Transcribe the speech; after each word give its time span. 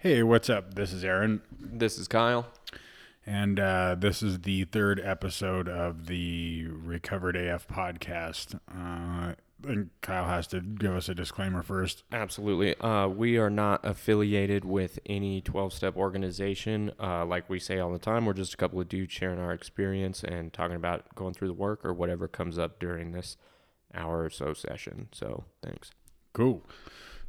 Hey, 0.00 0.22
what's 0.22 0.48
up? 0.48 0.74
This 0.74 0.92
is 0.92 1.04
Aaron, 1.04 1.42
This 1.60 1.98
is 1.98 2.08
Kyle. 2.08 2.46
and 3.26 3.60
uh, 3.60 3.96
this 3.98 4.22
is 4.22 4.40
the 4.40 4.64
third 4.64 4.98
episode 5.04 5.68
of 5.68 6.06
the 6.06 6.66
Recovered 6.68 7.36
AF 7.36 7.68
podcast. 7.68 8.58
Uh, 8.74 9.34
and 9.68 9.90
Kyle 10.00 10.24
has 10.24 10.46
to 10.48 10.60
give 10.62 10.94
us 10.96 11.10
a 11.10 11.14
disclaimer 11.14 11.62
first. 11.62 12.04
Absolutely. 12.12 12.74
Uh, 12.78 13.08
we 13.08 13.36
are 13.36 13.50
not 13.50 13.84
affiliated 13.84 14.64
with 14.64 14.98
any 15.04 15.42
12 15.42 15.74
step 15.74 15.96
organization. 15.96 16.92
Uh, 16.98 17.26
like 17.26 17.50
we 17.50 17.58
say 17.58 17.78
all 17.78 17.92
the 17.92 17.98
time, 17.98 18.24
we're 18.24 18.32
just 18.32 18.54
a 18.54 18.56
couple 18.56 18.80
of 18.80 18.88
dudes 18.88 19.12
sharing 19.12 19.38
our 19.38 19.52
experience 19.52 20.24
and 20.24 20.50
talking 20.54 20.76
about 20.76 21.14
going 21.14 21.34
through 21.34 21.48
the 21.48 21.54
work 21.54 21.84
or 21.84 21.92
whatever 21.92 22.26
comes 22.26 22.58
up 22.58 22.80
during 22.80 23.12
this 23.12 23.36
hour 23.94 24.24
or 24.24 24.30
so 24.30 24.54
session. 24.54 25.08
So 25.12 25.44
thanks. 25.62 25.90
Cool. 26.32 26.64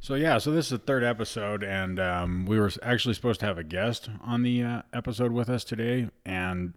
So 0.02 0.16
yeah, 0.16 0.38
so 0.38 0.50
this 0.50 0.66
is 0.66 0.70
the 0.72 0.78
third 0.78 1.04
episode, 1.04 1.62
and 1.62 2.00
um, 2.00 2.44
we 2.44 2.58
were 2.58 2.72
actually 2.82 3.14
supposed 3.14 3.38
to 3.38 3.46
have 3.46 3.56
a 3.56 3.62
guest 3.62 4.10
on 4.20 4.42
the 4.42 4.60
uh, 4.60 4.82
episode 4.92 5.30
with 5.30 5.48
us 5.48 5.62
today, 5.62 6.08
and 6.26 6.74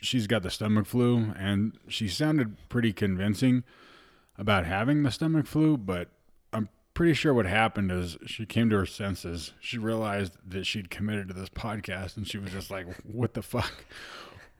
she's 0.00 0.28
got 0.28 0.44
the 0.44 0.52
stomach 0.52 0.86
flu, 0.86 1.32
and 1.36 1.76
she 1.88 2.06
sounded 2.06 2.56
pretty 2.68 2.92
convincing 2.92 3.64
about 4.38 4.66
having 4.66 5.02
the 5.02 5.10
stomach 5.10 5.48
flu, 5.48 5.76
but 5.76 6.10
I'm 6.52 6.68
pretty 6.94 7.14
sure 7.14 7.34
what 7.34 7.44
happened 7.44 7.90
is 7.90 8.16
she 8.24 8.46
came 8.46 8.70
to 8.70 8.76
her 8.76 8.86
senses. 8.86 9.52
She 9.58 9.76
realized 9.76 10.36
that 10.48 10.64
she'd 10.64 10.90
committed 10.90 11.26
to 11.26 11.34
this 11.34 11.48
podcast, 11.48 12.16
and 12.16 12.24
she 12.24 12.38
was 12.38 12.52
just 12.52 12.70
like, 12.70 12.86
"What 13.02 13.34
the 13.34 13.42
fuck." 13.42 13.84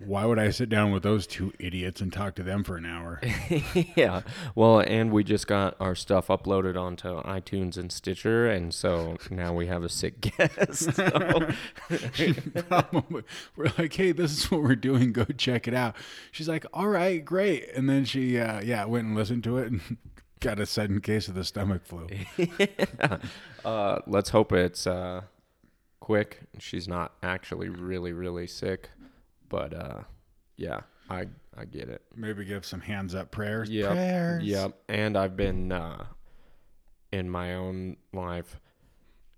Why 0.03 0.25
would 0.25 0.39
I 0.39 0.51
sit 0.51 0.71
down 0.71 0.93
with 0.93 1.03
those 1.03 1.27
two 1.27 1.53
idiots 1.59 2.01
and 2.01 2.11
talk 2.11 2.35
to 2.37 2.43
them 2.43 2.65
for 2.65 2.77
an 2.79 2.87
hour? 2.87 3.21
yeah. 3.97 4.23
Well, 4.55 4.81
and 4.81 5.13
we 5.13 5.23
just 5.25 5.47
got 5.47 5.77
our 5.79 5.95
stuff 5.95 6.29
uploaded 6.29 6.75
onto 6.81 7.21
iTunes 7.23 7.77
and 7.77 7.93
Stitcher. 7.93 8.49
And 8.49 8.73
so 8.73 9.19
now 9.31 9.53
we 9.53 9.67
have 9.67 9.85
a 9.85 9.89
sick 9.91 10.21
guest. 10.39 10.95
So- 10.95 11.51
Probably. 12.69 13.23
We're 13.57 13.73
like, 13.79 13.93
hey, 13.93 14.13
this 14.13 14.33
is 14.33 14.51
what 14.51 14.63
we're 14.63 14.75
doing. 14.75 15.13
Go 15.13 15.25
check 15.25 15.69
it 15.69 15.75
out. 15.75 15.95
She's 16.33 16.49
like, 16.49 16.65
all 16.73 16.89
right, 16.89 17.23
great. 17.23 17.69
And 17.75 17.89
then 17.89 18.05
she, 18.07 18.39
uh, 18.39 18.63
yeah, 18.63 18.85
went 18.87 19.07
and 19.07 19.15
listened 19.15 19.45
to 19.45 19.59
it 19.59 19.71
and 19.71 19.99
got 20.41 20.59
a 20.59 20.65
sudden 20.67 21.01
case 21.03 21.29
of 21.29 21.35
the 21.35 21.45
stomach 21.45 21.85
flu. 21.85 22.07
uh, 23.65 23.99
let's 24.07 24.31
hope 24.31 24.53
it's 24.53 24.87
uh, 24.87 25.23
quick. 26.01 26.41
She's 26.59 26.89
not 26.89 27.13
actually 27.23 27.69
really, 27.69 28.13
really 28.13 28.47
sick. 28.47 28.89
But 29.51 29.75
uh, 29.75 30.01
yeah, 30.57 30.81
I 31.11 31.27
I 31.55 31.67
get 31.67 31.91
it. 31.91 32.01
Maybe 32.17 32.47
give 32.47 32.65
some 32.65 32.81
hands 32.81 33.15
up 33.15 33.31
prayers. 33.31 33.69
Yep. 33.69 33.91
Prayers. 33.91 34.45
Yep. 34.45 34.75
And 34.89 35.19
I've 35.19 35.37
been 35.37 35.71
uh, 35.73 36.07
in 37.13 37.29
my 37.29 37.55
own 37.55 37.99
life 38.15 38.59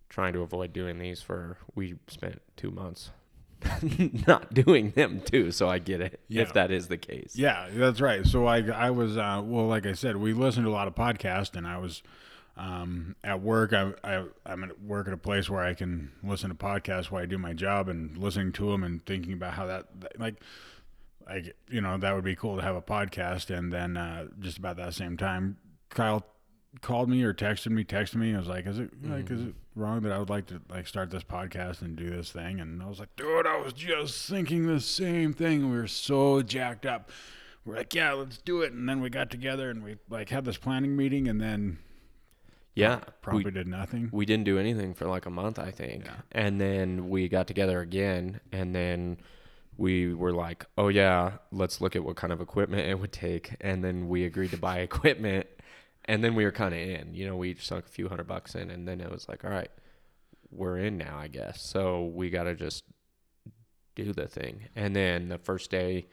trying 0.09 0.35
to 0.35 0.43
avoid 0.43 0.73
doing 0.73 0.99
these 0.99 1.23
for 1.23 1.57
we 1.75 1.95
spent 2.07 2.41
two 2.57 2.71
months 2.71 3.11
not 4.29 4.53
doing 4.53 4.91
them 4.91 5.23
too. 5.23 5.51
So 5.51 5.69
I 5.69 5.79
get 5.79 6.01
it 6.03 6.21
Yeah. 6.29 6.43
if 6.43 6.53
that 6.53 6.71
is 6.71 6.89
the 6.89 6.99
case. 6.99 7.33
Yeah, 7.35 7.69
that's 7.73 8.01
right. 8.01 8.27
So 8.27 8.45
I, 8.47 8.59
I 8.69 8.91
was, 8.91 9.17
uh, 9.17 9.41
well, 9.43 9.67
like 9.69 9.87
I 9.87 9.95
said, 9.95 10.17
we 10.19 10.35
listened 10.35 10.67
to 10.67 10.71
a 10.71 10.73
lot 10.75 10.87
of 10.89 10.95
podcasts, 10.95 11.57
and 11.57 11.67
I 11.67 11.79
was 11.79 12.03
um, 12.57 13.17
at 13.25 13.41
work. 13.41 13.73
I, 13.73 13.93
I, 14.05 14.25
I'm 14.45 14.65
at 14.65 14.81
work 14.83 15.07
at 15.09 15.13
a 15.15 15.19
place 15.19 15.49
where 15.49 15.63
I 15.63 15.75
can 15.75 16.13
listen 16.23 16.49
to 16.51 16.55
podcasts 16.55 17.07
while 17.11 17.23
I 17.23 17.27
do 17.27 17.39
my 17.39 17.53
job, 17.53 17.89
and 17.89 18.17
listening 18.19 18.53
to 18.53 18.71
them 18.71 18.85
and 18.85 19.05
thinking 19.07 19.33
about 19.33 19.55
how 19.55 19.67
that, 19.67 19.87
that- 20.01 20.21
like, 20.21 20.37
like 21.27 21.55
you 21.71 21.81
know, 21.81 21.97
that 21.99 22.15
would 22.15 22.25
be 22.25 22.35
cool 22.37 22.57
to 22.57 22.63
have 22.63 22.77
a 22.77 22.83
podcast. 22.83 23.57
And 23.57 23.73
then 23.73 23.97
uh, 23.97 24.27
just 24.41 24.59
about 24.59 24.77
that 24.77 24.95
same 24.95 25.17
time, 25.17 25.57
Kyle 25.91 26.27
called 26.81 27.09
me 27.09 27.23
or 27.23 27.33
texted 27.35 27.71
me, 27.71 27.85
texted 27.85 28.17
me. 28.17 28.35
I 28.35 28.39
was 28.39 28.49
like, 28.49 28.67
"Is 28.67 28.79
it 28.79 28.91
like 29.05 29.31
is 29.31 29.43
it 29.43 29.55
wrong 29.77 30.01
that 30.03 30.13
I 30.13 30.19
would 30.19 30.31
like 30.31 30.47
to 30.47 30.61
like 30.69 30.87
start 30.87 31.11
this 31.11 31.23
podcast 31.23 31.81
and 31.83 31.97
do 31.97 32.11
this 32.11 32.33
thing?" 32.33 32.61
And 32.61 32.83
I 32.83 32.87
was 32.89 32.99
like, 32.99 33.15
"Dude, 33.17 33.47
I 33.47 33.57
was 33.59 33.73
just 33.73 34.29
thinking 34.29 34.67
the 34.67 34.81
same 34.81 35.33
thing. 35.33 35.71
We 35.71 35.77
were 35.77 35.87
so 35.87 36.43
jacked 36.43 36.87
up. 36.87 37.11
We're 37.65 37.77
like, 37.77 37.95
yeah, 37.95 38.13
let's 38.15 38.39
do 38.39 38.63
it." 38.63 38.73
And 38.73 38.89
then 38.89 39.01
we 39.01 39.09
got 39.11 39.31
together 39.31 39.71
and 39.71 39.85
we 39.85 39.97
like 40.11 40.31
had 40.31 40.45
this 40.45 40.57
planning 40.57 40.97
meeting, 40.97 41.29
and 41.29 41.41
then 41.41 41.79
Yeah. 42.75 43.01
probably 43.21 43.45
We, 43.45 43.51
did 43.51 43.67
nothing. 43.67 44.09
we 44.13 44.25
didn't 44.27 44.45
do 44.45 44.59
anything 44.59 44.95
for 44.95 45.07
like 45.07 45.27
a 45.27 45.31
month, 45.31 45.59
I 45.59 45.71
think. 45.71 46.07
And 46.33 46.61
then 46.61 47.09
we 47.11 47.29
got 47.29 47.47
together 47.47 47.81
again 47.81 48.41
and 48.53 48.75
then 48.75 49.19
we 49.77 50.13
were 50.15 50.33
like, 50.33 50.67
"Oh 50.77 50.89
yeah, 50.89 51.39
let's 51.51 51.81
look 51.81 51.97
at 51.97 52.05
what 52.05 52.17
kind 52.17 52.33
of 52.33 52.41
equipment 52.41 52.87
it 52.89 52.99
would 52.99 53.13
take." 53.13 53.57
And 53.61 53.83
then 53.83 54.09
we 54.09 54.25
agreed 54.25 54.51
to 54.51 54.59
buy 54.59 54.79
equipment. 54.91 55.47
And 56.05 56.23
then 56.23 56.35
we 56.35 56.45
were 56.45 56.53
kind 56.53 56.75
of 56.75 56.81
in. 56.81 57.15
You 57.15 57.27
know, 57.27 57.37
we 57.37 57.51
each 57.51 57.67
sunk 57.67 57.87
a 57.87 57.89
few 57.89 58.09
hundred 58.09 58.27
bucks 58.27 58.55
in 58.55 58.71
and 58.71 58.87
then 58.87 59.01
it 59.01 59.11
was 59.11 59.29
like, 59.29 59.45
"All 59.45 59.51
right, 59.51 59.71
we're 60.51 60.79
in 60.79 60.99
now, 60.99 61.17
I 61.19 61.29
guess." 61.29 61.63
So 61.63 62.05
we 62.07 62.29
got 62.31 62.45
to 62.45 62.55
just 62.55 62.85
do 63.95 64.13
the 64.13 64.27
thing. 64.27 64.69
And 64.77 64.95
then 64.97 65.29
the 65.29 65.39
first 65.39 65.71
day 65.71 66.07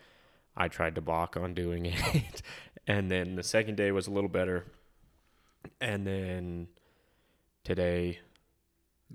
I 0.55 0.67
tried 0.67 0.95
to 0.95 1.01
balk 1.01 1.37
on 1.37 1.53
doing 1.53 1.85
it. 2.13 2.41
and 2.87 3.09
then 3.11 3.35
the 3.35 3.43
second 3.43 3.75
day 3.75 3.91
was 3.91 4.07
a 4.07 4.11
little 4.11 4.29
better. 4.29 4.65
And 5.81 6.05
then 6.05 6.67
today 7.63 8.19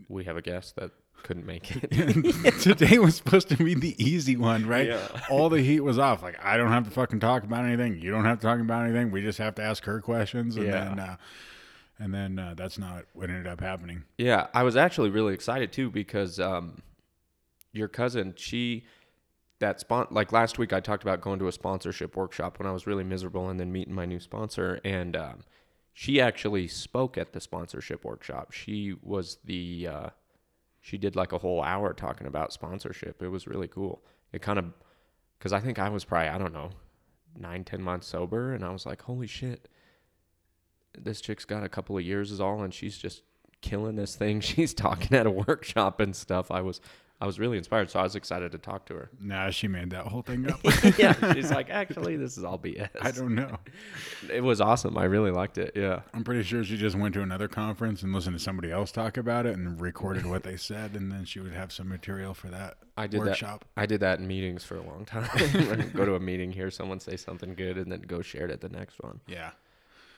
we 0.09 0.25
have 0.25 0.37
a 0.37 0.43
guest 0.43 0.77
that 0.77 0.91
couldn't 1.22 1.47
make 1.47 1.71
it. 1.75 1.91
Today 2.60 2.99
was 2.99 3.16
supposed 3.16 3.49
to 3.49 3.56
be 3.56 3.75
the 3.75 3.94
easy 4.05 4.37
one, 4.37 4.66
right? 4.66 4.88
Yeah. 4.88 5.09
All 5.31 5.49
the 5.49 5.62
heat 5.62 5.81
was 5.81 5.99
off. 5.99 6.22
Like 6.22 6.37
I 6.44 6.56
don't 6.59 6.71
have 6.72 6.84
to 6.84 6.91
fucking 6.91 7.21
talk 7.21 7.44
about 7.44 7.65
anything. 7.65 7.99
You 7.99 8.10
don't 8.10 8.25
have 8.27 8.41
to 8.41 8.47
talk 8.47 8.60
about 8.60 8.84
anything. 8.84 9.10
We 9.10 9.22
just 9.22 9.38
have 9.38 9.54
to 9.54 9.62
ask 9.62 9.84
her 9.84 10.00
questions, 10.00 10.56
and 10.56 10.66
Yeah. 10.66 10.84
then 10.84 10.99
uh, 10.99 11.16
and 11.99 12.12
then 12.12 12.38
uh, 12.38 12.54
that's 12.56 12.77
not 12.78 13.04
what 13.15 13.31
ended 13.31 13.47
up 13.47 13.60
happening. 13.60 14.03
yeah, 14.19 14.49
I 14.53 14.65
was 14.65 14.77
actually 14.77 15.10
really 15.10 15.33
excited 15.33 15.72
too 15.72 15.91
because 15.91 16.38
um, 16.41 16.83
your 17.72 17.88
cousin, 17.88 18.34
she 18.37 18.84
that 19.60 19.81
spon 19.81 20.09
like 20.10 20.31
last 20.33 20.59
week 20.59 20.72
I 20.75 20.81
talked 20.81 21.04
about 21.04 21.21
going 21.22 21.38
to 21.38 21.49
a 21.49 21.53
sponsorship 21.53 22.16
workshop 22.16 22.59
when 22.59 22.66
I 22.66 22.72
was 22.72 22.87
really 22.87 23.04
miserable 23.04 23.49
and 23.49 23.59
then 23.59 23.72
meeting 23.72 23.94
my 23.94 24.04
new 24.04 24.21
sponsor 24.21 24.78
and 24.84 25.16
um, 25.16 25.44
she 25.94 26.21
actually 26.21 26.69
spoke 26.69 27.16
at 27.16 27.32
the 27.32 27.41
sponsorship 27.41 28.05
workshop. 28.05 28.53
She 28.53 28.94
was 29.00 29.38
the 29.44 29.88
uh, 29.88 30.09
she 30.81 30.99
did 30.99 31.16
like 31.16 31.32
a 31.32 31.38
whole 31.38 31.62
hour 31.62 31.94
talking 31.94 32.27
about 32.27 32.53
sponsorship. 32.53 33.22
It 33.22 33.28
was 33.28 33.47
really 33.47 33.69
cool. 33.69 34.04
It 34.33 34.43
kind 34.43 34.59
of 34.59 34.66
because 35.38 35.53
I 35.53 35.60
think 35.60 35.78
I 35.78 35.88
was 35.88 36.04
probably 36.04 36.28
I 36.28 36.37
don't 36.37 36.53
know 36.53 36.71
nine 37.38 37.65
ten 37.65 37.81
months 37.81 38.09
sober 38.09 38.53
and 38.53 38.65
I 38.65 38.71
was 38.71 38.84
like 38.84 39.03
holy 39.03 39.27
shit 39.27 39.69
this 40.97 41.21
chick's 41.21 41.44
got 41.44 41.65
a 41.65 41.69
couple 41.69 41.97
of 41.97 42.04
years 42.04 42.31
is 42.31 42.41
all 42.41 42.62
and 42.62 42.72
she's 42.72 42.97
just 42.97 43.22
killing 43.60 43.97
this 43.97 44.16
thing 44.16 44.41
she's 44.41 44.75
talking 44.75 45.16
at 45.16 45.27
a 45.27 45.31
workshop 45.31 46.00
and 46.00 46.15
stuff 46.15 46.50
i 46.50 46.60
was 46.60 46.81
i 47.20 47.26
was 47.26 47.38
really 47.38 47.56
inspired 47.56 47.91
so 47.91 47.98
i 48.00 48.02
was 48.02 48.14
excited 48.16 48.52
to 48.52 48.58
talk 48.58 48.84
to 48.86 48.94
her 48.94 49.10
Nah, 49.20 49.50
she 49.50 49.69
made 49.69 49.91
that 49.91 50.06
whole 50.06 50.22
thing 50.22 50.50
up. 50.50 50.60
yeah 50.98 51.32
she's 51.32 51.50
like 51.50 51.70
actually 51.82 52.16
this 52.16 52.36
is 52.36 52.44
all 52.44 52.58
bs 52.58 52.88
I 53.00 53.10
don't 53.10 53.34
know. 53.34 53.56
it 54.30 54.42
was 54.42 54.60
awesome 54.60 54.97
i 54.98 55.04
really 55.04 55.30
liked 55.30 55.58
it 55.58 55.72
yeah 55.74 56.00
I'm 56.12 56.24
pretty 56.24 56.42
sure 56.42 56.64
she 56.64 56.76
just 56.76 56.97
went 56.97 57.14
to 57.14 57.22
another 57.22 57.48
conference 57.48 58.03
and 58.03 58.12
listened 58.12 58.36
to 58.36 58.42
somebody 58.42 58.70
else 58.70 58.92
talk 58.92 59.16
about 59.16 59.47
it 59.47 59.56
and 59.56 59.80
recorded 59.80 60.26
what 60.26 60.42
they 60.42 60.56
said, 60.56 60.94
and 60.97 61.10
then 61.10 61.24
she 61.24 61.41
would 61.41 61.53
have 61.53 61.72
some 61.72 61.88
material 61.88 62.34
for 62.34 62.48
that 62.48 62.76
i 62.97 63.06
did 63.06 63.20
workshop. 63.20 63.64
that 63.74 63.82
i 63.82 63.86
did 63.86 64.00
that 64.00 64.19
in 64.19 64.26
meetings 64.26 64.64
for 64.64 64.76
a 64.76 64.82
long 64.82 65.04
time 65.06 65.91
go 65.94 66.04
to 66.04 66.14
a 66.14 66.20
meeting 66.20 66.53
hear 66.53 66.70
someone 66.70 67.00
say 67.00 67.16
something 67.16 67.54
good 67.54 67.78
and 67.78 67.91
then 67.91 68.00
go 68.03 68.20
share 68.22 68.44
it 68.44 68.50
at 68.50 68.60
the 68.60 68.69
next 68.69 69.00
one 69.00 69.20
Yeah. 69.26 69.50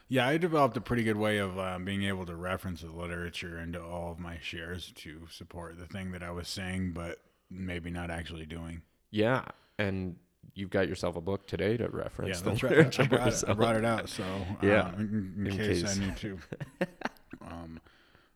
Yeah, 0.08 0.28
I 0.28 0.36
developed 0.36 0.76
a 0.76 0.80
pretty 0.80 1.02
good 1.02 1.16
way 1.16 1.38
of 1.38 1.58
um, 1.58 1.84
being 1.84 2.04
able 2.04 2.26
to 2.26 2.36
reference 2.36 2.82
the 2.82 2.90
literature 2.92 3.58
into 3.58 3.82
all 3.82 4.12
of 4.12 4.18
my 4.20 4.38
shares 4.40 4.92
to 4.96 5.26
support 5.30 5.78
the 5.78 5.86
thing 5.86 6.12
that 6.12 6.22
I 6.22 6.30
was 6.30 6.46
saying, 6.48 6.92
but 6.92 7.18
maybe 7.50 7.90
not 7.90 8.10
actually 8.10 8.46
doing. 8.46 8.82
yeah 9.10 9.44
and 9.78 10.16
you've 10.54 10.70
got 10.70 10.88
yourself 10.88 11.16
a 11.16 11.20
book 11.20 11.46
today 11.46 11.76
to 11.76 11.84
Yeah, 11.84 11.90
reference 11.92 12.40
the 12.40 12.50
that's 12.50 12.62
right. 12.62 13.00
I 13.00 13.06
brought, 13.06 13.28
it, 13.28 13.44
I 13.48 13.52
brought 13.52 13.76
it 13.76 13.84
out, 13.84 14.08
so 14.08 14.24
Yeah, 14.62 14.86
uh, 14.86 14.92
in, 14.98 15.34
in 15.38 15.46
in 15.48 15.56
case, 15.56 15.82
case. 15.82 15.96
I 15.96 16.00
need 16.06 16.16
to 16.18 16.38
um, 17.42 17.80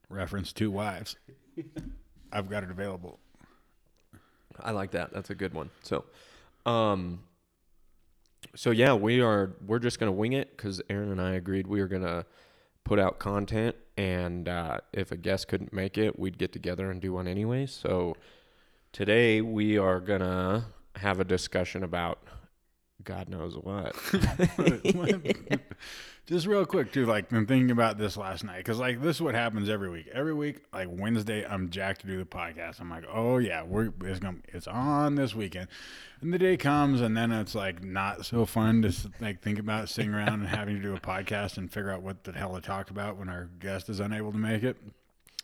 reference 0.08 0.52
two 0.52 0.70
wives, 0.70 1.16
I've 2.32 2.50
got 2.50 2.62
it 2.64 2.70
available. 2.70 3.18
I 4.60 4.72
like 4.72 4.90
that. 4.90 5.12
That's 5.12 5.30
a 5.30 5.34
good 5.34 5.54
one. 5.54 5.70
So, 5.82 6.04
um, 6.66 7.20
so 8.54 8.70
yeah, 8.70 8.94
we 8.94 9.20
are. 9.20 9.56
We're 9.66 9.78
just 9.78 9.98
gonna 9.98 10.12
wing 10.12 10.32
it 10.32 10.56
because 10.56 10.80
Aaron 10.90 11.10
and 11.10 11.20
I 11.20 11.32
agreed 11.32 11.66
we 11.66 11.80
were 11.80 11.88
gonna 11.88 12.26
put 12.84 12.98
out 12.98 13.18
content, 13.18 13.76
and 13.96 14.48
uh, 14.48 14.78
if 14.92 15.12
a 15.12 15.16
guest 15.16 15.48
couldn't 15.48 15.72
make 15.72 15.98
it, 15.98 16.18
we'd 16.18 16.38
get 16.38 16.52
together 16.52 16.90
and 16.90 17.00
do 17.00 17.12
one 17.12 17.28
anyway. 17.28 17.66
So 17.66 18.16
today 18.92 19.40
we 19.40 19.78
are 19.78 20.00
gonna 20.00 20.66
have 20.96 21.20
a 21.20 21.24
discussion 21.24 21.82
about 21.82 22.18
God 23.04 23.28
knows 23.28 23.56
what. 23.56 23.94
Just 26.30 26.46
real 26.46 26.64
quick 26.64 26.92
too, 26.92 27.06
like 27.06 27.32
I'm 27.32 27.44
thinking 27.44 27.72
about 27.72 27.98
this 27.98 28.16
last 28.16 28.44
night 28.44 28.58
because 28.58 28.78
like 28.78 29.02
this 29.02 29.16
is 29.16 29.22
what 29.22 29.34
happens 29.34 29.68
every 29.68 29.90
week. 29.90 30.08
Every 30.12 30.32
week, 30.32 30.60
like 30.72 30.86
Wednesday, 30.88 31.44
I'm 31.44 31.70
jacked 31.70 32.02
to 32.02 32.06
do 32.06 32.18
the 32.18 32.24
podcast. 32.24 32.80
I'm 32.80 32.88
like, 32.88 33.02
oh 33.12 33.38
yeah, 33.38 33.64
we're 33.64 33.92
it's 34.04 34.20
gonna 34.20 34.36
it's 34.46 34.68
on 34.68 35.16
this 35.16 35.34
weekend, 35.34 35.66
and 36.20 36.32
the 36.32 36.38
day 36.38 36.56
comes, 36.56 37.00
and 37.00 37.16
then 37.16 37.32
it's 37.32 37.56
like 37.56 37.82
not 37.82 38.24
so 38.24 38.46
fun 38.46 38.82
to 38.82 39.10
like 39.20 39.42
think 39.42 39.58
about 39.58 39.88
sitting 39.88 40.14
around 40.14 40.34
and 40.34 40.46
having 40.46 40.76
to 40.76 40.80
do 40.80 40.94
a 40.94 41.00
podcast 41.00 41.58
and 41.58 41.72
figure 41.72 41.90
out 41.90 42.02
what 42.02 42.22
the 42.22 42.30
hell 42.30 42.54
to 42.54 42.60
talk 42.60 42.90
about 42.90 43.16
when 43.16 43.28
our 43.28 43.50
guest 43.58 43.88
is 43.88 43.98
unable 43.98 44.30
to 44.30 44.38
make 44.38 44.62
it. 44.62 44.76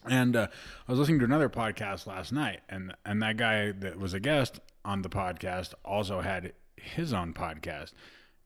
And 0.08 0.36
uh, 0.36 0.46
I 0.86 0.92
was 0.92 1.00
listening 1.00 1.18
to 1.18 1.24
another 1.24 1.48
podcast 1.48 2.06
last 2.06 2.30
night, 2.30 2.60
and 2.68 2.94
and 3.04 3.20
that 3.24 3.36
guy 3.36 3.72
that 3.72 3.98
was 3.98 4.14
a 4.14 4.20
guest 4.20 4.60
on 4.84 5.02
the 5.02 5.08
podcast 5.08 5.74
also 5.84 6.20
had 6.20 6.52
his 6.76 7.12
own 7.12 7.34
podcast. 7.34 7.92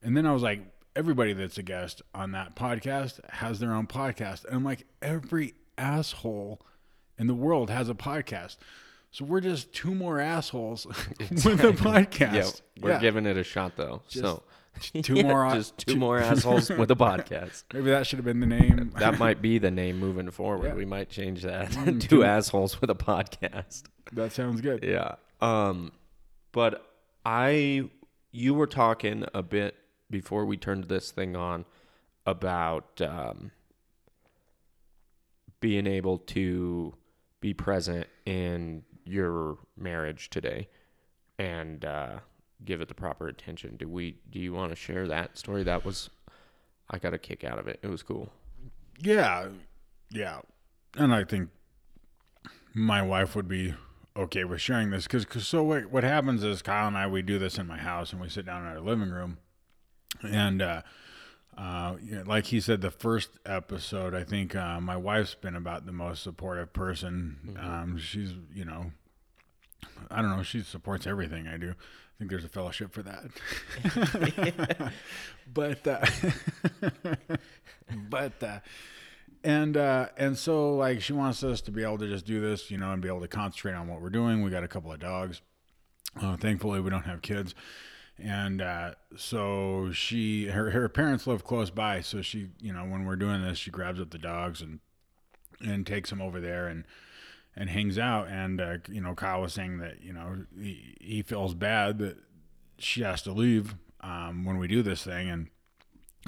And 0.03 0.17
then 0.17 0.25
I 0.25 0.33
was 0.33 0.43
like, 0.43 0.63
everybody 0.97 1.33
that's 1.33 1.59
a 1.59 1.63
guest 1.63 2.03
on 2.15 2.33
that 2.33 2.57
podcast 2.57 3.21
has 3.31 3.61
their 3.61 3.73
own 3.75 3.87
podcast. 3.87 4.45
And 4.45 4.55
I'm 4.57 4.65
like, 4.65 4.87
every 5.03 5.55
asshole 5.79 6.61
in 7.19 7.27
the 7.27 7.35
world 7.35 7.71
has 7.71 7.89
a 7.89 7.95
podcast. 7.95 8.57
So 9.13 9.25
we're 9.25 9.41
just 9.41 9.73
two 9.73 9.95
more 9.95 10.21
assholes 10.21 10.87
with 11.19 11.65
a 11.65 11.73
podcast. 11.73 12.35
Yeah, 12.35 12.83
we're 12.83 12.91
Yeah. 12.93 12.99
giving 13.01 13.27
it 13.27 13.37
a 13.37 13.45
shot 13.45 13.77
though. 13.77 14.03
so 14.09 14.43
two 15.03 15.15
Yeah, 15.15 15.23
more- 15.25 15.51
just 15.55 15.79
two, 15.79 15.97
more 15.97 16.19
assholes 16.19 16.71
with 16.71 16.91
a 16.91 16.97
podcast. 16.97 17.65
Maybe 17.75 17.91
that 17.91 18.07
should 18.07 18.19
have 18.19 18.25
been 18.27 18.41
the 18.41 18.47
name. 18.47 18.93
That 18.99 19.19
might 19.19 19.43
be 19.43 19.59
the 19.59 19.71
name 19.71 19.99
moving 19.99 20.31
forward. 20.31 20.67
Yeah. 20.69 20.75
We 20.75 20.85
might 20.85 21.09
change 21.11 21.43
that. 21.43 21.71
Mm, 21.71 22.01
two 22.01 22.09
two- 22.09 22.25
assholes 22.25 22.81
with 22.81 22.91
a 22.91 22.95
podcast. 22.95 23.83
that 24.13 24.33
sounds 24.33 24.61
good. 24.61 24.85
Yeah. 24.85 25.17
Um, 25.41 25.91
but 26.53 26.87
I, 27.25 27.89
you 28.31 28.55
were 28.55 28.67
talking 28.69 29.25
a 29.35 29.43
bit 29.43 29.75
before 30.11 30.45
we 30.45 30.57
turned 30.57 30.85
this 30.85 31.11
thing 31.11 31.37
on 31.37 31.65
about 32.27 33.01
um, 33.01 33.51
being 35.61 35.87
able 35.87 36.19
to 36.19 36.95
be 37.41 37.55
present 37.55 38.07
in 38.27 38.83
your 39.05 39.59
marriage 39.77 40.31
today 40.31 40.69
and 41.39 41.85
uh, 41.85 42.19
give 42.65 42.81
it 42.81 42.89
the 42.89 42.95
proper 42.95 43.29
attention. 43.29 43.77
Do 43.77 43.89
we? 43.89 44.19
Do 44.31 44.39
you 44.39 44.53
want 44.53 44.73
to 44.73 44.77
share 44.77 45.09
that 45.09 45.39
story? 45.39 45.62
That 45.62 45.85
was, 45.85 46.11
I 46.91 46.99
got 46.99 47.15
a 47.15 47.19
kick 47.19 47.45
out 47.45 47.59
of 47.59 47.67
it. 47.67 47.79
It 47.83 47.89
was 47.89 48.03
cool. 48.03 48.31
Yeah, 48.99 49.49
yeah, 50.11 50.41
and 50.97 51.15
I 51.15 51.25
think 51.25 51.49
my 52.75 53.01
wife 53.03 53.35
would 53.35 53.49
be 53.49 53.75
okay 54.17 54.45
with 54.45 54.61
sharing 54.61 54.91
this 54.91 55.05
because 55.05 55.47
so 55.47 55.62
what 55.62 55.91
what 55.91 56.05
happens 56.05 56.43
is 56.43 56.62
Kyle 56.62 56.89
and 56.89 56.99
I 56.99 57.07
we 57.07 57.23
do 57.23 57.39
this 57.39 57.59
in 57.59 57.67
my 57.67 57.79
house 57.79 58.12
and 58.12 58.21
we 58.21 58.29
sit 58.29 58.45
down 58.45 58.62
in 58.62 58.69
our 58.69 58.81
living 58.81 59.11
room 59.11 59.39
and 60.23 60.62
uh, 60.62 60.83
uh, 61.57 61.97
you 62.03 62.17
know, 62.17 62.23
like 62.27 62.47
he 62.47 62.61
said 62.61 62.81
the 62.81 62.91
first 62.91 63.31
episode 63.45 64.15
I 64.15 64.25
think 64.25 64.55
uh, 64.55 64.81
my 64.81 64.97
wife's 64.97 65.35
been 65.35 65.57
about 65.57 65.87
the 65.87 65.93
most 65.93 66.23
supportive 66.23 66.73
person. 66.73 67.57
Um, 67.61 67.99
she's 67.99 68.33
you 68.55 68.65
know 68.65 68.93
I 70.11 70.23
don't 70.23 70.37
know 70.37 70.43
she 70.43 70.62
supports 70.62 71.07
everything 71.07 71.49
I 71.49 71.57
do. 71.57 71.71
I 71.71 72.19
think 72.19 72.31
there's 72.31 72.45
a 72.45 72.49
fellowship 72.49 72.93
for 72.93 73.03
that. 73.03 74.93
But 75.53 75.87
uh, 75.87 76.07
but 78.09 78.43
uh, 78.43 78.59
and 79.43 79.77
uh, 79.77 80.09
and 80.17 80.39
so 80.39 80.77
like 80.77 81.03
she 81.03 81.12
wants 81.12 81.43
us 81.43 81.61
to 81.62 81.73
be 81.73 81.83
able 81.83 81.99
to 81.99 82.09
just 82.09 82.27
do 82.27 82.41
this, 82.41 82.71
you 82.71 82.79
know, 82.79 82.93
and 82.93 83.03
be 83.03 83.09
able 83.09 83.21
to 83.21 83.29
concentrate 83.29 83.75
on 83.75 83.89
what 83.89 84.01
we're 84.01 84.11
doing. 84.11 84.43
We 84.43 84.51
got 84.51 84.65
a 84.65 84.69
couple 84.69 84.93
of 84.93 85.01
dogs. 85.01 85.41
Uh, 86.21 86.37
thankfully, 86.37 86.81
we 86.81 86.91
don't 86.91 87.05
have 87.05 87.23
kids, 87.23 87.55
and 88.23 88.61
uh, 88.61 88.93
so 89.17 89.91
she 89.93 90.47
her 90.47 90.71
her 90.71 90.89
parents 90.89 91.27
live 91.27 91.45
close 91.45 91.71
by. 91.71 92.01
So 92.01 92.23
she, 92.23 92.49
you 92.61 92.73
know, 92.73 92.85
when 92.85 93.05
we're 93.05 93.17
doing 93.17 93.43
this, 93.43 93.59
she 93.59 93.71
grabs 93.71 94.01
up 94.01 94.11
the 94.11 94.19
dogs 94.19 94.61
and 94.61 94.81
and 95.61 95.87
takes 95.87 96.11
them 96.11 96.21
over 96.21 96.41
there 96.41 96.67
and 96.67 96.85
and 97.57 97.71
hangs 97.71 97.99
out. 97.99 98.29
And 98.29 98.61
uh, 98.61 98.79
you 98.89 99.01
know, 99.01 99.15
Kyle 99.15 99.41
was 99.41 99.55
saying 99.55 99.79
that 99.79 100.03
you 100.03 100.13
know 100.13 100.45
he, 100.59 100.97
he 101.01 101.23
feels 101.23 101.55
bad 101.55 101.99
that 101.99 102.19
she 102.79 103.03
has 103.03 103.23
to 103.23 103.33
leave 103.33 103.75
um, 104.01 104.45
when 104.45 104.59
we 104.59 104.69
do 104.69 104.83
this 104.83 105.05
thing 105.05 105.29
and. 105.29 105.49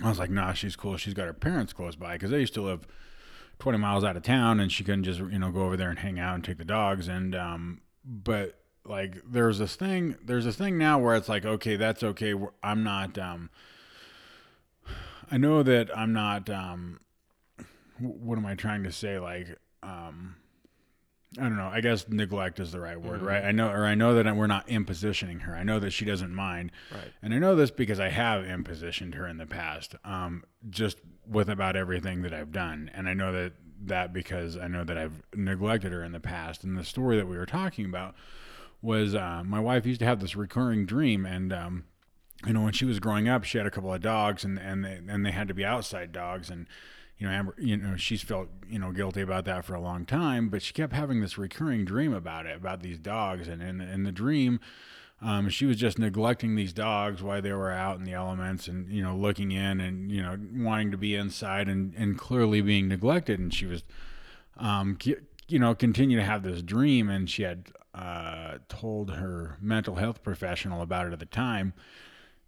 I 0.03 0.09
was 0.09 0.19
like, 0.19 0.31
nah, 0.31 0.55
she's 0.55 0.75
cool. 0.75 0.97
She's 0.97 1.13
got 1.13 1.27
her 1.27 1.35
parents 1.35 1.75
close 1.75 1.97
by 1.97 2.15
because 2.15 2.31
they 2.31 2.41
used 2.41 2.55
to 2.55 2.63
live 2.63 2.87
20 3.59 3.77
miles 3.77 4.05
out 4.05 4.17
of 4.17 4.23
town 4.23 4.59
and 4.59 4.73
she 4.73 4.85
couldn't 4.85 5.05
just, 5.05 5.21
you 5.21 5.39
know, 5.39 5.51
go 5.51 5.65
over 5.65 5.77
there 5.77 5.91
and 5.91 5.99
hang 5.99 6.19
out 6.19 6.35
and 6.35 6.43
take 6.43 6.57
the 6.57 6.65
dogs. 6.65 7.09
And, 7.09 7.35
um, 7.35 7.83
but 8.03 8.62
like, 8.85 9.19
there's 9.27 9.59
this 9.59 9.77
thing, 9.77 10.17
there's 10.25 10.45
this 10.45 10.57
thing 10.57 10.79
now 10.79 10.99
where 10.99 11.15
it's 11.15 11.29
like, 11.29 11.45
okay, 11.45 11.77
that's 11.77 12.03
okay. 12.03 12.35
I'm 12.63 12.83
not, 12.83 13.19
um, 13.19 13.51
I 15.31 15.39
know 15.39 15.63
that 15.63 15.97
I'm 15.97 16.13
not, 16.13 16.51
um, 16.51 17.01
what 17.99 18.39
am 18.39 18.47
I 18.47 18.55
trying 18.55 18.83
to 18.85 18.93
say? 18.93 19.19
Like, 19.19 19.59
um, 19.83 20.37
I 21.39 21.43
don't 21.45 21.57
know. 21.57 21.71
I 21.73 21.81
guess 21.81 22.07
neglect 22.09 22.61
is 22.61 22.73
the 22.73 22.81
right 22.81 23.01
word, 23.01 23.23
right? 23.23 23.43
I 23.43 23.53
know, 23.53 23.71
or 23.71 23.87
I 23.87 23.95
know 23.95 24.15
that 24.15 24.37
we're 24.37 24.47
not 24.47 24.67
impositioning 24.67 25.43
her. 25.43 25.57
I 25.57 25.63
know 25.63 25.79
that 25.79 25.91
she 25.91 26.05
doesn't 26.05 26.35
mind. 26.35 26.73
Right. 26.91 27.11
And 27.23 27.33
I 27.33 27.39
know 27.39 27.57
this 27.57 27.71
because 27.71 27.99
I 27.99 28.11
have 28.11 28.45
impositioned 28.45 29.15
her 29.15 29.27
in 29.27 29.39
the 29.39 29.47
past, 29.47 29.95
um, 30.05 30.45
just 30.69 30.99
with 31.27 31.49
about 31.49 31.75
everything 31.75 32.21
that 32.23 32.35
I've 32.35 32.53
done. 32.53 32.91
And 32.93 33.09
I 33.09 33.15
know 33.15 33.33
that 33.33 33.55
that 33.85 34.13
because 34.13 34.57
I 34.57 34.69
know 34.69 34.85
that 34.85 34.99
I've 34.99 35.23
neglected 35.35 35.91
her 35.93 36.05
in 36.05 36.13
the 36.13 36.21
past. 36.21 36.65
And 36.65 36.77
the 36.77 36.85
story 36.85 37.17
that 37.17 37.27
we 37.27 37.37
were 37.37 37.47
talking 37.47 37.87
about 37.87 38.15
was 38.83 39.15
uh, 39.15 39.43
my 39.47 39.61
wife 39.61 39.87
used 39.87 40.01
to 40.01 40.07
have 40.07 40.21
this 40.21 40.37
recurring 40.37 40.85
dream, 40.85 41.25
and 41.25 41.53
um, 41.53 41.85
you 42.45 42.53
know 42.53 42.63
when 42.63 42.73
she 42.73 42.85
was 42.85 42.99
growing 42.99 43.29
up, 43.29 43.45
she 43.45 43.57
had 43.57 43.67
a 43.67 43.71
couple 43.71 43.95
of 43.95 44.03
dogs, 44.03 44.45
and 44.45 44.59
and 44.59 44.85
they, 44.85 45.01
and 45.09 45.25
they 45.25 45.31
had 45.31 45.49
to 45.49 45.55
be 45.55 45.65
outside 45.65 46.13
dogs, 46.13 46.51
and 46.51 46.67
you 47.17 47.27
know 47.27 47.33
Amber, 47.33 47.55
you 47.59 47.77
know 47.77 47.97
she's 47.97 48.23
felt 48.23 48.49
you 48.69 48.79
know 48.79 48.91
guilty 48.91 49.23
about 49.23 49.45
that 49.45 49.65
for 49.65 49.75
a 49.75 49.81
long 49.81 50.05
time, 50.05 50.49
but 50.49 50.63
she 50.63 50.73
kept 50.73 50.93
having 50.93 51.21
this 51.21 51.39
recurring 51.39 51.85
dream 51.85 52.13
about 52.13 52.47
it, 52.47 52.57
about 52.57 52.83
these 52.83 52.99
dogs, 52.99 53.49
and 53.49 53.63
in 53.63 53.81
in 53.81 54.03
the 54.03 54.13
dream. 54.13 54.61
Um, 55.25 55.49
she 55.51 55.67
was 55.67 55.77
just 55.77 56.01
neglecting 56.01 56.57
these 56.57 56.73
dogs 56.73 57.23
while 57.23 57.41
they 57.41 57.53
were 57.53 57.71
out 57.71 57.97
in 57.97 58.03
the 58.03 58.13
elements 58.13 58.67
and 58.67 58.91
you 58.91 59.05
know 59.05 59.15
looking 59.15 59.53
in 59.53 59.81
and 59.81 60.11
you 60.11 60.21
know 60.21 60.37
wanting 60.53 60.91
to 60.91 60.97
be 60.97 61.15
inside 61.15 61.69
and, 61.69 61.95
and 61.95 62.19
clearly 62.19 62.61
being 62.61 62.89
neglected 62.89 63.39
and 63.39 63.55
she 63.55 63.65
was 63.65 63.85
um, 64.57 64.99
you 65.47 65.61
know 65.61 65.77
continue 65.77 66.19
to 66.19 66.25
have 66.25 66.43
this 66.43 66.61
dream 66.61 67.09
and 67.09 67.31
she 67.31 67.45
had 67.45 67.71
uh, 67.95 68.59
told 68.69 69.13
her 69.13 69.59
mental 69.61 69.97
health 69.97 70.23
professional 70.23 70.83
about 70.83 71.07
it 71.07 71.13
at 71.13 71.19
the 71.19 71.27
time. 71.27 71.75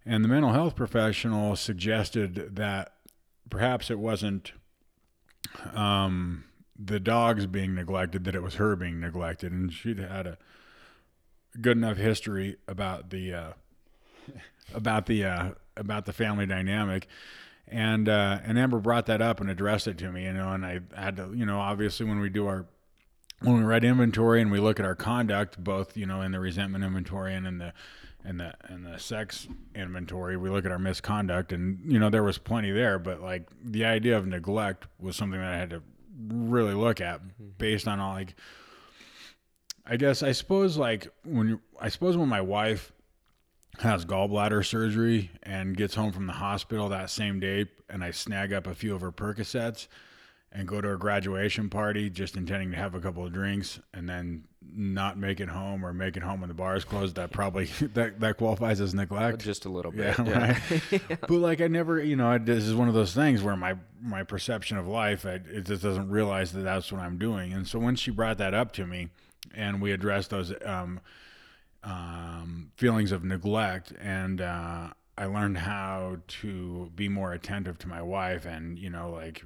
And 0.06 0.24
the 0.24 0.28
mental 0.28 0.52
health 0.52 0.76
professional 0.76 1.56
suggested 1.56 2.56
that 2.56 2.92
perhaps 3.50 3.90
it 3.90 3.98
wasn't 3.98 4.52
um, 5.74 6.44
the 6.78 7.00
dogs 7.00 7.46
being 7.46 7.74
neglected 7.74 8.24
that 8.24 8.34
it 8.34 8.42
was 8.42 8.54
her 8.54 8.76
being 8.76 9.00
neglected. 9.00 9.52
And 9.52 9.72
she'd 9.72 9.98
had 9.98 10.26
a 10.26 10.38
good 11.60 11.76
enough 11.76 11.96
history 11.96 12.56
about 12.66 13.10
the 13.10 13.32
uh, 13.34 13.52
about 14.74 15.06
the 15.06 15.24
uh, 15.24 15.50
about 15.76 16.06
the 16.06 16.12
family 16.12 16.46
dynamic. 16.46 17.06
And 17.68 18.08
uh, 18.08 18.40
and 18.44 18.58
Amber 18.58 18.78
brought 18.78 19.06
that 19.06 19.22
up 19.22 19.40
and 19.40 19.50
addressed 19.50 19.88
it 19.88 19.96
to 19.98 20.12
me 20.12 20.24
you 20.24 20.34
know 20.34 20.52
and 20.52 20.66
I 20.66 20.80
had 20.94 21.16
to 21.16 21.32
you 21.34 21.46
know 21.46 21.58
obviously 21.58 22.04
when 22.04 22.20
we 22.20 22.28
do 22.28 22.46
our 22.46 22.66
when 23.44 23.58
we 23.58 23.64
write 23.64 23.84
inventory 23.84 24.40
and 24.40 24.50
we 24.50 24.58
look 24.58 24.78
at 24.80 24.86
our 24.86 24.94
conduct 24.94 25.62
both 25.62 25.96
you 25.96 26.06
know 26.06 26.22
in 26.22 26.32
the 26.32 26.40
resentment 26.40 26.84
inventory 26.84 27.34
and 27.34 27.46
in 27.46 27.58
the 27.58 27.72
and 28.24 28.40
the 28.40 28.54
and 28.64 28.86
the 28.86 28.98
sex 28.98 29.46
inventory 29.74 30.36
we 30.36 30.48
look 30.48 30.64
at 30.64 30.72
our 30.72 30.78
misconduct 30.78 31.52
and 31.52 31.80
you 31.84 31.98
know 31.98 32.10
there 32.10 32.22
was 32.22 32.38
plenty 32.38 32.70
there 32.70 32.98
but 32.98 33.20
like 33.20 33.48
the 33.62 33.84
idea 33.84 34.16
of 34.16 34.26
neglect 34.26 34.86
was 34.98 35.16
something 35.16 35.40
that 35.40 35.52
I 35.52 35.58
had 35.58 35.70
to 35.70 35.82
really 36.28 36.74
look 36.74 37.00
at 37.00 37.20
mm-hmm. 37.20 37.50
based 37.58 37.86
on 37.86 38.00
all 38.00 38.14
like 38.14 38.34
I 39.86 39.96
guess 39.96 40.22
I 40.22 40.32
suppose 40.32 40.76
like 40.76 41.08
when 41.24 41.48
you, 41.48 41.60
I 41.78 41.90
suppose 41.90 42.16
when 42.16 42.28
my 42.28 42.40
wife 42.40 42.92
has 43.80 44.04
gallbladder 44.06 44.64
surgery 44.64 45.30
and 45.42 45.76
gets 45.76 45.94
home 45.94 46.12
from 46.12 46.26
the 46.26 46.32
hospital 46.32 46.88
that 46.88 47.10
same 47.10 47.40
day, 47.40 47.66
and 47.88 48.04
I 48.04 48.12
snag 48.12 48.52
up 48.52 48.66
a 48.66 48.74
few 48.74 48.94
of 48.94 49.00
her 49.00 49.12
Percocets 49.12 49.88
and 50.54 50.68
go 50.68 50.80
to 50.80 50.92
a 50.92 50.96
graduation 50.96 51.68
party, 51.68 52.08
just 52.08 52.36
intending 52.36 52.70
to 52.70 52.76
have 52.76 52.94
a 52.94 53.00
couple 53.00 53.26
of 53.26 53.32
drinks, 53.32 53.80
and 53.92 54.08
then 54.08 54.44
not 54.76 55.18
make 55.18 55.40
it 55.40 55.48
home 55.48 55.84
or 55.84 55.92
make 55.92 56.16
it 56.16 56.22
home 56.22 56.40
when 56.40 56.48
the 56.48 56.54
bar 56.54 56.76
is 56.76 56.84
closed. 56.84 57.16
That 57.16 57.32
probably 57.32 57.64
that 57.94 58.20
that 58.20 58.36
qualifies 58.38 58.80
as 58.80 58.94
neglect. 58.94 59.40
Just 59.40 59.64
a 59.64 59.68
little 59.68 59.94
Yeah, 59.94 60.14
bit. 60.16 60.34
right. 61.00 61.20
but 61.20 61.30
like 61.30 61.60
I 61.60 61.66
never, 61.68 62.00
you 62.02 62.16
know, 62.16 62.28
I, 62.30 62.38
this 62.38 62.64
is 62.64 62.74
one 62.74 62.88
of 62.88 62.94
those 62.94 63.12
things 63.14 63.42
where 63.42 63.56
my 63.56 63.74
my 64.00 64.22
perception 64.22 64.76
of 64.78 64.86
life, 64.86 65.26
I, 65.26 65.40
it 65.44 65.66
just 65.66 65.82
doesn't 65.82 66.08
realize 66.08 66.52
that 66.52 66.62
that's 66.62 66.90
what 66.92 67.00
I'm 67.00 67.18
doing. 67.18 67.52
And 67.52 67.66
so 67.66 67.78
when 67.80 67.96
she 67.96 68.10
brought 68.12 68.38
that 68.38 68.54
up 68.54 68.72
to 68.74 68.86
me, 68.86 69.08
and 69.54 69.82
we 69.82 69.90
addressed 69.92 70.30
those 70.30 70.52
um, 70.64 71.00
um, 71.82 72.70
feelings 72.76 73.12
of 73.12 73.24
neglect, 73.24 73.92
and 74.00 74.40
uh, 74.40 74.88
I 75.16 75.26
learned 75.26 75.58
how 75.58 76.16
to 76.26 76.90
be 76.96 77.08
more 77.08 77.32
attentive 77.32 77.78
to 77.78 77.88
my 77.88 78.02
wife, 78.02 78.46
and 78.46 78.78
you 78.78 78.90
know, 78.90 79.10
like, 79.10 79.44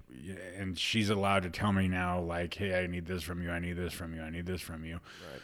and 0.56 0.78
she's 0.78 1.10
allowed 1.10 1.42
to 1.42 1.50
tell 1.50 1.72
me 1.72 1.88
now, 1.88 2.20
like, 2.20 2.54
hey, 2.54 2.82
I 2.82 2.86
need 2.86 3.06
this 3.06 3.22
from 3.22 3.42
you, 3.42 3.50
I 3.50 3.58
need 3.58 3.76
this 3.76 3.92
from 3.92 4.14
you, 4.14 4.22
I 4.22 4.30
need 4.30 4.46
this 4.46 4.62
from 4.62 4.84
you. 4.84 5.00
right. 5.30 5.42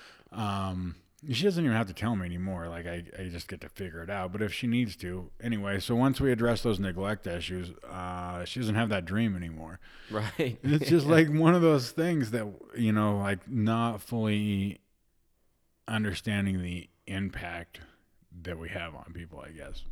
Um, 0.66 0.96
she 1.32 1.44
doesn't 1.44 1.64
even 1.64 1.76
have 1.76 1.86
to 1.86 1.94
tell 1.94 2.16
me 2.16 2.26
anymore. 2.26 2.68
Like 2.68 2.86
I, 2.86 3.04
I 3.18 3.28
just 3.28 3.48
get 3.48 3.60
to 3.62 3.68
figure 3.68 4.02
it 4.02 4.10
out. 4.10 4.32
But 4.32 4.42
if 4.42 4.52
she 4.52 4.66
needs 4.66 4.96
to, 4.96 5.30
anyway. 5.42 5.80
So 5.80 5.94
once 5.94 6.20
we 6.20 6.30
address 6.30 6.62
those 6.62 6.78
neglect 6.78 7.26
issues, 7.26 7.70
uh, 7.88 8.44
she 8.44 8.60
doesn't 8.60 8.74
have 8.74 8.90
that 8.90 9.04
dream 9.04 9.36
anymore. 9.36 9.80
Right. 10.10 10.58
It's 10.62 10.88
just 10.88 11.06
like 11.06 11.28
one 11.28 11.54
of 11.54 11.62
those 11.62 11.90
things 11.90 12.30
that 12.32 12.46
you 12.76 12.92
know, 12.92 13.18
like 13.18 13.48
not 13.48 14.02
fully 14.02 14.80
understanding 15.88 16.62
the 16.62 16.88
impact 17.06 17.80
that 18.42 18.58
we 18.58 18.68
have 18.70 18.94
on 18.94 19.12
people. 19.14 19.42
I 19.46 19.50
guess. 19.52 19.82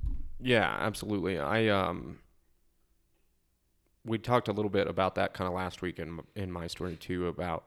Yeah, 0.43 0.77
absolutely. 0.81 1.39
I 1.39 1.69
um 1.69 2.19
we 4.05 4.19
talked 4.19 4.49
a 4.49 4.53
little 4.53 4.71
bit 4.71 4.89
about 4.89 5.15
that 5.15 5.33
kind 5.35 5.49
of 5.49 5.55
last 5.55 5.83
week 5.83 5.99
in 5.99 6.21
in 6.35 6.51
my 6.51 6.67
story 6.67 6.97
too 6.97 7.29
about 7.29 7.67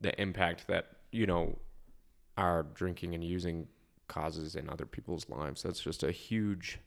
the 0.00 0.18
impact 0.20 0.66
that 0.68 0.86
you 1.12 1.26
know 1.26 1.58
our 2.38 2.64
drinking 2.74 3.14
and 3.14 3.24
using 3.24 3.68
causes 4.08 4.56
in 4.56 4.70
other 4.70 4.86
people's 4.86 5.28
lives. 5.28 5.62
That's 5.62 5.80
just 5.80 6.02
a 6.02 6.12
huge 6.12 6.78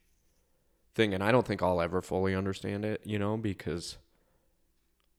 thing, 0.96 1.14
and 1.14 1.24
I 1.24 1.32
don't 1.32 1.48
think 1.48 1.62
I'll 1.62 1.82
ever 1.82 2.02
fully 2.02 2.36
understand 2.36 2.86
it. 2.86 3.02
You 3.06 3.20
know, 3.20 3.38
because 3.38 3.98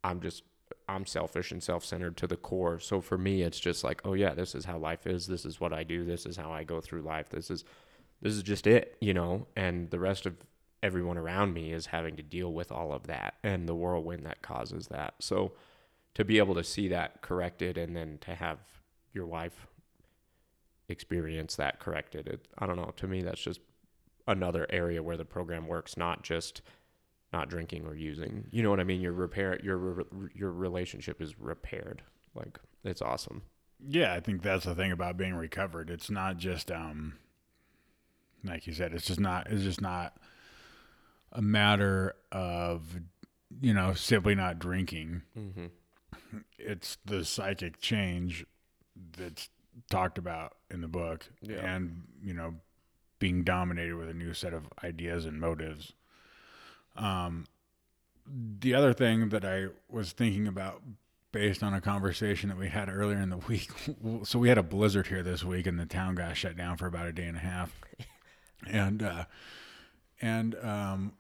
I'm 0.04 0.20
just 0.20 0.42
I'm 0.88 1.06
selfish 1.06 1.52
and 1.52 1.62
self-centered 1.62 2.16
to 2.18 2.26
the 2.26 2.36
core. 2.36 2.80
So 2.80 3.00
for 3.00 3.16
me, 3.18 3.42
it's 3.42 3.60
just 3.60 3.84
like, 3.84 4.00
oh 4.04 4.14
yeah, 4.14 4.34
this 4.34 4.54
is 4.54 4.64
how 4.64 4.78
life 4.78 5.06
is. 5.06 5.26
This 5.26 5.44
is 5.44 5.60
what 5.60 5.72
I 5.72 5.84
do. 5.84 6.04
This 6.04 6.26
is 6.26 6.36
how 6.36 6.50
I 6.52 6.64
go 6.64 6.80
through 6.80 7.02
life. 7.02 7.28
This 7.28 7.50
is 7.50 7.64
this 8.22 8.34
is 8.34 8.42
just 8.42 8.66
it, 8.66 8.96
you 9.00 9.12
know. 9.12 9.46
And 9.56 9.90
the 9.90 9.98
rest 9.98 10.24
of 10.24 10.36
everyone 10.82 11.18
around 11.18 11.52
me 11.52 11.72
is 11.72 11.86
having 11.86 12.16
to 12.16 12.22
deal 12.22 12.52
with 12.52 12.72
all 12.72 12.92
of 12.92 13.06
that 13.08 13.34
and 13.42 13.68
the 13.68 13.74
whirlwind 13.74 14.24
that 14.24 14.42
causes 14.42 14.88
that. 14.88 15.14
So 15.20 15.52
to 16.14 16.24
be 16.24 16.38
able 16.38 16.54
to 16.54 16.64
see 16.64 16.88
that 16.88 17.20
corrected 17.22 17.76
and 17.76 17.96
then 17.96 18.18
to 18.22 18.34
have 18.34 18.58
your 19.12 19.26
wife 19.26 19.66
experience 20.88 21.56
that 21.56 21.80
corrected, 21.80 22.26
it, 22.26 22.48
I 22.58 22.66
don't 22.66 22.76
know. 22.76 22.92
To 22.96 23.06
me, 23.06 23.22
that's 23.22 23.42
just 23.42 23.60
another 24.26 24.66
area 24.70 25.02
where 25.02 25.16
the 25.16 25.24
program 25.24 25.66
works, 25.66 25.96
not 25.96 26.22
just 26.22 26.62
not 27.32 27.48
drinking 27.48 27.86
or 27.86 27.94
using. 27.94 28.46
You 28.50 28.62
know 28.62 28.70
what 28.70 28.80
I 28.80 28.84
mean? 28.84 29.00
Your 29.00 29.12
repair, 29.12 29.58
your 29.62 30.04
your 30.34 30.52
relationship 30.52 31.20
is 31.20 31.38
repaired. 31.38 32.02
Like 32.34 32.58
it's 32.84 33.02
awesome. 33.02 33.42
Yeah, 33.84 34.14
I 34.14 34.20
think 34.20 34.42
that's 34.42 34.64
the 34.64 34.74
thing 34.74 34.92
about 34.92 35.16
being 35.16 35.34
recovered. 35.34 35.90
It's 35.90 36.10
not 36.10 36.36
just 36.36 36.70
um, 36.70 37.14
like 38.44 38.66
you 38.66 38.72
said, 38.72 38.92
it's 38.92 39.06
just 39.06 39.20
not. 39.20 39.50
It's 39.50 39.62
just 39.62 39.80
not 39.80 40.16
a 41.32 41.42
matter 41.42 42.14
of 42.30 43.00
you 43.60 43.72
know 43.74 43.94
simply 43.94 44.34
not 44.34 44.58
drinking. 44.58 45.22
Mm-hmm. 45.38 45.66
It's 46.58 46.98
the 47.04 47.24
psychic 47.24 47.80
change 47.80 48.44
that's 49.16 49.48
talked 49.90 50.18
about 50.18 50.56
in 50.70 50.80
the 50.80 50.88
book, 50.88 51.26
Yeah. 51.42 51.74
and 51.74 52.02
you 52.22 52.34
know 52.34 52.54
being 53.18 53.44
dominated 53.44 53.94
with 53.94 54.08
a 54.08 54.14
new 54.14 54.34
set 54.34 54.52
of 54.52 54.64
ideas 54.82 55.24
and 55.26 55.40
motives. 55.40 55.92
Um, 56.96 57.46
the 58.26 58.74
other 58.74 58.92
thing 58.92 59.28
that 59.30 59.44
I 59.44 59.66
was 59.88 60.12
thinking 60.12 60.46
about 60.46 60.82
based 61.32 61.62
on 61.62 61.72
a 61.72 61.80
conversation 61.80 62.48
that 62.50 62.58
we 62.58 62.68
had 62.68 62.88
earlier 62.90 63.18
in 63.18 63.30
the 63.30 63.38
week. 63.38 63.70
So 64.24 64.38
we 64.38 64.48
had 64.48 64.58
a 64.58 64.62
blizzard 64.62 65.06
here 65.06 65.22
this 65.22 65.42
week 65.44 65.66
and 65.66 65.78
the 65.78 65.86
town 65.86 66.14
got 66.16 66.36
shut 66.36 66.56
down 66.56 66.76
for 66.76 66.86
about 66.86 67.06
a 67.06 67.12
day 67.12 67.24
and 67.26 67.36
a 67.36 67.40
half. 67.40 67.72
And, 68.68 69.02
uh, 69.02 69.24
and, 70.20 70.54
um, 70.62 71.12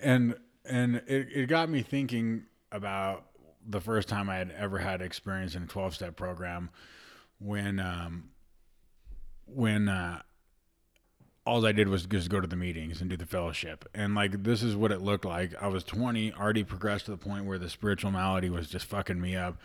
and, 0.00 0.36
and 0.64 0.96
it, 1.06 1.28
it 1.32 1.48
got 1.48 1.68
me 1.68 1.82
thinking 1.82 2.44
about 2.70 3.26
the 3.66 3.80
first 3.80 4.08
time 4.08 4.28
I 4.28 4.36
had 4.36 4.50
ever 4.50 4.78
had 4.78 5.00
experience 5.00 5.54
in 5.54 5.62
a 5.64 5.66
12 5.66 5.94
step 5.94 6.16
program 6.16 6.70
when, 7.38 7.78
um, 7.78 8.30
when, 9.46 9.88
uh, 9.88 10.22
all 11.44 11.64
I 11.66 11.72
did 11.72 11.88
was 11.88 12.06
just 12.06 12.30
go 12.30 12.40
to 12.40 12.46
the 12.46 12.56
meetings 12.56 13.00
and 13.00 13.10
do 13.10 13.16
the 13.16 13.26
fellowship. 13.26 13.88
And 13.94 14.14
like 14.14 14.44
this 14.44 14.62
is 14.62 14.76
what 14.76 14.92
it 14.92 15.02
looked 15.02 15.24
like. 15.24 15.60
I 15.60 15.66
was 15.66 15.82
20, 15.84 16.32
already 16.34 16.62
progressed 16.62 17.06
to 17.06 17.10
the 17.10 17.16
point 17.16 17.46
where 17.46 17.58
the 17.58 17.68
spiritual 17.68 18.12
malady 18.12 18.48
was 18.48 18.68
just 18.68 18.86
fucking 18.86 19.20
me 19.20 19.34
up. 19.34 19.58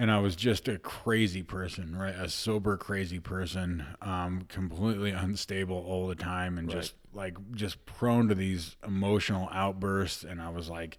And 0.00 0.10
I 0.10 0.18
was 0.18 0.34
just 0.34 0.66
a 0.66 0.78
crazy 0.78 1.42
person, 1.42 1.94
right? 1.94 2.14
A 2.14 2.30
sober, 2.30 2.78
crazy 2.78 3.20
person, 3.20 3.84
um, 4.00 4.46
completely 4.48 5.10
unstable 5.10 5.76
all 5.76 6.08
the 6.08 6.14
time 6.14 6.56
and 6.56 6.70
just 6.70 6.94
like 7.12 7.36
just 7.52 7.84
prone 7.84 8.26
to 8.28 8.34
these 8.34 8.76
emotional 8.86 9.50
outbursts. 9.52 10.24
And 10.24 10.40
I 10.40 10.48
was 10.48 10.70
like 10.70 10.96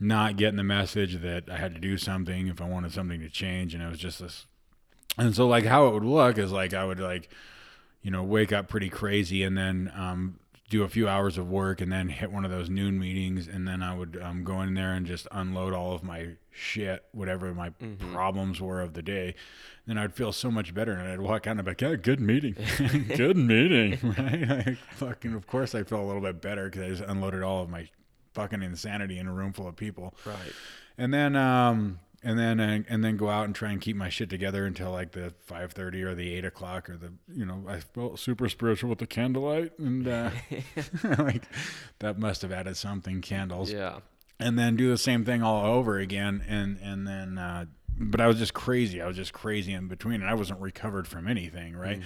not 0.00 0.36
getting 0.38 0.56
the 0.56 0.64
message 0.64 1.20
that 1.20 1.50
I 1.50 1.58
had 1.58 1.74
to 1.74 1.80
do 1.80 1.98
something 1.98 2.46
if 2.46 2.62
I 2.62 2.64
wanted 2.64 2.92
something 2.92 3.20
to 3.20 3.28
change. 3.28 3.74
And 3.74 3.82
it 3.82 3.88
was 3.90 3.98
just 3.98 4.20
this. 4.20 4.46
And 5.18 5.36
so 5.36 5.46
like 5.46 5.66
how 5.66 5.88
it 5.88 5.92
would 5.92 6.04
look 6.04 6.38
is 6.38 6.52
like 6.52 6.72
I 6.72 6.86
would 6.86 7.00
like 7.00 7.28
you 8.02 8.10
know, 8.10 8.24
wake 8.24 8.52
up 8.52 8.68
pretty 8.68 8.88
crazy 8.88 9.42
and 9.44 9.56
then 9.56 9.92
um, 9.94 10.38
do 10.72 10.82
a 10.82 10.88
few 10.88 11.06
hours 11.06 11.36
of 11.38 11.48
work 11.48 11.80
and 11.82 11.92
then 11.92 12.08
hit 12.08 12.32
one 12.32 12.44
of 12.44 12.50
those 12.50 12.70
noon 12.70 12.98
meetings. 12.98 13.46
And 13.46 13.68
then 13.68 13.82
I 13.82 13.94
would 13.94 14.18
um, 14.22 14.42
go 14.42 14.62
in 14.62 14.72
there 14.74 14.92
and 14.94 15.04
just 15.06 15.28
unload 15.30 15.74
all 15.74 15.92
of 15.94 16.02
my 16.02 16.30
shit, 16.50 17.04
whatever 17.12 17.52
my 17.54 17.70
problems 18.12 18.60
were 18.60 18.80
of 18.80 18.94
the 18.94 19.02
day. 19.02 19.34
Then 19.86 19.98
I'd 19.98 20.14
feel 20.14 20.32
so 20.32 20.50
much 20.50 20.72
better. 20.72 20.92
And 20.92 21.06
I'd 21.08 21.20
walk 21.20 21.46
out 21.46 21.52
and 21.52 21.60
I'd 21.60 21.64
be 21.66 21.70
like, 21.72 21.80
yeah, 21.82 21.94
good 21.96 22.20
meeting. 22.20 22.56
good 23.16 23.36
meeting. 23.36 23.98
Right? 24.18 24.50
I 24.68 24.78
fucking, 24.94 25.34
of 25.34 25.46
course, 25.46 25.74
I 25.74 25.82
felt 25.82 26.02
a 26.02 26.06
little 26.06 26.22
bit 26.22 26.40
better 26.40 26.70
because 26.70 26.82
I 26.82 26.88
just 26.88 27.02
unloaded 27.02 27.42
all 27.42 27.62
of 27.62 27.68
my 27.68 27.88
fucking 28.34 28.62
insanity 28.62 29.18
in 29.18 29.26
a 29.26 29.32
room 29.32 29.52
full 29.52 29.68
of 29.68 29.76
people 29.76 30.14
Right. 30.24 30.38
and 30.96 31.12
then 31.12 31.36
um 31.36 31.98
and 32.22 32.38
then 32.38 32.60
uh, 32.60 32.82
and 32.88 33.02
then 33.04 33.16
go 33.16 33.28
out 33.28 33.46
and 33.46 33.54
try 33.54 33.70
and 33.70 33.80
keep 33.80 33.96
my 33.96 34.08
shit 34.08 34.30
together 34.30 34.64
until 34.64 34.90
like 34.92 35.12
the 35.12 35.34
5.30 35.48 36.02
or 36.04 36.14
the 36.14 36.32
8 36.34 36.44
o'clock 36.44 36.88
or 36.88 36.96
the 36.96 37.12
you 37.34 37.44
know 37.44 37.64
i 37.68 37.80
felt 37.80 38.18
super 38.18 38.48
spiritual 38.48 38.90
with 38.90 38.98
the 38.98 39.06
candlelight 39.06 39.78
and 39.78 40.06
uh 40.06 40.30
like 41.18 41.42
that 41.98 42.18
must 42.18 42.42
have 42.42 42.52
added 42.52 42.76
something 42.76 43.20
candles. 43.20 43.72
Yeah. 43.72 43.98
and 44.38 44.58
then 44.58 44.76
do 44.76 44.88
the 44.88 44.98
same 44.98 45.24
thing 45.24 45.42
all 45.42 45.64
over 45.66 45.98
again 45.98 46.44
and 46.48 46.78
and 46.82 47.06
then 47.06 47.38
uh 47.38 47.64
but 47.98 48.20
i 48.20 48.26
was 48.26 48.38
just 48.38 48.54
crazy. 48.54 49.00
I 49.02 49.06
was 49.06 49.16
just 49.16 49.32
crazy 49.32 49.72
in 49.72 49.88
between 49.88 50.20
and 50.20 50.30
i 50.30 50.34
wasn't 50.34 50.60
recovered 50.60 51.06
from 51.08 51.26
anything 51.28 51.76
right? 51.76 52.00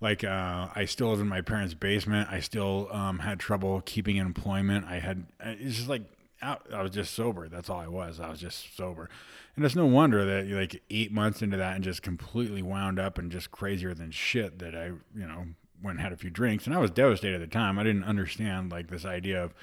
Like 0.00 0.24
uh 0.24 0.68
i 0.74 0.84
still 0.84 1.10
lived 1.10 1.22
in 1.22 1.28
my 1.28 1.40
parents 1.40 1.74
basement. 1.74 2.28
I 2.30 2.40
still 2.40 2.88
um 2.90 3.20
had 3.20 3.38
trouble 3.40 3.82
keeping 3.86 4.16
employment. 4.16 4.84
I 4.86 4.98
had 4.98 5.26
it's 5.40 5.76
just 5.76 5.88
like 5.88 6.02
out, 6.42 6.66
i 6.74 6.82
was 6.82 6.90
just 6.90 7.14
sober. 7.14 7.48
That's 7.48 7.70
all 7.70 7.80
i 7.80 7.86
was. 7.86 8.20
I 8.20 8.28
was 8.28 8.40
just 8.40 8.76
sober 8.76 9.08
and 9.56 9.64
it's 9.64 9.76
no 9.76 9.86
wonder 9.86 10.24
that 10.24 10.48
like 10.48 10.82
eight 10.90 11.12
months 11.12 11.42
into 11.42 11.56
that 11.56 11.74
and 11.74 11.84
just 11.84 12.02
completely 12.02 12.62
wound 12.62 12.98
up 12.98 13.18
and 13.18 13.30
just 13.30 13.50
crazier 13.50 13.94
than 13.94 14.10
shit 14.10 14.58
that 14.58 14.74
i 14.74 14.86
you 14.86 15.26
know 15.26 15.46
went 15.82 15.98
and 15.98 16.00
had 16.00 16.12
a 16.12 16.16
few 16.16 16.30
drinks 16.30 16.66
and 16.66 16.74
i 16.74 16.78
was 16.78 16.90
devastated 16.90 17.34
at 17.36 17.40
the 17.40 17.46
time 17.46 17.78
i 17.78 17.82
didn't 17.82 18.04
understand 18.04 18.70
like 18.70 18.88
this 18.88 19.04
idea 19.04 19.42
of 19.42 19.54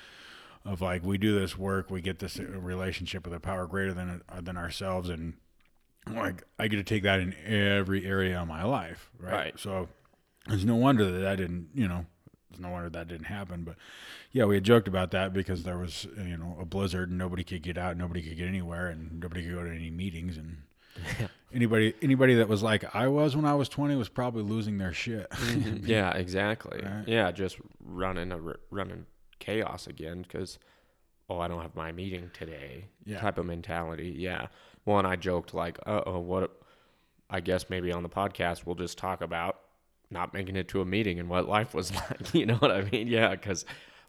of 0.65 0.81
like 0.81 1.03
we 1.03 1.17
do 1.17 1.37
this 1.37 1.57
work, 1.57 1.89
we 1.89 2.01
get 2.01 2.19
this 2.19 2.39
uh, 2.39 2.43
relationship 2.43 3.25
with 3.25 3.33
a 3.33 3.39
power 3.39 3.65
greater 3.65 3.93
than 3.93 4.21
uh, 4.29 4.41
than 4.41 4.57
ourselves, 4.57 5.09
and 5.09 5.33
like 6.09 6.43
I 6.59 6.67
get 6.67 6.77
to 6.77 6.83
take 6.83 7.03
that 7.03 7.19
in 7.19 7.33
every 7.45 8.05
area 8.05 8.39
of 8.39 8.47
my 8.47 8.63
life, 8.63 9.09
right? 9.19 9.31
Right. 9.31 9.59
So 9.59 9.89
it's 10.47 10.63
no 10.63 10.75
wonder 10.75 11.11
that 11.11 11.27
I 11.27 11.35
didn't, 11.35 11.69
you 11.73 11.87
know, 11.87 12.05
no 12.59 12.69
wonder 12.69 12.89
that 12.89 13.07
didn't 13.07 13.25
happen. 13.25 13.63
But 13.63 13.75
yeah, 14.31 14.45
we 14.45 14.55
had 14.55 14.63
joked 14.63 14.87
about 14.87 15.11
that 15.11 15.33
because 15.33 15.63
there 15.63 15.77
was, 15.77 16.07
you 16.17 16.37
know, 16.37 16.57
a 16.59 16.65
blizzard, 16.65 17.09
and 17.09 17.17
nobody 17.17 17.43
could 17.43 17.61
get 17.61 17.77
out, 17.77 17.97
nobody 17.97 18.21
could 18.21 18.37
get 18.37 18.47
anywhere, 18.47 18.87
and 18.87 19.19
nobody 19.19 19.43
could 19.43 19.53
go 19.53 19.63
to 19.63 19.69
any 19.69 19.89
meetings, 19.89 20.37
and 20.37 20.57
anybody 21.53 21.93
anybody 22.01 22.35
that 22.35 22.47
was 22.47 22.61
like 22.63 22.95
I 22.95 23.07
was 23.07 23.35
when 23.35 23.45
I 23.45 23.55
was 23.55 23.69
20 23.69 23.95
was 23.95 24.09
probably 24.09 24.43
losing 24.43 24.77
their 24.77 24.93
shit. 24.93 25.27
yeah, 25.83 26.11
exactly. 26.11 26.81
Right. 26.91 27.07
Yeah, 27.07 27.31
just 27.31 27.57
running 27.79 28.31
a, 28.31 28.39
running 28.69 29.05
chaos 29.39 29.87
again 29.87 30.23
because 30.23 30.59
oh, 31.29 31.39
I 31.39 31.47
don't 31.47 31.61
have 31.61 31.75
my 31.75 31.91
meeting 31.91 32.29
today. 32.33 32.85
Yeah. 33.05 33.19
Type 33.19 33.37
of 33.37 33.45
mentality. 33.45 34.15
Yeah. 34.17 34.47
Well, 34.85 34.99
and 34.99 35.07
I 35.07 35.15
joked 35.15 35.53
like, 35.53 35.77
uh 35.85 36.01
oh, 36.05 36.19
what? 36.19 36.51
I 37.29 37.39
guess 37.39 37.69
maybe 37.69 37.91
on 37.91 38.03
the 38.03 38.09
podcast 38.09 38.65
we'll 38.65 38.75
just 38.75 38.97
talk 38.97 39.21
about 39.21 39.59
not 40.11 40.33
making 40.33 40.55
it 40.55 40.67
to 40.69 40.81
a 40.81 40.85
meeting 40.85 41.19
and 41.19 41.29
what 41.29 41.47
life 41.47 41.73
was 41.73 41.93
like. 41.95 42.33
You 42.33 42.45
know 42.45 42.55
what 42.55 42.71
I 42.71 42.81
mean? 42.81 43.07
Yeah, 43.07 43.31
because 43.31 43.65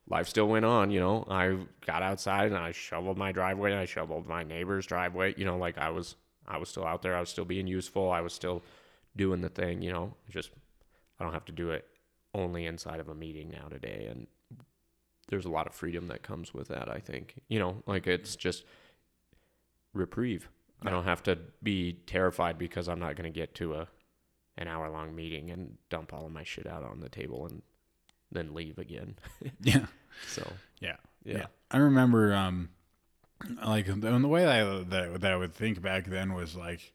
life 0.09 0.29
still 0.29 0.49
went 0.49 0.65
on. 0.65 0.91
You 0.91 1.01
know, 1.01 1.27
I 1.31 1.57
got 1.87 2.03
outside 2.03 2.47
and 2.47 2.57
I 2.57 2.73
shoveled 2.73 3.17
my 3.17 3.33
driveway. 3.33 3.75
I 3.75 3.85
shoveled 3.85 4.27
my 4.27 4.43
neighbor's 4.43 4.87
driveway. 4.87 5.35
You 5.37 5.45
know, 5.45 5.57
like 5.57 5.79
I 5.79 5.91
was, 5.91 6.17
I 6.47 6.59
was 6.59 6.69
still 6.69 6.85
out 6.85 7.03
there. 7.03 7.17
I 7.17 7.21
was 7.21 7.31
still 7.31 7.45
being 7.45 7.67
useful. 7.67 8.11
I 8.11 8.21
was 8.21 8.33
still 8.33 8.63
doing 9.17 9.41
the 9.41 9.49
thing. 9.49 9.83
You 9.83 9.93
know, 9.93 10.15
just 10.29 10.51
I 11.19 11.25
don't 11.25 11.33
have 11.33 11.45
to 11.47 11.53
do 11.53 11.71
it 11.71 11.87
only 12.35 12.67
inside 12.67 13.01
of 13.01 13.09
a 13.09 13.15
meeting 13.15 13.51
now 13.51 13.69
today. 13.69 14.09
And 14.11 14.27
there's 15.29 15.45
a 15.45 15.51
lot 15.51 15.67
of 15.67 15.75
freedom 15.75 16.09
that 16.09 16.23
comes 16.23 16.53
with 16.53 16.69
that. 16.69 16.89
I 16.89 16.99
think. 16.99 17.41
You 17.49 17.59
know, 17.59 17.83
like 17.87 18.07
it's 18.07 18.37
just 18.37 18.65
reprieve. 19.95 20.49
I 20.85 20.91
don't 20.91 21.05
have 21.05 21.23
to 21.25 21.39
be 21.63 21.93
terrified 22.07 22.59
because 22.59 22.89
I'm 22.89 22.99
not 22.99 23.15
going 23.15 23.33
to 23.33 23.39
get 23.39 23.55
to 23.57 23.75
a 23.75 23.89
an 24.59 24.69
hour 24.69 24.91
long 24.91 25.15
meeting 25.15 25.51
and 25.51 25.77
dump 25.91 26.13
all 26.13 26.27
of 26.27 26.33
my 26.33 26.45
shit 26.45 26.67
out 26.67 26.85
on 26.85 27.01
the 27.01 27.09
table 27.09 27.47
and 27.47 27.63
then 28.31 28.55
leave 28.55 28.79
again. 28.79 29.17
yeah. 29.63 29.87
So 30.29 30.51
Yeah. 30.81 30.97
yeah, 31.25 31.47
I 31.71 31.79
remember, 31.79 32.35
um, 32.35 32.71
like, 33.65 33.87
and 33.89 34.03
the 34.03 34.29
way 34.29 34.45
that 34.45 34.51
I, 34.51 34.83
that, 34.85 35.21
that 35.21 35.33
I 35.33 35.37
would 35.37 35.55
think 35.55 35.81
back 35.81 36.07
then 36.07 36.33
was 36.35 36.55
like, 36.57 36.93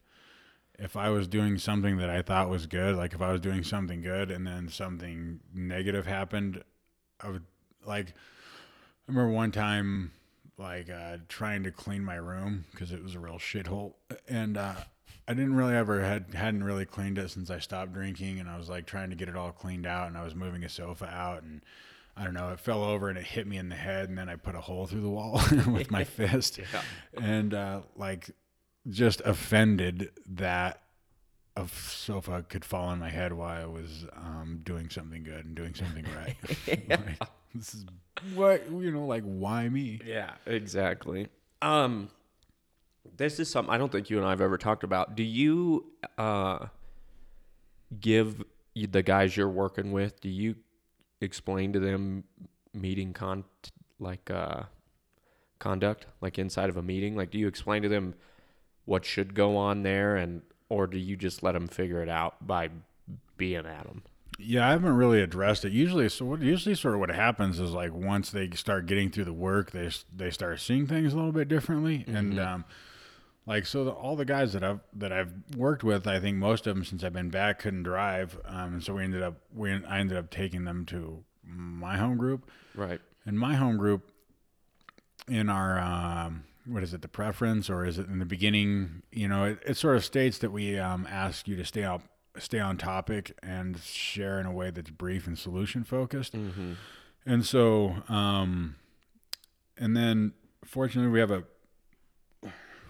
if 0.79 0.95
I 0.95 1.09
was 1.09 1.27
doing 1.27 1.57
something 1.57 1.97
that 1.97 2.09
I 2.09 2.21
thought 2.21 2.49
was 2.49 2.67
good, 2.67 2.95
like 2.95 3.13
if 3.13 3.21
I 3.21 3.31
was 3.31 3.41
doing 3.41 3.63
something 3.63 4.01
good 4.01 4.29
and 4.29 4.45
then 4.45 4.69
something 4.69 5.39
negative 5.53 6.05
happened, 6.05 6.63
I 7.19 7.29
would 7.29 7.45
like. 7.85 8.09
I 8.09 9.11
remember 9.11 9.31
one 9.31 9.51
time, 9.51 10.11
like 10.57 10.89
uh, 10.89 11.17
trying 11.29 11.63
to 11.63 11.71
clean 11.71 12.03
my 12.03 12.15
room 12.15 12.65
because 12.71 12.91
it 12.91 13.01
was 13.01 13.15
a 13.15 13.19
real 13.19 13.39
shithole, 13.39 13.93
and 14.27 14.55
uh, 14.57 14.75
I 15.27 15.33
didn't 15.33 15.55
really 15.55 15.75
ever 15.75 16.01
had 16.01 16.33
hadn't 16.33 16.63
really 16.63 16.85
cleaned 16.85 17.17
it 17.17 17.29
since 17.31 17.49
I 17.49 17.59
stopped 17.59 17.93
drinking, 17.93 18.39
and 18.39 18.49
I 18.49 18.57
was 18.57 18.69
like 18.69 18.85
trying 18.85 19.09
to 19.09 19.15
get 19.15 19.27
it 19.29 19.35
all 19.35 19.51
cleaned 19.51 19.85
out, 19.85 20.07
and 20.07 20.17
I 20.17 20.23
was 20.23 20.33
moving 20.35 20.63
a 20.63 20.69
sofa 20.69 21.05
out, 21.05 21.43
and 21.43 21.61
I 22.15 22.23
don't 22.23 22.33
know, 22.33 22.49
it 22.51 22.59
fell 22.59 22.83
over 22.83 23.09
and 23.09 23.17
it 23.17 23.25
hit 23.25 23.45
me 23.45 23.57
in 23.57 23.69
the 23.69 23.75
head, 23.75 24.09
and 24.09 24.17
then 24.17 24.29
I 24.29 24.35
put 24.37 24.55
a 24.55 24.61
hole 24.61 24.87
through 24.87 25.01
the 25.01 25.09
wall 25.09 25.41
with 25.67 25.91
my 25.91 26.03
fist, 26.05 26.57
Yeah. 26.59 26.81
and 27.21 27.53
uh, 27.53 27.81
like 27.95 28.29
just 28.89 29.21
offended 29.25 30.11
that 30.29 30.81
a 31.57 31.67
sofa 31.67 32.45
could 32.47 32.63
fall 32.63 32.85
on 32.87 32.99
my 32.99 33.09
head 33.09 33.33
while 33.33 33.49
I 33.61 33.65
was 33.65 34.05
um, 34.15 34.61
doing 34.63 34.89
something 34.89 35.23
good 35.23 35.43
and 35.45 35.55
doing 35.55 35.73
something 35.73 36.05
right. 36.15 36.37
like, 36.89 37.19
this 37.53 37.73
is 37.73 37.85
what 38.35 38.69
you 38.71 38.91
know, 38.91 39.05
like 39.05 39.23
why 39.23 39.67
me? 39.67 39.99
Yeah, 40.05 40.31
exactly. 40.45 41.27
Um, 41.61 42.09
this 43.17 43.39
is 43.39 43.49
something 43.49 43.73
I 43.73 43.77
don't 43.77 43.91
think 43.91 44.09
you 44.09 44.17
and 44.17 44.25
I 44.25 44.29
have 44.29 44.41
ever 44.41 44.57
talked 44.57 44.83
about. 44.83 45.15
Do 45.15 45.23
you 45.23 45.85
uh 46.17 46.67
give 47.99 48.43
the 48.75 49.03
guys 49.03 49.35
you're 49.35 49.49
working 49.49 49.91
with? 49.91 50.21
Do 50.21 50.29
you 50.29 50.55
explain 51.21 51.73
to 51.73 51.79
them 51.79 52.23
meeting 52.73 53.13
con 53.13 53.43
like 53.99 54.29
uh 54.29 54.63
conduct 55.59 56.05
like 56.21 56.37
inside 56.39 56.69
of 56.69 56.77
a 56.77 56.83
meeting? 56.83 57.15
Like, 57.15 57.31
do 57.31 57.37
you 57.37 57.47
explain 57.47 57.81
to 57.83 57.89
them 57.89 58.13
what 58.85 59.03
should 59.03 59.33
go 59.33 59.57
on 59.57 59.83
there 59.83 60.15
and 60.15 60.41
or 60.69 60.87
do 60.87 60.97
you 60.97 61.15
just 61.15 61.43
let 61.43 61.53
them 61.53 61.67
figure 61.67 62.01
it 62.01 62.09
out 62.09 62.45
by 62.45 62.69
being 63.37 63.65
at 63.65 63.85
them? 63.85 64.03
Yeah, 64.39 64.67
I 64.67 64.71
haven't 64.71 64.95
really 64.95 65.21
addressed 65.21 65.65
it. 65.65 65.71
Usually, 65.71 66.07
so 66.09 66.25
what 66.25 66.41
usually 66.41 66.75
sort 66.75 66.93
of 66.93 66.99
what 66.99 67.09
happens 67.09 67.59
is 67.59 67.71
like 67.71 67.91
once 67.93 68.29
they 68.29 68.49
start 68.51 68.85
getting 68.85 69.09
through 69.09 69.25
the 69.25 69.33
work, 69.33 69.71
they 69.71 69.89
they 70.15 70.29
start 70.29 70.59
seeing 70.59 70.85
things 70.85 71.13
a 71.13 71.15
little 71.15 71.31
bit 71.31 71.47
differently, 71.47 71.99
mm-hmm. 71.99 72.15
and 72.15 72.39
um, 72.39 72.65
like 73.47 73.65
so 73.65 73.85
the, 73.85 73.91
all 73.91 74.17
the 74.17 74.25
guys 74.25 74.51
that 74.53 74.63
I've 74.63 74.81
that 74.93 75.13
I've 75.13 75.31
worked 75.55 75.83
with, 75.83 76.05
I 76.05 76.19
think 76.19 76.37
most 76.37 76.67
of 76.67 76.75
them 76.75 76.83
since 76.83 77.03
I've 77.03 77.13
been 77.13 77.29
back 77.29 77.59
couldn't 77.59 77.83
drive, 77.83 78.37
um, 78.45 78.73
and 78.73 78.83
so 78.83 78.95
we 78.95 79.03
ended 79.03 79.23
up 79.23 79.35
we 79.55 79.71
I 79.71 79.99
ended 79.99 80.17
up 80.17 80.29
taking 80.29 80.65
them 80.65 80.85
to 80.87 81.23
my 81.43 81.97
home 81.97 82.17
group, 82.17 82.51
right? 82.75 82.99
And 83.25 83.39
my 83.39 83.55
home 83.55 83.77
group 83.77 84.11
in 85.29 85.49
our 85.49 85.79
um, 85.79 86.43
what 86.65 86.83
is 86.83 86.93
it 86.93 87.01
the 87.01 87.07
preference 87.07 87.69
or 87.69 87.85
is 87.85 87.97
it 87.97 88.07
in 88.07 88.19
the 88.19 88.25
beginning 88.25 89.01
you 89.11 89.27
know 89.27 89.45
it, 89.45 89.59
it 89.65 89.77
sort 89.77 89.95
of 89.95 90.03
states 90.03 90.37
that 90.39 90.51
we 90.51 90.77
um, 90.77 91.07
ask 91.09 91.47
you 91.47 91.55
to 91.55 91.65
stay 91.65 91.83
on 91.83 92.01
stay 92.37 92.59
on 92.59 92.77
topic 92.77 93.37
and 93.41 93.79
share 93.79 94.39
in 94.39 94.45
a 94.45 94.51
way 94.51 94.69
that's 94.69 94.89
brief 94.89 95.27
and 95.27 95.39
solution 95.39 95.83
focused 95.83 96.33
mm-hmm. 96.33 96.73
and 97.25 97.45
so 97.45 97.95
um, 98.09 98.75
and 99.77 99.95
then 99.95 100.33
fortunately 100.63 101.11
we 101.11 101.19
have 101.19 101.31
a 101.31 101.43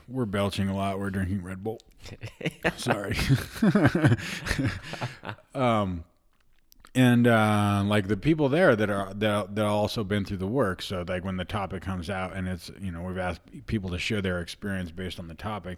we're 0.08 0.26
belching 0.26 0.70
a 0.70 0.76
lot 0.76 1.00
we're 1.00 1.10
drinking 1.10 1.44
red 1.44 1.64
bull 1.64 1.80
sorry 2.78 3.16
um 5.56 6.04
and 6.98 7.28
uh, 7.28 7.84
like 7.86 8.08
the 8.08 8.18
people 8.18 8.50
there 8.50 8.76
that 8.76 8.90
are 8.90 9.14
that 9.14 9.56
that 9.56 9.66
also 9.66 10.04
been 10.04 10.26
through 10.26 10.38
the 10.38 10.48
work. 10.48 10.82
So 10.82 11.06
like 11.08 11.24
when 11.24 11.38
the 11.38 11.46
topic 11.46 11.84
comes 11.84 12.10
out 12.10 12.36
and 12.36 12.48
it's 12.48 12.72
you 12.82 12.92
know 12.92 13.04
we've 13.04 13.20
asked 13.20 13.42
people 13.68 13.92
to 13.92 14.00
share 14.00 14.22
their 14.22 14.40
experience 14.40 14.90
based 14.90 15.20
on 15.20 15.28
the 15.28 15.36
topic, 15.36 15.78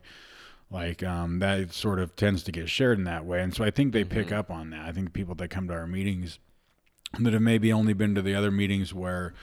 like 0.72 1.04
um, 1.04 1.40
that 1.40 1.74
sort 1.74 2.00
of 2.00 2.16
tends 2.16 2.44
to 2.44 2.54
get 2.54 2.70
shared 2.70 2.98
in 2.98 3.04
that 3.04 3.26
way. 3.26 3.42
And 3.42 3.54
so 3.54 3.66
I 3.66 3.70
think 3.70 3.92
they 3.92 4.06
mm-hmm. 4.06 4.18
pick 4.18 4.32
up 4.32 4.50
on 4.50 4.70
that. 4.70 4.86
I 4.86 4.94
think 4.94 5.12
people 5.12 5.36
that 5.36 5.50
come 5.50 5.68
to 5.68 5.74
our 5.74 5.88
meetings 5.88 6.40
that 7.20 7.34
have 7.34 7.42
maybe 7.42 7.74
only 7.74 7.94
been 7.94 8.16
to 8.16 8.22
the 8.22 8.36
other 8.36 8.52
meetings 8.52 8.94
where 8.94 9.34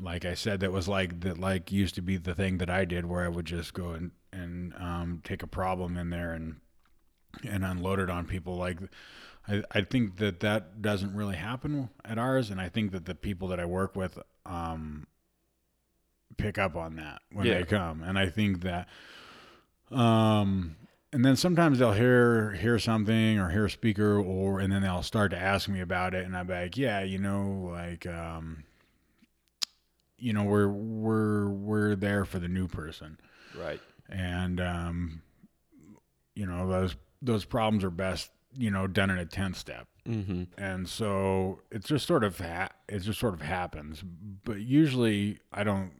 like 0.00 0.24
I 0.24 0.34
said, 0.34 0.60
that 0.60 0.70
was 0.70 0.86
like 0.86 1.20
that 1.20 1.38
like 1.38 1.72
used 1.72 1.96
to 1.96 2.02
be 2.02 2.16
the 2.16 2.34
thing 2.34 2.58
that 2.58 2.70
I 2.70 2.84
did 2.84 3.06
where 3.06 3.24
I 3.24 3.28
would 3.28 3.46
just 3.46 3.74
go 3.74 3.90
and 3.90 4.12
and 4.32 4.74
um, 4.74 5.20
take 5.24 5.42
a 5.42 5.46
problem 5.46 5.96
in 5.96 6.10
there 6.10 6.32
and 6.32 6.56
and 7.44 7.64
unload 7.64 7.98
it 8.00 8.10
on 8.10 8.26
people. 8.26 8.56
Like 8.56 8.78
I, 9.48 9.62
I 9.70 9.80
think 9.82 10.18
that 10.18 10.40
that 10.40 10.82
doesn't 10.82 11.14
really 11.14 11.36
happen 11.36 11.88
at 12.04 12.18
ours, 12.18 12.50
and 12.50 12.60
I 12.60 12.68
think 12.68 12.92
that 12.92 13.06
the 13.06 13.14
people 13.14 13.48
that 13.48 13.58
I 13.58 13.64
work 13.64 13.96
with 13.96 14.18
um, 14.44 15.06
pick 16.36 16.58
up 16.58 16.76
on 16.76 16.96
that 16.96 17.22
when 17.32 17.46
yeah. 17.46 17.58
they 17.58 17.64
come, 17.64 18.02
and 18.02 18.18
I 18.18 18.28
think 18.28 18.62
that, 18.62 18.88
um, 19.90 20.76
and 21.12 21.24
then 21.24 21.36
sometimes 21.36 21.78
they'll 21.78 21.92
hear 21.92 22.52
hear 22.52 22.78
something 22.78 23.38
or 23.38 23.48
hear 23.48 23.64
a 23.64 23.70
speaker, 23.70 24.18
or 24.18 24.60
and 24.60 24.70
then 24.72 24.82
they'll 24.82 25.02
start 25.02 25.30
to 25.30 25.38
ask 25.38 25.68
me 25.68 25.80
about 25.80 26.14
it, 26.14 26.26
and 26.26 26.36
I'm 26.36 26.48
like, 26.48 26.76
yeah, 26.76 27.02
you 27.02 27.18
know, 27.18 27.70
like, 27.72 28.06
um, 28.06 28.64
you 30.18 30.34
know, 30.34 30.44
we're 30.44 30.68
we're 30.68 31.48
we're 31.48 31.96
there 31.96 32.26
for 32.26 32.38
the 32.38 32.48
new 32.48 32.68
person, 32.68 33.18
right, 33.58 33.80
and 34.08 34.60
um, 34.60 35.22
you 36.34 36.46
know 36.46 36.68
those 36.68 36.96
those 37.20 37.44
problems 37.44 37.84
are 37.84 37.90
best 37.90 38.30
you 38.56 38.70
know 38.70 38.86
done 38.86 39.10
in 39.10 39.18
a 39.18 39.26
10 39.26 39.54
step 39.54 39.86
mm-hmm. 40.08 40.44
and 40.56 40.88
so 40.88 41.60
it 41.70 41.84
just 41.84 42.06
sort 42.06 42.24
of 42.24 42.38
ha- 42.38 42.70
it 42.88 43.00
just 43.00 43.18
sort 43.18 43.34
of 43.34 43.42
happens. 43.42 44.02
But 44.44 44.60
usually 44.60 45.40
i 45.52 45.64
don't 45.64 45.92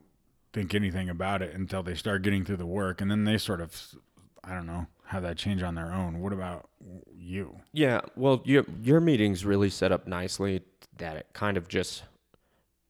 think 0.53 0.75
anything 0.75 1.09
about 1.11 1.43
it 1.43 1.55
until 1.55 1.83
they 1.83 1.95
start 1.95 2.23
getting 2.23 2.45
through 2.45 2.57
the 2.57 2.67
work 2.67 3.01
and 3.01 3.11
then 3.11 3.25
they 3.25 3.37
sort 3.37 3.61
of 3.61 3.95
i 4.43 4.55
don't 4.55 4.67
know 4.67 4.87
have 5.09 5.23
that 5.23 5.39
change 5.39 5.63
on 5.63 5.75
their 5.75 5.91
own. 5.91 6.21
What 6.21 6.35
about 6.35 6.69
you? 7.15 7.61
Yeah 7.73 8.01
well 8.17 8.43
your 8.45 8.65
your 8.83 9.01
meetings 9.01 9.45
really 9.45 9.71
set 9.71 9.93
up 9.93 10.07
nicely 10.07 10.63
that 10.99 11.17
it 11.17 11.27
kind 11.33 11.57
of 11.57 11.69
just 11.69 12.05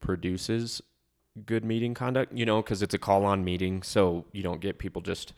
produces 0.00 0.81
good 1.46 1.64
meeting 1.64 1.94
conduct 1.94 2.33
you 2.33 2.44
know 2.44 2.62
because 2.62 2.83
it's 2.83 2.94
a 2.94 2.98
call 2.98 3.24
on 3.24 3.44
meeting 3.44 3.83
so 3.83 4.24
you 4.33 4.42
don't 4.42 4.61
get 4.61 4.79
people 4.79 5.03
just 5.03 5.33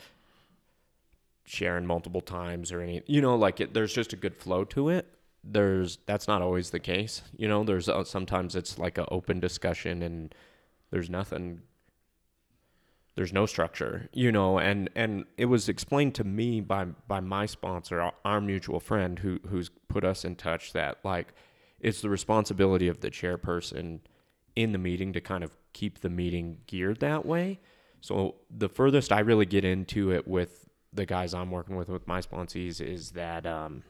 sharing 1.50 1.84
multiple 1.84 2.20
times 2.20 2.70
or 2.70 2.80
any 2.80 3.02
you 3.06 3.20
know 3.20 3.34
like 3.34 3.60
it, 3.60 3.74
there's 3.74 3.92
just 3.92 4.12
a 4.12 4.16
good 4.16 4.36
flow 4.36 4.64
to 4.64 4.88
it. 4.88 5.06
There's 5.42 5.98
that's 6.06 6.28
not 6.28 6.42
always 6.42 6.70
the 6.70 6.78
case 6.78 7.22
you 7.36 7.48
know 7.48 7.64
there's 7.64 7.88
uh, 7.88 8.04
sometimes 8.04 8.54
it's 8.54 8.78
like 8.78 8.98
an 8.98 9.06
open 9.10 9.40
discussion 9.40 10.02
and 10.02 10.34
there's 10.90 11.10
nothing 11.10 11.62
there's 13.16 13.32
no 13.32 13.46
structure 13.46 14.08
you 14.12 14.30
know 14.30 14.58
and 14.58 14.90
and 14.94 15.24
it 15.38 15.46
was 15.46 15.68
explained 15.68 16.14
to 16.16 16.24
me 16.24 16.60
by 16.60 16.84
by 16.84 17.20
my 17.20 17.46
sponsor 17.46 18.00
our, 18.00 18.12
our 18.24 18.40
mutual 18.40 18.78
friend 18.78 19.18
who 19.20 19.40
who's 19.48 19.70
put 19.88 20.04
us 20.04 20.24
in 20.24 20.36
touch 20.36 20.72
that 20.72 20.98
like 21.04 21.32
it's 21.80 22.02
the 22.02 22.10
responsibility 22.10 22.86
of 22.86 23.00
the 23.00 23.10
chairperson 23.10 24.00
in 24.54 24.72
the 24.72 24.78
meeting 24.78 25.12
to 25.14 25.20
kind 25.20 25.42
of 25.42 25.50
keep 25.72 26.00
the 26.00 26.10
meeting 26.10 26.58
geared 26.66 27.00
that 27.00 27.24
way 27.24 27.60
so 28.00 28.36
the 28.50 28.68
furthest 28.68 29.12
i 29.12 29.20
really 29.20 29.46
get 29.46 29.64
into 29.64 30.10
it 30.10 30.26
with 30.26 30.70
the 30.92 31.06
guys 31.06 31.34
I'm 31.34 31.50
working 31.50 31.76
with 31.76 31.88
with 31.88 32.06
my 32.06 32.20
sponsees 32.20 32.80
is 32.80 33.12
that 33.12 33.46
um, 33.46 33.82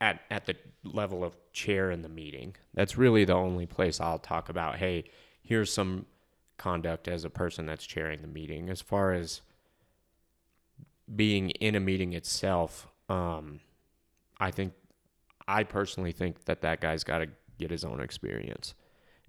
at 0.00 0.20
at 0.30 0.46
the 0.46 0.56
level 0.84 1.24
of 1.24 1.36
chair 1.52 1.90
in 1.90 2.02
the 2.02 2.08
meeting, 2.08 2.54
that's 2.74 2.96
really 2.96 3.24
the 3.24 3.34
only 3.34 3.66
place 3.66 4.00
I'll 4.00 4.18
talk 4.18 4.48
about. 4.48 4.76
Hey, 4.76 5.04
here's 5.42 5.72
some 5.72 6.06
conduct 6.56 7.08
as 7.08 7.24
a 7.24 7.30
person 7.30 7.66
that's 7.66 7.84
chairing 7.84 8.22
the 8.22 8.28
meeting. 8.28 8.70
As 8.70 8.80
far 8.80 9.12
as 9.12 9.40
being 11.14 11.50
in 11.50 11.74
a 11.74 11.80
meeting 11.80 12.12
itself, 12.12 12.86
um, 13.08 13.60
I 14.38 14.50
think 14.50 14.74
I 15.48 15.64
personally 15.64 16.12
think 16.12 16.44
that 16.44 16.62
that 16.62 16.80
guy's 16.80 17.04
got 17.04 17.18
to 17.18 17.28
get 17.58 17.70
his 17.70 17.84
own 17.84 18.00
experience. 18.00 18.74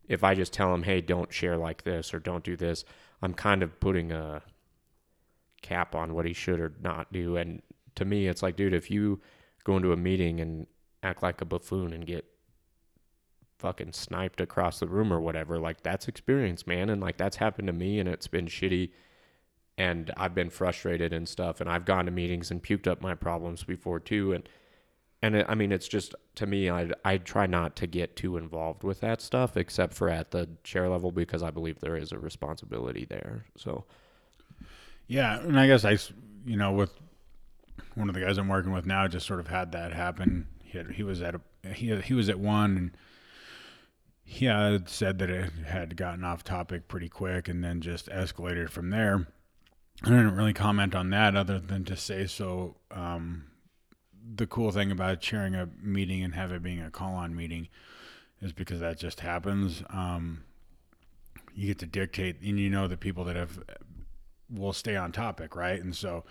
If 0.07 0.23
I 0.23 0.35
just 0.35 0.53
tell 0.53 0.73
him, 0.73 0.83
"Hey, 0.83 1.01
don't 1.01 1.33
share 1.33 1.57
like 1.57 1.83
this" 1.83 2.13
or 2.13 2.19
"Don't 2.19 2.43
do 2.43 2.55
this," 2.55 2.85
I'm 3.21 3.33
kind 3.33 3.63
of 3.63 3.79
putting 3.79 4.11
a 4.11 4.43
cap 5.61 5.95
on 5.95 6.13
what 6.13 6.25
he 6.25 6.33
should 6.33 6.59
or 6.59 6.73
not 6.81 7.11
do. 7.11 7.37
And 7.37 7.61
to 7.95 8.05
me, 8.05 8.27
it's 8.27 8.43
like, 8.43 8.55
dude, 8.55 8.73
if 8.73 8.91
you 8.91 9.21
go 9.63 9.77
into 9.77 9.91
a 9.91 9.97
meeting 9.97 10.39
and 10.39 10.67
act 11.01 11.23
like 11.23 11.41
a 11.41 11.45
buffoon 11.45 11.91
and 11.91 12.05
get 12.05 12.25
fucking 13.57 13.93
sniped 13.93 14.41
across 14.41 14.79
the 14.79 14.87
room 14.87 15.11
or 15.11 15.19
whatever, 15.19 15.57
like 15.57 15.81
that's 15.81 16.07
experience, 16.07 16.67
man. 16.67 16.89
And 16.89 17.01
like 17.01 17.17
that's 17.17 17.37
happened 17.37 17.67
to 17.67 17.73
me 17.73 17.99
and 17.99 18.07
it's 18.07 18.27
been 18.27 18.45
shitty. 18.45 18.91
And 19.77 20.11
I've 20.15 20.35
been 20.35 20.49
frustrated 20.49 21.11
and 21.13 21.27
stuff. 21.27 21.59
And 21.59 21.69
I've 21.69 21.85
gone 21.85 22.05
to 22.05 22.11
meetings 22.11 22.51
and 22.51 22.63
puked 22.63 22.87
up 22.87 23.01
my 23.01 23.15
problems 23.15 23.63
before 23.63 23.99
too. 23.99 24.33
And, 24.33 24.47
and 25.25 25.35
it, 25.37 25.45
I 25.49 25.55
mean, 25.55 25.71
it's 25.71 25.87
just 25.87 26.13
to 26.35 26.45
me, 26.45 26.69
I 26.69 26.91
I 27.03 27.17
try 27.17 27.47
not 27.47 27.75
to 27.77 27.87
get 27.87 28.15
too 28.15 28.37
involved 28.37 28.83
with 28.83 28.99
that 29.01 29.21
stuff, 29.21 29.57
except 29.57 29.95
for 29.95 30.07
at 30.07 30.29
the 30.29 30.47
chair 30.63 30.87
level 30.87 31.11
because 31.11 31.41
I 31.41 31.49
believe 31.49 31.79
there 31.79 31.97
is 31.97 32.11
a 32.11 32.19
responsibility 32.19 33.05
there. 33.09 33.45
So, 33.57 33.85
yeah, 35.07 35.39
and 35.39 35.59
I 35.59 35.65
guess 35.65 35.83
I, 35.83 35.97
you 36.45 36.57
know, 36.57 36.71
with 36.73 36.93
one 37.95 38.07
of 38.07 38.13
the 38.13 38.21
guys 38.21 38.37
I'm 38.37 38.47
working 38.47 38.71
with 38.71 38.85
now, 38.85 39.07
just 39.07 39.25
sort 39.25 39.39
of 39.39 39.47
had 39.47 39.71
that 39.71 39.93
happen. 39.93 40.47
He 40.63 40.77
had, 40.77 40.91
he 40.91 41.01
was 41.01 41.23
at 41.23 41.33
a 41.33 41.41
he 41.73 41.95
he 42.01 42.13
was 42.13 42.29
at 42.29 42.39
one 42.39 42.77
and 42.77 42.97
he 44.23 44.45
had 44.45 44.89
said 44.89 45.17
that 45.19 45.31
it 45.31 45.51
had 45.65 45.97
gotten 45.97 46.23
off 46.23 46.43
topic 46.43 46.87
pretty 46.87 47.09
quick 47.09 47.47
and 47.47 47.63
then 47.63 47.81
just 47.81 48.09
escalated 48.09 48.69
from 48.69 48.91
there. 48.91 49.27
I 50.03 50.09
didn't 50.09 50.35
really 50.35 50.53
comment 50.53 50.93
on 50.93 51.09
that 51.11 51.35
other 51.35 51.59
than 51.59 51.83
to 51.85 51.97
say 51.97 52.27
so. 52.27 52.75
Um, 52.91 53.45
the 54.33 54.47
cool 54.47 54.71
thing 54.71 54.91
about 54.91 55.21
chairing 55.21 55.55
a 55.55 55.69
meeting 55.81 56.23
and 56.23 56.33
have 56.35 56.51
it 56.51 56.63
being 56.63 56.81
a 56.81 56.89
call-on 56.89 57.35
meeting 57.35 57.67
is 58.41 58.53
because 58.53 58.79
that 58.79 58.97
just 58.97 59.19
happens. 59.19 59.83
Um, 59.89 60.43
you 61.53 61.67
get 61.67 61.79
to 61.79 61.85
dictate, 61.85 62.41
and 62.41 62.59
you 62.59 62.69
know 62.69 62.87
the 62.87 62.97
people 62.97 63.23
that 63.25 63.35
have 63.35 63.59
will 64.49 64.73
stay 64.73 64.95
on 64.95 65.11
topic, 65.11 65.55
right? 65.55 65.81
And 65.81 65.95
so 65.95 66.23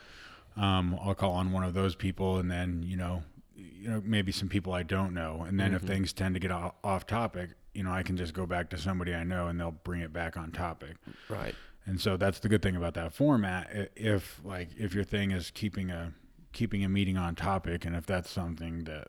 um, 0.56 0.98
I'll 1.02 1.14
call 1.14 1.32
on 1.32 1.52
one 1.52 1.64
of 1.64 1.74
those 1.74 1.94
people, 1.94 2.38
and 2.38 2.50
then 2.50 2.84
you 2.86 2.96
know, 2.96 3.22
you 3.54 3.88
know, 3.88 4.02
maybe 4.04 4.32
some 4.32 4.48
people 4.48 4.72
I 4.72 4.82
don't 4.82 5.14
know, 5.14 5.44
and 5.46 5.58
then 5.58 5.68
mm-hmm. 5.68 5.76
if 5.76 5.82
things 5.82 6.12
tend 6.12 6.34
to 6.34 6.40
get 6.40 6.50
off 6.50 7.06
topic, 7.06 7.50
you 7.74 7.82
know, 7.82 7.92
I 7.92 8.02
can 8.02 8.16
just 8.16 8.34
go 8.34 8.46
back 8.46 8.70
to 8.70 8.78
somebody 8.78 9.14
I 9.14 9.24
know, 9.24 9.48
and 9.48 9.58
they'll 9.58 9.70
bring 9.70 10.00
it 10.00 10.12
back 10.12 10.36
on 10.36 10.52
topic. 10.52 10.96
Right. 11.28 11.54
And 11.86 12.00
so 12.00 12.16
that's 12.16 12.38
the 12.38 12.48
good 12.48 12.62
thing 12.62 12.76
about 12.76 12.94
that 12.94 13.12
format. 13.12 13.90
If 13.94 14.40
like 14.44 14.70
if 14.78 14.94
your 14.94 15.04
thing 15.04 15.32
is 15.32 15.50
keeping 15.50 15.90
a 15.90 16.12
keeping 16.54 16.82
a 16.82 16.88
meeting 16.88 17.18
on 17.18 17.34
topic, 17.34 17.84
and 17.84 17.94
if 17.94 18.06
that's 18.06 18.30
something 18.30 18.84
that 18.84 19.08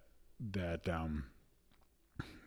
that 0.52 0.90
um, 0.90 1.24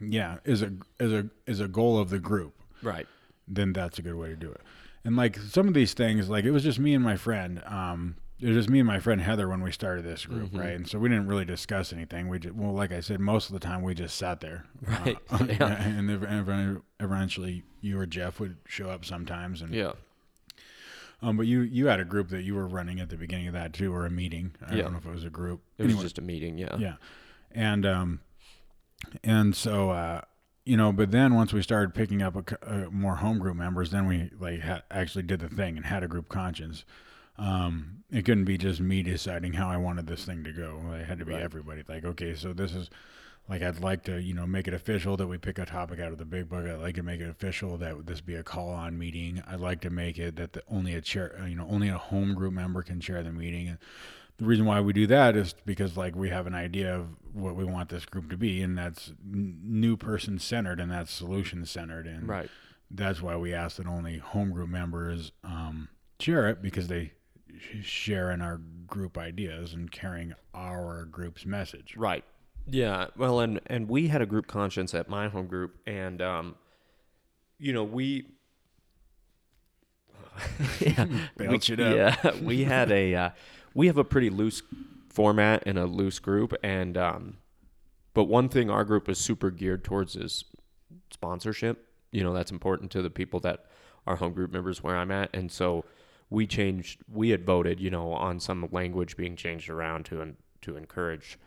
yeah 0.01 0.37
is 0.45 0.63
a 0.63 0.73
is 1.01 1.13
a 1.13 1.27
is 1.47 1.61
a 1.61 1.69
goal 1.69 1.99
of 1.99 2.11
the 2.11 2.19
group, 2.19 2.55
Right. 2.83 3.07
then 3.47 3.73
that's 3.73 3.99
a 3.99 4.03
good 4.03 4.15
way 4.17 4.29
to 4.29 4.37
do 4.37 4.51
it. 4.51 4.61
And 5.05 5.17
like 5.17 5.39
some 5.39 5.69
of 5.69 5.75
these 5.75 5.95
things, 5.95 6.29
like 6.29 6.45
it 6.45 6.51
was 6.51 6.63
just 6.63 6.79
me 6.79 6.95
and 6.95 7.03
my 7.03 7.17
friend. 7.17 7.63
Um, 7.67 8.17
it 8.41 8.47
was 8.47 8.57
just 8.57 8.71
me 8.71 8.79
and 8.79 8.87
my 8.87 9.01
friend 9.01 9.21
Heather 9.21 9.49
when 9.49 9.63
we 9.63 9.73
started 9.73 10.05
this 10.05 10.25
group, 10.25 10.53
Mhm. 10.53 10.59
right? 10.61 10.77
And 10.77 10.87
so 10.89 11.01
we 11.01 11.09
didn't 11.09 11.27
really 11.27 11.45
discuss 11.45 11.93
anything. 11.93 12.29
We 12.29 12.39
just, 12.39 12.55
well, 12.55 12.73
like 12.73 12.93
I 12.93 13.01
said, 13.01 13.19
most 13.19 13.49
of 13.49 13.53
the 13.55 13.59
time 13.59 13.83
we 13.83 13.95
just 13.95 14.17
sat 14.17 14.39
there, 14.41 14.65
Right. 14.87 15.19
Uh, 15.29 15.45
Yeah. 15.49 15.83
And 15.83 16.09
ev- 16.09 16.23
ev- 16.23 16.83
eventually, 17.01 17.65
you 17.81 17.99
or 17.99 18.07
Jeff 18.07 18.39
would 18.39 18.59
show 18.69 18.91
up 18.91 19.05
sometimes, 19.05 19.61
and 19.61 19.75
Yeah. 19.75 19.93
Um, 21.23 21.37
but 21.37 21.47
you 21.47 21.61
you 21.63 21.87
had 21.87 22.01
a 22.01 22.05
group 22.05 22.29
that 22.31 22.43
you 22.43 22.55
were 22.55 22.67
running 22.67 23.01
at 23.01 23.09
the 23.11 23.17
beginning 23.17 23.49
of 23.49 23.55
that 23.55 23.73
too, 23.73 23.93
or 23.95 24.07
a 24.07 24.11
meeting. 24.11 24.53
I 24.67 24.77
Yeah. 24.77 24.83
don't 24.83 24.93
know 24.93 24.99
if 24.99 25.07
it 25.07 25.11
was 25.13 25.25
a 25.25 25.31
group. 25.31 25.63
It 25.79 25.87
was 25.87 25.97
just 25.97 26.19
a 26.19 26.23
meeting. 26.23 26.59
Yeah. 26.59 26.77
Yeah. 26.79 26.95
And 27.53 27.85
um 27.87 28.21
and 29.25 29.55
so 29.57 29.91
uh 29.91 30.23
you 30.65 30.77
know, 30.77 30.93
but 30.93 31.11
then 31.13 31.35
once 31.35 31.53
we 31.55 31.63
started 31.63 31.95
picking 31.95 32.21
up 32.21 32.37
a, 32.37 32.45
c- 32.51 32.57
uh, 32.63 32.91
more 32.91 33.17
home 33.17 33.39
group 33.39 33.57
members, 33.57 33.91
then 33.91 34.07
we 34.07 34.31
like 34.39 34.61
ha- 34.61 34.83
actually 34.91 35.23
did 35.23 35.41
the 35.41 35.49
thing 35.49 35.79
and 35.79 35.87
had 35.87 36.03
a 36.03 36.09
group 36.09 36.29
conscience. 36.29 36.85
Um, 37.39 38.03
it 38.11 38.27
couldn't 38.27 38.45
be 38.45 38.59
just 38.59 38.79
me 38.79 39.03
deciding 39.03 39.55
how 39.55 39.69
I 39.69 39.79
wanted 39.79 40.07
this 40.09 40.27
thing 40.27 40.45
to 40.45 40.53
go. 40.53 40.93
It 40.93 41.07
had 41.07 41.21
to 41.21 41.25
be 41.25 41.33
Right. 41.33 41.41
everybody. 41.43 41.85
Like, 41.89 42.05
okay, 42.05 42.35
so 42.35 42.53
this 42.53 42.75
is 42.75 42.91
like 43.49 43.63
I'd 43.63 43.81
like 43.81 44.05
to, 44.05 44.21
you 44.21 44.35
know, 44.35 44.47
make 44.47 44.69
it 44.69 44.75
official 44.75 45.17
that 45.17 45.27
we 45.27 45.39
pick 45.39 45.59
a 45.59 45.65
topic 45.65 46.01
out 46.01 46.13
of 46.13 46.19
the 46.19 46.25
big 46.25 46.49
book. 46.49 46.67
I'd 46.67 46.81
like 46.81 46.97
to 46.97 47.03
make 47.03 47.21
it 47.21 47.29
official 47.29 47.79
that 47.79 48.07
this 48.07 48.21
be 48.21 48.35
a 48.35 48.43
call-on 48.43 48.99
meeting. 48.99 49.43
I'd 49.47 49.61
like 49.61 49.81
to 49.83 49.91
make 49.91 50.19
it 50.19 50.37
that 50.37 50.53
the, 50.53 50.63
only 50.71 50.95
a 50.95 51.01
chair, 51.01 51.43
you 51.49 51.55
know, 51.55 51.67
only 51.69 51.89
a 51.89 51.97
home 51.99 52.35
group 52.35 52.53
member 52.53 52.83
can 52.83 53.01
chair 53.01 53.23
the 53.23 53.33
meeting. 53.33 53.69
And 53.69 53.79
the 54.37 54.45
reason 54.45 54.67
why 54.67 54.81
we 54.81 54.93
do 54.93 55.07
that 55.07 55.35
is 55.35 55.55
because 55.65 55.97
like 55.97 56.15
we 56.15 56.29
have 56.29 56.47
an 56.47 56.55
idea 56.55 56.95
of 56.95 57.09
what 57.33 57.57
we 57.57 57.65
want 57.65 57.89
this 57.89 58.05
group 58.05 58.29
to 58.31 58.37
be, 58.37 58.61
and 58.63 58.77
that's 58.77 59.13
n- 59.33 59.59
new 59.63 59.97
person 59.97 60.39
centered, 60.39 60.79
and 60.79 60.91
that's 60.93 61.11
solution 61.13 61.65
centered, 61.65 62.07
and 62.07 62.29
Right. 62.29 62.51
that's 62.91 63.23
why 63.23 63.37
we 63.37 63.55
ask 63.55 63.79
that 63.79 63.87
only 63.87 64.19
home 64.19 64.51
group 64.53 64.69
members 64.69 65.33
um, 65.43 65.89
share 66.21 66.49
it 66.49 66.61
because 66.63 66.89
they 66.89 67.13
sh- 67.59 67.83
share 67.85 68.31
in 68.31 68.43
our 68.43 68.61
group 68.87 69.17
ideas 69.17 69.73
and 69.73 69.91
carrying 69.91 70.35
our 70.55 71.05
group's 71.07 71.47
message. 71.47 71.95
Right. 71.97 72.25
Yeah. 72.71 73.07
Well, 73.17 73.41
and 73.41 73.61
and 73.67 73.89
we 73.89 74.09
had 74.09 74.23
a 74.23 74.27
group 74.27 74.47
conscience 74.47 74.95
at 74.95 75.09
my 75.09 75.29
home 75.29 75.47
group, 75.47 75.79
and 75.87 76.21
um, 76.23 76.55
you 77.59 77.73
know, 77.73 77.85
we. 77.85 78.27
yeah. 80.81 81.07
Belch 81.37 81.69
we, 81.69 81.75
it 81.75 81.81
up. 81.81 81.97
Yeah, 82.25 82.33
we 82.41 82.65
had 82.65 82.91
a 82.93 83.15
uh, 83.15 83.31
we 83.75 83.87
have 83.87 83.99
a 83.99 84.05
pretty 84.05 84.31
loose 84.31 84.63
format 85.09 85.63
and 85.67 85.79
a 85.79 85.87
loose 85.87 86.19
group, 86.19 86.55
and 86.63 86.97
um, 86.97 87.39
but 88.15 88.25
one 88.25 88.49
thing 88.49 88.71
our 88.71 88.85
group 88.85 89.09
is 89.09 89.19
super 89.19 89.51
geared 89.51 89.85
towards 89.85 90.17
is 90.17 90.45
sponsorship. 91.11 91.87
You 92.13 92.23
know, 92.23 92.33
that's 92.33 92.51
important 92.51 92.91
to 92.93 93.03
the 93.03 93.11
people 93.11 93.41
that 93.41 93.67
are 94.07 94.17
home 94.17 94.33
group 94.33 94.53
members 94.53 94.83
where 94.83 94.97
I'm 94.97 95.11
at, 95.11 95.31
and 95.35 95.51
so 95.51 95.85
we 96.31 96.47
changed. 96.47 97.01
We 97.13 97.31
had 97.31 97.45
voted, 97.45 97.81
you 97.81 97.91
know, 97.91 98.13
on 98.13 98.41
some 98.41 98.69
language 98.71 99.17
being 99.17 99.37
changed 99.37 99.69
around 99.69 100.05
to 100.07 100.35
to 100.63 100.77
encourage 100.77 101.39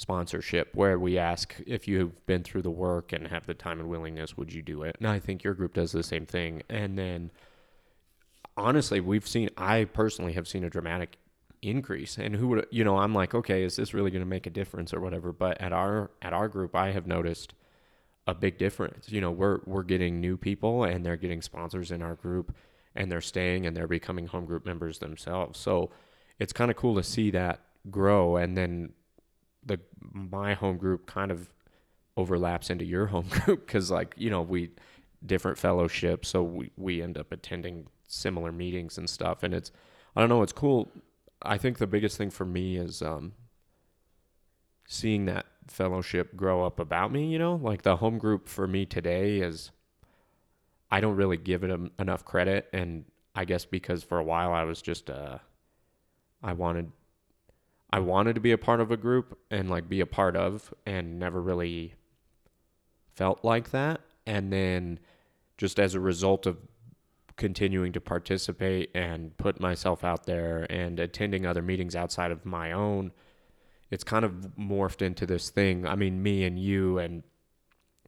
sponsorship 0.00 0.74
where 0.74 0.98
we 0.98 1.18
ask 1.18 1.54
if 1.66 1.86
you've 1.86 2.24
been 2.24 2.42
through 2.42 2.62
the 2.62 2.70
work 2.70 3.12
and 3.12 3.28
have 3.28 3.44
the 3.44 3.52
time 3.52 3.78
and 3.78 3.90
willingness 3.90 4.34
would 4.34 4.50
you 4.50 4.62
do 4.62 4.82
it? 4.82 4.96
And 4.98 5.06
i 5.06 5.18
think 5.18 5.44
your 5.44 5.52
group 5.52 5.74
does 5.74 5.92
the 5.92 6.02
same 6.02 6.24
thing. 6.24 6.62
And 6.70 6.96
then 6.96 7.30
honestly 8.56 8.98
we've 8.98 9.28
seen 9.28 9.50
i 9.58 9.84
personally 9.84 10.32
have 10.32 10.48
seen 10.48 10.64
a 10.64 10.70
dramatic 10.70 11.18
increase. 11.60 12.16
And 12.16 12.34
who 12.34 12.48
would 12.48 12.66
you 12.70 12.82
know 12.82 12.96
i'm 12.96 13.14
like 13.14 13.34
okay 13.34 13.62
is 13.62 13.76
this 13.76 13.92
really 13.92 14.10
going 14.10 14.22
to 14.22 14.26
make 14.26 14.46
a 14.46 14.50
difference 14.50 14.94
or 14.94 15.00
whatever? 15.00 15.32
But 15.32 15.60
at 15.60 15.74
our 15.74 16.10
at 16.22 16.32
our 16.32 16.48
group 16.48 16.74
i 16.74 16.92
have 16.92 17.06
noticed 17.06 17.52
a 18.26 18.34
big 18.34 18.56
difference. 18.56 19.12
You 19.12 19.20
know 19.20 19.30
we're 19.30 19.60
we're 19.66 19.82
getting 19.82 20.18
new 20.18 20.38
people 20.38 20.84
and 20.84 21.04
they're 21.04 21.18
getting 21.18 21.42
sponsors 21.42 21.90
in 21.90 22.00
our 22.00 22.14
group 22.14 22.56
and 22.94 23.12
they're 23.12 23.20
staying 23.20 23.66
and 23.66 23.76
they're 23.76 23.86
becoming 23.86 24.28
home 24.28 24.46
group 24.46 24.64
members 24.64 24.98
themselves. 24.98 25.60
So 25.60 25.90
it's 26.38 26.54
kind 26.54 26.70
of 26.70 26.78
cool 26.78 26.94
to 26.96 27.02
see 27.02 27.30
that 27.32 27.60
grow. 27.90 28.36
And 28.36 28.56
then 28.56 28.94
the 29.64 29.78
my 30.12 30.54
home 30.54 30.76
group 30.76 31.06
kind 31.06 31.30
of 31.30 31.50
overlaps 32.16 32.70
into 32.70 32.84
your 32.84 33.06
home 33.06 33.26
group 33.30 33.66
because 33.66 33.90
like 33.90 34.14
you 34.16 34.30
know 34.30 34.42
we 34.42 34.70
different 35.24 35.58
fellowships 35.58 36.28
so 36.28 36.42
we, 36.42 36.70
we 36.76 37.02
end 37.02 37.18
up 37.18 37.30
attending 37.30 37.86
similar 38.08 38.50
meetings 38.50 38.96
and 38.98 39.08
stuff 39.08 39.42
and 39.42 39.52
it's 39.54 39.70
i 40.16 40.20
don't 40.20 40.28
know 40.28 40.42
it's 40.42 40.52
cool. 40.52 40.90
I 41.42 41.56
think 41.56 41.78
the 41.78 41.86
biggest 41.86 42.18
thing 42.18 42.30
for 42.30 42.44
me 42.44 42.76
is 42.76 43.00
um 43.00 43.32
seeing 44.86 45.24
that 45.26 45.46
fellowship 45.68 46.36
grow 46.36 46.64
up 46.66 46.80
about 46.80 47.12
me 47.12 47.26
you 47.26 47.38
know? 47.38 47.54
Like 47.54 47.82
the 47.82 47.96
home 47.96 48.18
group 48.18 48.48
for 48.48 48.66
me 48.66 48.86
today 48.86 49.38
is 49.40 49.70
i 50.90 51.00
don't 51.00 51.16
really 51.16 51.36
give 51.36 51.64
it 51.64 51.70
em- 51.70 51.92
enough 51.98 52.24
credit 52.24 52.68
and 52.72 53.04
i 53.34 53.44
guess 53.44 53.64
because 53.64 54.02
for 54.02 54.18
a 54.18 54.24
while 54.24 54.52
i 54.52 54.64
was 54.64 54.82
just 54.82 55.08
uh 55.08 55.38
i 56.42 56.52
wanted 56.52 56.90
I 57.92 57.98
wanted 57.98 58.34
to 58.34 58.40
be 58.40 58.52
a 58.52 58.58
part 58.58 58.80
of 58.80 58.90
a 58.90 58.96
group 58.96 59.38
and 59.50 59.68
like 59.68 59.88
be 59.88 60.00
a 60.00 60.06
part 60.06 60.36
of 60.36 60.72
and 60.86 61.18
never 61.18 61.42
really 61.42 61.94
felt 63.14 63.44
like 63.44 63.70
that. 63.70 64.00
And 64.26 64.52
then 64.52 65.00
just 65.58 65.80
as 65.80 65.94
a 65.94 66.00
result 66.00 66.46
of 66.46 66.58
continuing 67.36 67.92
to 67.92 68.00
participate 68.00 68.90
and 68.94 69.36
put 69.38 69.60
myself 69.60 70.04
out 70.04 70.26
there 70.26 70.66
and 70.70 71.00
attending 71.00 71.46
other 71.46 71.62
meetings 71.62 71.96
outside 71.96 72.30
of 72.30 72.46
my 72.46 72.70
own, 72.70 73.10
it's 73.90 74.04
kind 74.04 74.24
of 74.24 74.52
morphed 74.58 75.02
into 75.02 75.26
this 75.26 75.50
thing. 75.50 75.86
I 75.86 75.96
mean, 75.96 76.22
me 76.22 76.44
and 76.44 76.58
you 76.58 76.98
and 76.98 77.24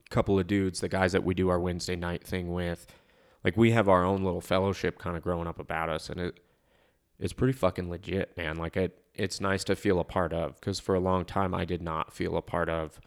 a 0.07 0.11
couple 0.11 0.39
of 0.39 0.47
dudes, 0.47 0.81
the 0.81 0.89
guys 0.89 1.11
that 1.13 1.25
we 1.25 1.35
do 1.35 1.49
our 1.49 1.59
Wednesday 1.59 1.97
night 1.97 2.23
thing 2.23 2.53
with, 2.53 2.87
like 3.43 3.57
we 3.57 3.73
have 3.73 3.89
our 3.89 4.05
own 4.05 4.23
little 4.23 4.41
fellowship 4.41 4.99
kind 4.99 5.17
of 5.17 5.25
growing 5.25 5.49
up 5.49 5.59
about 5.59 5.89
us 5.89 6.09
and 6.09 6.21
it 6.21 6.39
it's 7.19 7.33
pretty 7.33 7.53
fucking 7.53 7.89
legit, 7.89 8.37
man. 8.37 8.57
Like 8.57 8.77
it 8.77 9.02
it's 9.15 9.41
nice 9.41 9.65
to 9.65 9.77
feel 9.77 10.01
a 10.01 10.05
part 10.05 10.33
of 10.33 10.59
because 10.61 10.81
for 10.81 10.95
a 10.95 11.01
long 11.01 11.25
time 11.25 11.55
I 11.55 11.65
did 11.65 11.83
not 11.83 12.13
feel 12.13 12.37
a 12.37 12.43
part 12.43 12.69
of 12.69 13.01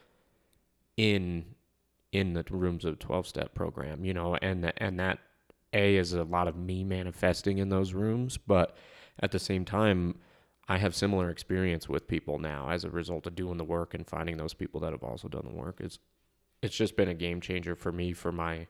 in 0.98 1.46
in 2.12 2.34
the 2.34 2.46
rooms 2.50 2.86
of 2.86 3.00
12 3.00 3.28
step 3.28 3.54
program, 3.54 4.06
you 4.06 4.14
know, 4.14 4.36
and 4.36 4.72
and 4.78 5.00
that 5.00 5.20
a 5.74 5.98
is 5.98 6.14
a 6.14 6.24
lot 6.24 6.48
of 6.48 6.56
me 6.56 6.84
manifesting 6.84 7.58
in 7.58 7.70
those 7.70 7.94
rooms, 7.94 8.38
but 8.38 8.76
at 9.20 9.32
the 9.32 9.40
same 9.40 9.66
time 9.66 10.16
I 10.68 10.78
have 10.78 10.96
similar 10.96 11.30
experience 11.30 11.88
with 11.88 12.08
people 12.08 12.40
now 12.40 12.70
as 12.70 12.84
a 12.84 12.90
result 12.90 13.28
of 13.28 13.36
doing 13.36 13.58
the 13.58 13.64
work 13.64 13.94
and 13.94 14.08
finding 14.08 14.38
those 14.38 14.54
people 14.54 14.80
that 14.82 14.94
have 14.94 15.04
also 15.04 15.28
done 15.28 15.46
the 15.46 15.54
work. 15.54 15.78
It's 15.80 16.00
it's 16.62 16.76
just 16.76 16.96
been 16.96 17.10
a 17.10 17.14
game 17.14 17.42
changer 17.42 17.76
for 17.76 17.92
me 17.92 18.14
for 18.14 18.32
my 18.32 18.68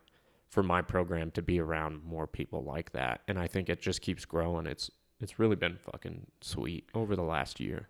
for 0.49 0.63
my 0.63 0.81
program 0.81 1.31
to 1.31 1.41
be 1.41 1.59
around 1.59 2.03
more 2.03 2.27
people 2.27 2.63
like 2.63 2.91
that. 2.91 3.21
And 3.27 3.39
I 3.39 3.47
think 3.47 3.69
it 3.69 3.81
just 3.81 4.01
keeps 4.01 4.25
growing. 4.25 4.67
It's 4.67 4.89
it's 5.25 5.39
really 5.39 5.55
been 5.55 5.75
fucking 5.75 6.27
sweet 6.39 6.87
over 6.93 7.15
the 7.15 7.23
last 7.23 7.59
year. 7.59 7.89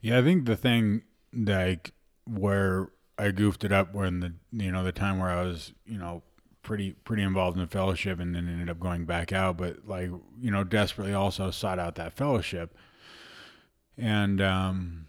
Yeah, 0.00 0.18
I 0.18 0.22
think 0.22 0.46
the 0.46 0.56
thing 0.56 1.02
like 1.34 1.92
where 2.26 2.88
I 3.18 3.30
goofed 3.32 3.64
it 3.64 3.72
up 3.72 3.92
when 3.94 4.20
the 4.20 4.32
you 4.50 4.72
know 4.72 4.82
the 4.82 4.90
time 4.90 5.18
where 5.18 5.28
I 5.28 5.42
was 5.42 5.74
you 5.84 5.98
know 5.98 6.22
pretty 6.62 6.92
pretty 6.92 7.22
involved 7.22 7.58
in 7.58 7.62
the 7.62 7.68
fellowship 7.68 8.18
and 8.18 8.34
then 8.34 8.48
ended 8.48 8.70
up 8.70 8.80
going 8.80 9.04
back 9.04 9.30
out, 9.30 9.58
but 9.58 9.86
like 9.86 10.08
you 10.40 10.50
know 10.50 10.64
desperately 10.64 11.12
also 11.12 11.50
sought 11.50 11.78
out 11.78 11.96
that 11.96 12.14
fellowship, 12.14 12.74
and 13.98 14.40
um, 14.40 15.06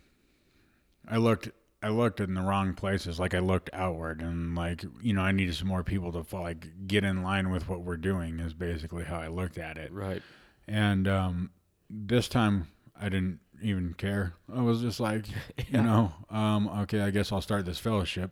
I 1.08 1.15
looked 1.15 1.52
I 1.82 1.88
looked 1.88 2.20
in 2.20 2.34
the 2.34 2.41
wrong 2.41 2.74
places. 2.74 3.18
Like 3.18 3.34
I 3.34 3.39
looked 3.39 3.70
outward 3.72 4.22
and 4.22 4.56
like 4.56 4.84
you 5.02 5.13
know 5.13 5.22
I 5.22 5.32
needed 5.32 5.56
some 5.56 5.70
more 5.70 5.84
people 5.84 6.12
to 6.12 6.36
like 6.36 6.68
get 6.86 7.06
in 7.06 7.24
line 7.24 7.50
with 7.50 7.70
what 7.70 7.82
we're 7.82 7.96
doing 7.96 8.41
is 8.41 8.54
basically 8.54 9.06
how 9.06 9.22
I 9.22 9.30
looked 9.30 9.58
at 9.58 9.78
it. 9.78 9.94
Right. 9.94 10.22
And 10.67 11.08
um, 11.08 11.51
this 11.89 12.28
time 12.28 12.67
I 12.99 13.10
didn't 13.10 13.39
even 13.62 13.93
care. 13.93 14.34
I 14.54 14.62
was 14.62 14.82
just 14.82 14.99
like, 14.99 15.25
you 15.69 15.82
know, 15.82 16.13
um, 16.30 16.67
okay, 16.82 17.01
I 17.01 17.10
guess 17.12 17.32
I'll 17.32 17.41
start 17.41 17.65
this 17.65 17.80
fellowship, 17.80 18.32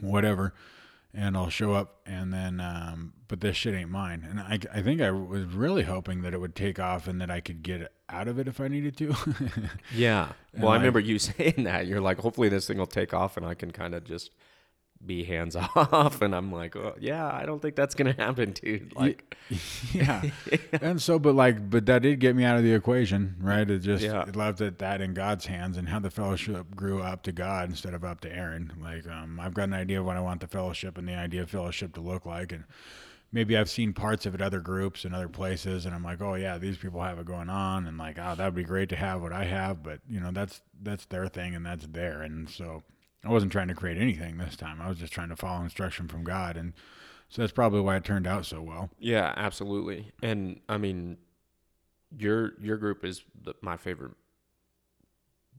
whatever, 0.00 0.54
and 1.14 1.36
I'll 1.36 1.48
show 1.50 1.72
up. 1.72 2.00
And 2.06 2.32
then, 2.32 2.60
um, 2.60 3.14
but 3.28 3.40
this 3.40 3.56
shit 3.56 3.74
ain't 3.74 3.90
mine. 3.90 4.26
And 4.28 4.40
I, 4.40 4.58
I 4.72 4.82
think 4.82 5.00
I 5.00 5.10
was 5.10 5.44
really 5.46 5.82
hoping 5.84 6.22
that 6.22 6.34
it 6.34 6.40
would 6.40 6.54
take 6.54 6.78
off 6.78 7.08
and 7.08 7.20
that 7.20 7.30
I 7.30 7.40
could 7.40 7.62
get 7.62 7.92
out 8.08 8.28
of 8.28 8.38
it 8.38 8.46
if 8.48 8.60
I 8.60 8.68
needed 8.68 8.96
to. 8.98 9.14
Yeah. 9.94 10.32
Well, 10.54 10.68
I 10.68 10.72
like- 10.72 10.78
remember 10.80 11.00
you 11.00 11.18
saying 11.20 11.64
that. 11.64 11.86
You're 11.86 12.00
like, 12.00 12.18
hopefully 12.18 12.48
this 12.48 12.66
thing 12.66 12.78
will 12.78 12.86
take 12.86 13.14
off 13.14 13.36
and 13.36 13.46
I 13.46 13.54
can 13.54 13.70
kind 13.70 13.94
of 13.94 14.04
just 14.04 14.30
be 15.04 15.24
hands 15.24 15.56
off. 15.76 16.22
And 16.22 16.34
I'm 16.34 16.52
like, 16.52 16.76
oh, 16.76 16.94
yeah, 16.98 17.30
I 17.30 17.46
don't 17.46 17.60
think 17.60 17.76
that's 17.76 17.94
to 17.94 18.12
happen, 18.22 18.52
dude. 18.52 18.94
Like, 18.94 19.36
yeah. 19.92 20.22
And 20.72 21.00
so, 21.00 21.18
but 21.18 21.34
like, 21.34 21.68
but 21.70 21.86
that 21.86 22.02
did 22.02 22.18
get 22.20 22.34
me 22.36 22.44
out 22.44 22.56
of 22.56 22.62
the 22.62 22.72
equation, 22.72 23.36
right? 23.40 23.68
It 23.68 23.80
just 23.80 24.02
Yeah. 24.02 24.22
it 24.26 24.36
left 24.36 24.60
it 24.60 24.78
that 24.78 25.00
in 25.00 25.14
God's 25.14 25.46
hands 25.46 25.76
and 25.76 25.88
how 25.88 25.98
the 25.98 26.10
fellowship 26.10 26.74
grew 26.74 27.02
up 27.02 27.22
to 27.24 27.32
God 27.32 27.68
instead 27.68 27.94
of 27.94 28.04
up 28.04 28.20
to 28.22 28.32
Aaron. 28.34 28.72
Like, 28.80 29.06
um, 29.08 29.38
I've 29.40 29.54
got 29.54 29.64
an 29.64 29.74
idea 29.74 30.00
of 30.00 30.06
what 30.06 30.16
I 30.16 30.20
want 30.20 30.40
the 30.40 30.46
fellowship 30.48 30.98
and 30.98 31.06
the 31.08 31.14
idea 31.14 31.42
of 31.42 31.50
fellowship 31.50 31.94
to 31.94 32.00
look 32.00 32.26
like, 32.26 32.52
and 32.52 32.64
maybe 33.32 33.56
I've 33.56 33.70
seen 33.70 33.92
parts 33.92 34.24
of 34.26 34.34
it 34.34 34.40
other 34.40 34.60
groups 34.60 35.04
and 35.04 35.14
other 35.14 35.28
places, 35.28 35.84
and 35.86 35.94
I'm 35.94 36.02
like, 36.04 36.20
oh 36.20 36.34
yeah, 36.34 36.58
these 36.58 36.76
people 36.78 37.02
have 37.02 37.18
it 37.18 37.26
going 37.26 37.50
on, 37.50 37.86
and 37.86 37.98
like, 37.98 38.18
oh, 38.18 38.34
that'd 38.34 38.54
be 38.54 38.64
great 38.64 38.88
to 38.90 38.96
have 38.96 39.20
what 39.20 39.32
I 39.32 39.44
have, 39.44 39.82
but 39.82 40.00
you 40.08 40.20
know, 40.20 40.30
that's 40.32 40.62
that's 40.82 41.06
their 41.06 41.28
thing 41.28 41.54
and 41.54 41.64
that's 41.66 41.86
there, 41.86 42.22
and 42.22 42.48
so 42.48 42.82
I 43.26 43.30
wasn't 43.30 43.52
trying 43.52 43.68
to 43.68 43.74
create 43.74 43.98
anything 43.98 44.38
this 44.38 44.56
time. 44.56 44.80
I 44.80 44.88
was 44.88 44.98
just 44.98 45.12
trying 45.12 45.30
to 45.30 45.36
follow 45.36 45.62
instruction 45.62 46.08
from 46.08 46.24
God, 46.24 46.56
and 46.56 46.72
so 47.28 47.42
that's 47.42 47.52
probably 47.52 47.80
why 47.80 47.96
it 47.96 48.04
turned 48.04 48.26
out 48.26 48.46
so 48.46 48.62
well. 48.62 48.90
Yeah, 48.98 49.32
absolutely. 49.36 50.12
And 50.22 50.60
I 50.68 50.78
mean, 50.78 51.18
your 52.16 52.52
your 52.60 52.76
group 52.76 53.04
is 53.04 53.24
the, 53.42 53.54
my 53.62 53.76
favorite 53.76 54.12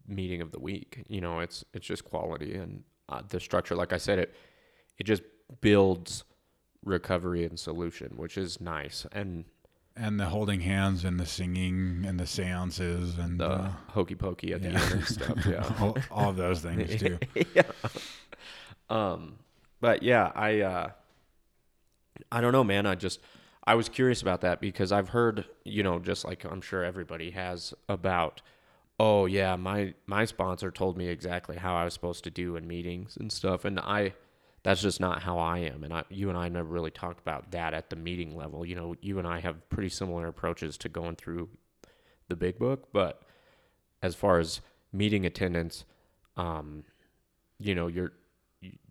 meeting 0.07 0.41
of 0.41 0.51
the 0.51 0.59
week. 0.59 1.03
You 1.07 1.21
know, 1.21 1.39
it's 1.39 1.65
it's 1.73 1.85
just 1.85 2.05
quality 2.05 2.55
and 2.55 2.83
uh, 3.09 3.21
the 3.27 3.39
structure. 3.39 3.75
Like 3.75 3.93
I 3.93 3.97
said, 3.97 4.19
it 4.19 4.35
it 4.97 5.03
just 5.03 5.23
builds 5.61 6.23
recovery 6.83 7.43
and 7.43 7.59
solution, 7.59 8.13
which 8.15 8.37
is 8.37 8.61
nice. 8.61 9.05
And 9.11 9.45
and 9.97 10.19
the 10.19 10.25
holding 10.25 10.61
hands 10.61 11.03
and 11.03 11.19
the 11.19 11.25
singing 11.25 12.03
and 12.07 12.19
the 12.19 12.27
seances 12.27 13.17
and 13.17 13.39
the 13.39 13.49
uh, 13.49 13.71
hokey 13.89 14.15
pokey 14.15 14.53
at 14.53 14.61
the 14.61 14.69
end 14.69 14.91
and 14.91 15.05
stuff. 15.05 15.45
Yeah, 15.45 15.73
all, 15.79 15.97
all 16.11 16.29
of 16.29 16.35
those 16.35 16.61
things 16.61 16.95
too. 16.99 17.17
yeah. 17.53 17.63
Um, 18.89 19.35
but 19.81 20.03
yeah, 20.03 20.31
I 20.35 20.61
uh, 20.61 20.89
I 22.31 22.41
don't 22.41 22.51
know, 22.51 22.63
man. 22.63 22.85
I 22.85 22.95
just 22.95 23.19
I 23.65 23.75
was 23.75 23.89
curious 23.89 24.21
about 24.21 24.41
that 24.41 24.61
because 24.61 24.91
I've 24.91 25.09
heard, 25.09 25.45
you 25.65 25.83
know, 25.83 25.99
just 25.99 26.25
like 26.25 26.43
I'm 26.45 26.61
sure 26.61 26.83
everybody 26.83 27.31
has 27.31 27.73
about, 27.89 28.41
oh 28.99 29.25
yeah, 29.25 29.55
my 29.55 29.93
my 30.05 30.25
sponsor 30.25 30.71
told 30.71 30.97
me 30.97 31.07
exactly 31.07 31.57
how 31.57 31.75
I 31.75 31.83
was 31.83 31.93
supposed 31.93 32.23
to 32.25 32.31
do 32.31 32.55
in 32.55 32.67
meetings 32.67 33.17
and 33.19 33.31
stuff, 33.31 33.65
and 33.65 33.79
I 33.79 34.13
that's 34.67 34.81
just 34.81 34.99
not 34.99 35.23
how 35.23 35.39
I 35.39 35.59
am. 35.59 35.85
And 35.85 35.93
I, 35.93 36.03
you 36.09 36.27
and 36.27 36.37
I 36.37 36.49
never 36.49 36.67
really 36.67 36.91
talked 36.91 37.21
about 37.21 37.51
that 37.51 37.73
at 37.73 37.89
the 37.89 37.95
meeting 37.95 38.35
level. 38.35 38.65
You 38.65 38.75
know, 38.75 38.95
you 38.99 39.17
and 39.17 39.25
I 39.25 39.39
have 39.39 39.69
pretty 39.69 39.87
similar 39.87 40.27
approaches 40.27 40.77
to 40.79 40.89
going 40.89 41.15
through 41.15 41.47
the 42.27 42.35
big 42.35 42.59
book, 42.59 42.89
but 42.91 43.21
as 44.01 44.13
far 44.13 44.39
as 44.39 44.59
meeting 44.91 45.25
attendance, 45.25 45.85
um, 46.35 46.83
you 47.57 47.75
know, 47.75 47.87
you're 47.87 48.11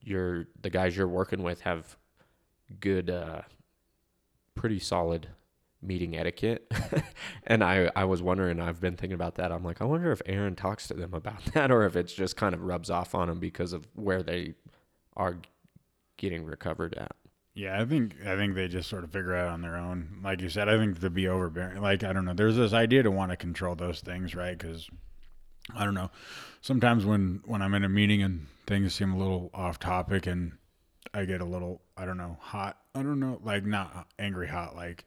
you're 0.01 0.47
the 0.63 0.71
guys 0.71 0.97
you're 0.97 1.07
working 1.07 1.43
with 1.43 1.61
have 1.61 1.99
good, 2.81 3.11
uh, 3.11 3.43
pretty 4.55 4.79
solid 4.79 5.29
meeting 5.83 6.17
etiquette. 6.17 6.73
and 7.47 7.63
I, 7.63 7.91
I 7.95 8.05
was 8.05 8.23
wondering, 8.23 8.61
I've 8.63 8.81
been 8.81 8.97
thinking 8.97 9.13
about 9.13 9.35
that. 9.35 9.53
I'm 9.53 9.63
like, 9.63 9.83
I 9.83 9.85
wonder 9.85 10.11
if 10.11 10.23
Aaron 10.25 10.57
talks 10.57 10.89
to 10.89 10.95
them 10.95 11.13
about 11.13 11.45
that 11.53 11.71
or 11.71 11.85
if 11.85 11.97
it's 11.97 12.15
just 12.15 12.35
kind 12.35 12.55
of 12.55 12.63
rubs 12.63 12.89
off 12.89 13.15
on 13.15 13.29
them 13.29 13.41
because 13.41 13.75
of 13.75 13.87
where 13.93 14.23
they 14.23 14.55
are 15.19 15.37
getting 16.17 16.45
recovered 16.45 16.95
at. 16.95 17.17
Yeah, 17.55 17.81
I 17.81 17.87
think 17.87 18.15
I 18.27 18.37
think 18.37 18.55
they 18.55 18.69
just 18.69 18.89
sort 18.91 19.03
of 19.03 19.11
figure 19.11 19.35
out 19.35 19.49
on 19.49 19.63
their 19.63 19.77
own. 19.77 20.21
Like 20.23 20.43
you 20.43 20.51
said, 20.51 20.69
I 20.69 20.77
think 20.77 21.01
to 21.01 21.09
be 21.09 21.27
overbearing, 21.27 21.81
like 21.81 22.05
I 22.05 22.13
don't 22.13 22.27
know, 22.27 22.35
there's 22.35 22.57
this 22.57 22.75
idea 22.75 23.03
to 23.03 23.11
want 23.11 23.31
to 23.31 23.37
control 23.37 23.75
those 23.75 24.01
things, 24.01 24.35
right? 24.35 24.59
Because 24.59 24.91
I 25.75 25.85
don't 25.85 25.95
know, 25.95 26.11
sometimes 26.61 27.07
when 27.07 27.41
when 27.47 27.63
I'm 27.63 27.73
in 27.73 27.85
a 27.85 27.89
meeting 27.89 28.23
and 28.23 28.47
things 28.67 28.95
seem 28.95 29.15
a 29.15 29.19
little 29.19 29.51
off 29.55 29.79
topic 29.79 30.27
and 30.27 30.53
I 31.15 31.25
get 31.25 31.41
a 31.41 31.47
little, 31.47 31.81
I 31.97 32.05
don't 32.05 32.19
know, 32.19 32.37
hot. 32.41 32.77
I 32.95 33.03
don't 33.03 33.21
know, 33.21 33.41
like 33.43 33.65
not 33.65 34.07
angry 34.19 34.49
hot, 34.49 34.77
like 34.77 35.07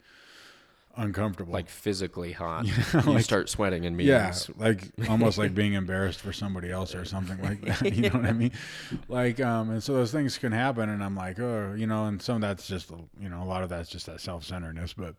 uncomfortable. 0.95 1.53
Like 1.53 1.69
physically 1.69 2.31
hot. 2.31 2.65
Yeah, 2.93 3.09
you 3.09 3.19
start 3.21 3.49
sweating 3.49 3.83
in 3.83 3.95
me. 3.95 4.05
yeah, 4.05 4.33
like 4.57 4.83
almost 5.09 5.37
like 5.37 5.53
being 5.53 5.73
embarrassed 5.73 6.19
for 6.21 6.33
somebody 6.33 6.71
else 6.71 6.95
or 6.95 7.05
something 7.05 7.41
like 7.41 7.61
that. 7.61 7.93
You 7.93 8.09
know 8.09 8.19
what 8.19 8.25
I 8.25 8.33
mean? 8.33 8.51
Like, 9.07 9.39
um, 9.39 9.69
and 9.69 9.83
so 9.83 9.93
those 9.93 10.11
things 10.11 10.37
can 10.37 10.51
happen, 10.51 10.89
and 10.89 11.03
I'm 11.03 11.15
like, 11.15 11.39
oh, 11.39 11.73
you 11.77 11.87
know, 11.87 12.05
and 12.05 12.21
some 12.21 12.35
of 12.35 12.41
that's 12.41 12.67
just, 12.67 12.91
you 13.19 13.29
know, 13.29 13.43
a 13.43 13.45
lot 13.45 13.63
of 13.63 13.69
that's 13.69 13.89
just 13.89 14.05
that 14.07 14.21
self 14.21 14.43
centeredness. 14.43 14.93
But, 14.93 15.15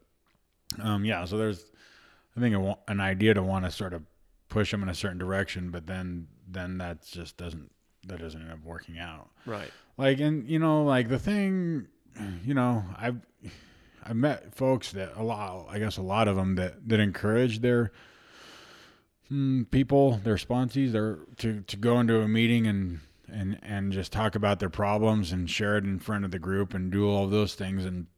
um, 0.81 1.05
yeah, 1.05 1.25
so 1.25 1.39
there's, 1.39 1.65
I 2.37 2.41
think, 2.41 2.55
a, 2.57 2.77
an 2.89 3.01
idea 3.01 3.35
to 3.35 3.43
want 3.43 3.65
to 3.65 3.71
sort 3.71 3.93
of 3.93 4.03
push 4.49 4.71
them 4.71 4.83
in 4.83 4.89
a 4.89 4.95
certain 4.95 5.19
direction, 5.19 5.71
but 5.71 5.87
then, 5.87 6.27
then 6.49 6.79
that 6.79 7.07
just 7.07 7.37
doesn't, 7.37 7.71
that 8.07 8.19
doesn't 8.19 8.41
end 8.41 8.53
up 8.53 8.65
working 8.65 8.99
out. 8.99 9.31
Right. 9.47 9.71
Like, 9.97 10.21
and 10.21 10.49
you 10.49 10.59
know, 10.59 10.85
like 10.85 11.09
the 11.09 11.19
thing, 11.19 11.87
you 12.45 12.55
know, 12.55 12.85
I've 12.97 13.21
I've 14.11 14.17
met 14.17 14.53
folks 14.57 14.91
that 14.91 15.13
a 15.15 15.23
lot, 15.23 15.67
I 15.71 15.79
guess, 15.79 15.97
a 15.97 16.03
lot 16.03 16.27
of 16.27 16.35
them 16.35 16.57
that 16.57 16.89
that 16.89 16.99
encourage 16.99 17.61
their 17.61 17.93
mm, 19.31 19.71
people, 19.71 20.21
their 20.25 20.35
sponsees, 20.35 20.91
their 20.91 21.21
to 21.37 21.61
to 21.61 21.77
go 21.77 22.01
into 22.01 22.21
a 22.21 22.27
meeting 22.27 22.67
and 22.67 22.99
and 23.33 23.61
and 23.63 23.93
just 23.93 24.11
talk 24.11 24.35
about 24.35 24.59
their 24.59 24.69
problems 24.69 25.31
and 25.31 25.49
share 25.49 25.77
it 25.77 25.85
in 25.85 26.01
front 26.01 26.25
of 26.25 26.33
the 26.33 26.41
group 26.41 26.75
and 26.75 26.91
do 26.91 27.09
all 27.09 27.29
those 27.29 27.55
things 27.55 27.85
and. 27.85 28.09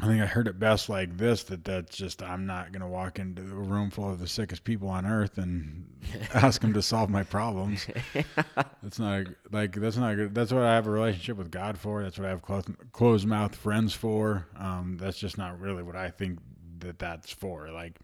I 0.00 0.06
think 0.06 0.22
I 0.22 0.26
heard 0.26 0.46
it 0.48 0.58
best 0.58 0.88
like 0.88 1.16
this 1.18 1.42
that 1.44 1.64
that's 1.64 1.94
just 1.96 2.22
I'm 2.22 2.46
not 2.46 2.72
going 2.72 2.80
to 2.80 2.86
walk 2.86 3.18
into 3.18 3.42
a 3.42 3.44
room 3.44 3.90
full 3.90 4.10
of 4.10 4.18
the 4.18 4.26
sickest 4.28 4.64
people 4.64 4.88
on 4.88 5.04
earth 5.04 5.36
and 5.36 5.84
ask 6.34 6.60
them 6.62 6.72
to 6.72 6.80
solve 6.80 7.10
my 7.10 7.22
problems. 7.22 7.86
That's 8.82 8.98
not 8.98 9.20
a, 9.20 9.24
like 9.52 9.74
that's 9.74 9.98
not 9.98 10.14
good. 10.16 10.34
That's 10.34 10.52
what 10.52 10.62
I 10.62 10.74
have 10.74 10.86
a 10.86 10.90
relationship 10.90 11.36
with 11.36 11.50
God 11.50 11.76
for. 11.76 12.02
That's 12.02 12.18
what 12.18 12.26
I 12.26 12.30
have 12.30 12.40
closed, 12.40 12.68
closed 12.92 13.26
mouth 13.26 13.54
friends 13.54 13.92
for. 13.92 14.46
Um, 14.56 14.96
that's 14.98 15.18
just 15.18 15.36
not 15.36 15.60
really 15.60 15.82
what 15.82 15.96
I 15.96 16.08
think 16.08 16.38
that 16.78 16.98
that's 16.98 17.30
for. 17.30 17.68
Like 17.70 17.98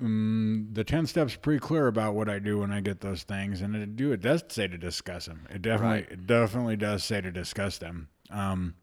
um, 0.00 0.68
the 0.72 0.84
ten 0.84 1.06
steps 1.06 1.36
pretty 1.36 1.60
clear 1.60 1.86
about 1.86 2.14
what 2.14 2.28
I 2.28 2.38
do 2.38 2.58
when 2.58 2.72
I 2.72 2.80
get 2.80 3.00
those 3.00 3.22
things, 3.22 3.60
and 3.60 3.76
it 3.76 3.96
do 3.96 4.12
it 4.12 4.20
does 4.20 4.42
say 4.48 4.66
to 4.68 4.78
discuss 4.78 5.26
them. 5.26 5.46
It 5.50 5.62
definitely 5.62 6.00
Right. 6.02 6.10
it 6.10 6.26
definitely 6.26 6.76
does 6.76 7.04
say 7.04 7.20
to 7.20 7.30
discuss 7.30 7.78
them. 7.78 8.08
Um, 8.30 8.74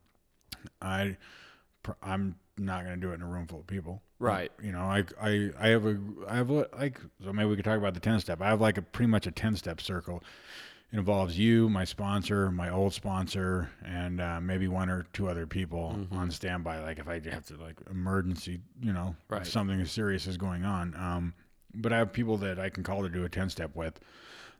I 0.81 1.17
I'm 2.01 2.35
not 2.57 2.83
going 2.83 2.95
to 2.95 3.01
do 3.01 3.11
it 3.11 3.15
in 3.15 3.21
a 3.21 3.27
room 3.27 3.47
full 3.47 3.59
of 3.59 3.67
people. 3.67 4.01
Right. 4.19 4.51
You 4.63 4.71
know, 4.71 4.81
I 4.81 5.03
I 5.21 5.51
I 5.59 5.67
have 5.69 5.85
a 5.85 5.97
I 6.27 6.35
have 6.37 6.49
a, 6.49 6.67
like 6.77 6.99
so 7.23 7.33
maybe 7.33 7.49
we 7.49 7.55
could 7.57 7.65
talk 7.65 7.77
about 7.77 7.93
the 7.93 7.99
ten 7.99 8.19
step. 8.19 8.41
I 8.41 8.47
have 8.47 8.61
like 8.61 8.77
a 8.77 8.81
pretty 8.81 9.09
much 9.09 9.27
a 9.27 9.31
ten 9.31 9.55
step 9.55 9.81
circle. 9.81 10.23
It 10.93 10.97
involves 10.97 11.37
you, 11.37 11.67
my 11.67 11.83
sponsor, 11.83 12.49
my 12.51 12.69
old 12.69 12.93
sponsor, 12.93 13.69
and 13.83 14.21
uh, 14.21 14.39
maybe 14.39 14.67
one 14.69 14.89
or 14.89 15.05
two 15.13 15.27
other 15.27 15.45
people 15.47 15.95
Mm-hmm. 15.97 16.15
on 16.15 16.31
standby. 16.31 16.79
Like 16.79 16.99
if 16.99 17.07
I 17.09 17.15
have 17.29 17.45
to 17.47 17.57
like 17.57 17.75
emergency, 17.91 18.61
you 18.81 18.93
know, 18.93 19.15
Right. 19.29 19.45
something 19.45 19.83
serious 19.85 20.27
is 20.27 20.37
going 20.37 20.63
on. 20.63 20.95
Um, 20.95 21.33
but 21.73 21.91
I 21.91 21.97
have 21.97 22.13
people 22.13 22.37
that 22.37 22.57
I 22.59 22.69
can 22.69 22.83
call 22.83 23.01
to 23.01 23.09
do 23.09 23.25
a 23.25 23.29
ten 23.29 23.49
step 23.49 23.75
with 23.75 23.99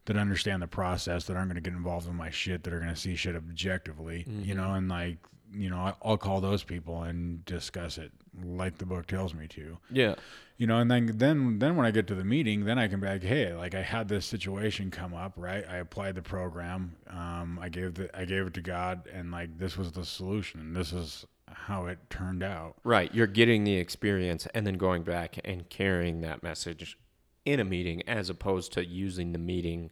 that 0.05 0.17
understand 0.17 0.61
the 0.61 0.67
process 0.67 1.25
that 1.25 1.37
aren't 1.37 1.47
going 1.49 1.63
to 1.63 1.67
get 1.67 1.75
involved 1.75 2.07
in 2.09 2.15
my 2.15 2.29
shit 2.29 2.63
that 2.63 2.73
are 2.73 2.79
going 2.79 2.93
to 2.93 2.99
see 2.99 3.15
shit 3.15 3.35
objectively 3.35 4.23
you 4.43 4.53
know 4.53 4.73
and 4.73 4.87
like 4.89 5.17
you 5.53 5.69
know 5.69 5.93
i'll 6.03 6.17
call 6.17 6.41
those 6.41 6.63
people 6.63 7.03
and 7.03 7.43
discuss 7.45 7.97
it 7.97 8.11
like 8.43 8.77
the 8.77 8.85
book 8.85 9.05
tells 9.07 9.33
me 9.33 9.47
to 9.47 9.77
Yeah. 9.91 10.15
you 10.57 10.67
know 10.67 10.79
and 10.79 10.89
then 10.91 11.11
then 11.17 11.59
then 11.59 11.75
when 11.75 11.85
i 11.85 11.91
get 11.91 12.07
to 12.07 12.15
the 12.15 12.23
meeting 12.23 12.65
then 12.65 12.77
i 12.79 12.87
can 12.87 12.99
be 12.99 13.07
like 13.07 13.23
hey 13.23 13.53
like 13.53 13.75
i 13.75 13.81
had 13.81 14.07
this 14.07 14.25
situation 14.25 14.91
come 14.91 15.13
up 15.13 15.33
right 15.37 15.63
i 15.69 15.77
applied 15.77 16.15
the 16.15 16.21
program 16.21 16.95
um, 17.09 17.59
i 17.61 17.69
gave 17.69 17.93
the 17.93 18.09
i 18.17 18.25
gave 18.25 18.47
it 18.47 18.53
to 18.55 18.61
god 18.61 19.07
and 19.13 19.31
like 19.31 19.57
this 19.57 19.77
was 19.77 19.91
the 19.93 20.03
solution 20.03 20.73
this 20.73 20.91
is 20.93 21.25
how 21.47 21.85
it 21.85 21.99
turned 22.09 22.41
out 22.43 22.75
Right. 22.83 23.13
You're 23.13 23.27
getting 23.27 23.63
the 23.63 23.75
experience 23.75 24.47
and 24.55 24.65
then 24.67 24.73
going 24.75 25.03
back 25.03 25.37
and 25.45 25.69
carrying 25.69 26.21
that 26.21 26.41
message 26.43 26.97
in 27.45 27.59
a 27.59 27.63
meeting 27.63 28.01
as 28.09 28.29
opposed 28.31 28.73
to 28.73 28.85
using 28.85 29.31
the 29.31 29.37
meeting 29.37 29.91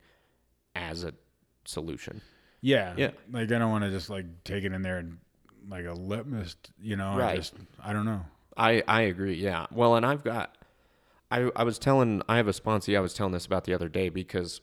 as 0.76 1.04
a 1.04 1.14
solution. 1.64 2.22
yeah 2.62 2.94
Yeah. 2.98 3.12
like 3.32 3.44
i 3.52 3.60
don't 3.60 3.70
want 3.72 3.84
to 3.86 3.92
just 3.92 4.10
like 4.10 4.26
take 4.44 4.64
it 4.64 4.74
in 4.74 4.82
there 4.82 4.98
and 4.98 5.20
like 5.70 5.86
a 5.86 5.94
litmus 5.94 6.56
you 6.82 6.96
know 6.96 7.12
I 7.12 7.18
Right. 7.18 7.36
just 7.38 7.54
i 7.84 7.94
don't 7.94 8.06
know 8.06 8.26
I, 8.56 8.84
I 8.88 9.02
agree. 9.02 9.34
Yeah. 9.34 9.66
Well, 9.72 9.96
and 9.96 10.06
I've 10.06 10.24
got, 10.24 10.56
I, 11.32 11.50
I 11.56 11.64
was 11.64 11.80
telling, 11.80 12.22
I 12.30 12.38
have 12.38 12.48
a 12.48 12.52
sponsee 12.52 12.96
I 12.96 13.00
was 13.00 13.16
telling 13.16 13.34
this 13.34 13.48
about 13.48 13.64
the 13.64 13.74
other 13.74 13.90
day 13.90 14.10
because 14.10 14.62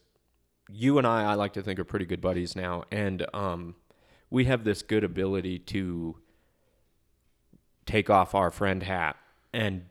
you 0.70 0.96
and 0.96 1.04
I, 1.08 1.32
I 1.32 1.34
like 1.34 1.54
to 1.54 1.62
think 1.62 1.80
are 1.80 1.84
pretty 1.84 2.06
good 2.06 2.20
buddies 2.20 2.54
now. 2.54 2.84
And, 2.92 3.26
um, 3.34 3.74
we 4.30 4.44
have 4.44 4.62
this 4.62 4.82
good 4.82 5.02
ability 5.02 5.58
to 5.58 6.18
take 7.84 8.08
off 8.08 8.32
our 8.34 8.52
friend 8.52 8.82
hat 8.84 9.16
and 9.52 9.86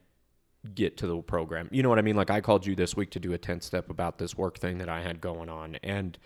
get 0.73 0.95
to 0.97 1.07
the 1.07 1.17
program. 1.21 1.67
You 1.69 1.83
know 1.83 1.89
what 1.89 1.99
I 1.99 2.01
mean? 2.01 2.15
Like 2.15 2.29
I 2.29 2.39
called 2.39 2.65
you 2.65 2.75
this 2.75 2.95
week 2.95 3.11
to 3.11 3.19
do 3.19 3.33
a 3.33 3.37
10 3.37 3.59
step 3.59 3.89
about 3.89 4.17
this 4.17 4.37
work 4.37 4.57
thing 4.57 4.77
that 4.77 4.87
I 4.87 5.01
had 5.01 5.19
going 5.19 5.49
on. 5.49 5.75
And 5.83 6.17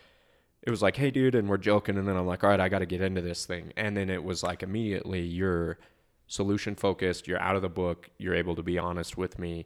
it 0.65 0.69
was 0.69 0.81
like, 0.81 0.95
hey, 0.95 1.11
dude, 1.11 1.35
and 1.35 1.49
we're 1.49 1.57
joking. 1.57 1.97
And 1.97 2.07
then 2.07 2.15
I'm 2.15 2.25
like, 2.25 2.43
all 2.43 2.49
right, 2.49 2.59
I 2.59 2.69
got 2.69 2.79
to 2.79 2.85
get 2.85 3.01
into 3.01 3.21
this 3.21 3.45
thing. 3.45 3.73
And 3.75 3.97
then 3.97 4.09
it 4.09 4.23
was 4.23 4.43
like 4.43 4.63
immediately 4.63 5.21
you're 5.21 5.77
solution 6.25 6.73
focused, 6.73 7.27
you're 7.27 7.41
out 7.41 7.57
of 7.57 7.61
the 7.61 7.69
book, 7.69 8.09
you're 8.17 8.33
able 8.33 8.55
to 8.55 8.63
be 8.63 8.77
honest 8.77 9.17
with 9.17 9.37
me, 9.37 9.65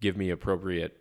give 0.00 0.16
me 0.18 0.28
appropriate 0.28 0.98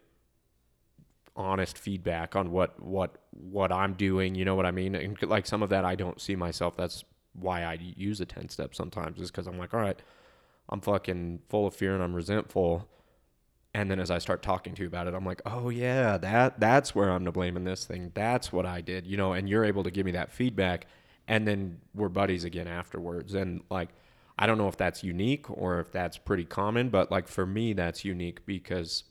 honest 1.35 1.77
feedback 1.77 2.35
on 2.35 2.51
what 2.51 2.81
what 2.81 3.17
what 3.31 3.71
I'm 3.71 3.93
doing, 3.93 4.33
you 4.33 4.45
know 4.45 4.55
what 4.55 4.65
I 4.65 4.71
mean? 4.71 4.95
And 4.95 5.21
like 5.23 5.45
some 5.45 5.61
of 5.61 5.69
that 5.69 5.83
I 5.83 5.95
don't 5.95 6.21
see 6.21 6.35
myself. 6.37 6.77
That's 6.77 7.03
why 7.33 7.63
I 7.63 7.79
use 7.97 8.21
a 8.21 8.25
10 8.25 8.47
step 8.47 8.73
sometimes 8.73 9.19
is 9.19 9.29
cuz 9.29 9.45
I'm 9.45 9.57
like, 9.57 9.73
all 9.73 9.81
right, 9.81 10.01
I'm 10.69 10.79
fucking 10.79 11.41
full 11.49 11.67
of 11.67 11.75
fear 11.75 11.93
and 11.93 12.03
I'm 12.03 12.13
resentful. 12.15 12.87
And 13.75 13.89
then 13.89 13.99
as 13.99 14.11
I 14.11 14.19
start 14.19 14.43
talking 14.43 14.75
to 14.75 14.83
you 14.83 14.87
about 14.87 15.07
it, 15.07 15.15
I'm 15.15 15.25
like, 15.25 15.41
oh 15.45 15.69
yeah, 15.69 16.17
that 16.17 16.59
that's 16.59 16.93
where 16.93 17.09
I'm 17.09 17.25
to 17.25 17.31
blame 17.31 17.57
in 17.57 17.63
this 17.63 17.85
thing. 17.85 18.11
That's 18.13 18.51
what 18.51 18.65
I 18.65 18.81
did, 18.81 19.07
you 19.07 19.17
know. 19.17 19.33
And 19.33 19.49
you're 19.49 19.65
able 19.65 19.83
to 19.83 19.91
give 19.91 20.05
me 20.05 20.11
that 20.11 20.31
feedback, 20.31 20.85
and 21.27 21.47
then 21.47 21.79
we're 21.95 22.09
buddies 22.09 22.43
again 22.43 22.67
afterwards. 22.67 23.33
And 23.33 23.61
like, 23.71 23.89
I 24.37 24.45
don't 24.45 24.57
know 24.57 24.67
if 24.67 24.77
that's 24.77 25.03
unique 25.03 25.49
or 25.49 25.79
if 25.79 25.91
that's 25.91 26.17
pretty 26.17 26.45
common, 26.45 26.89
but 26.89 27.11
like 27.11 27.27
for 27.27 27.45
me, 27.45 27.73
that's 27.73 28.05
unique 28.05 28.45
because 28.45 29.05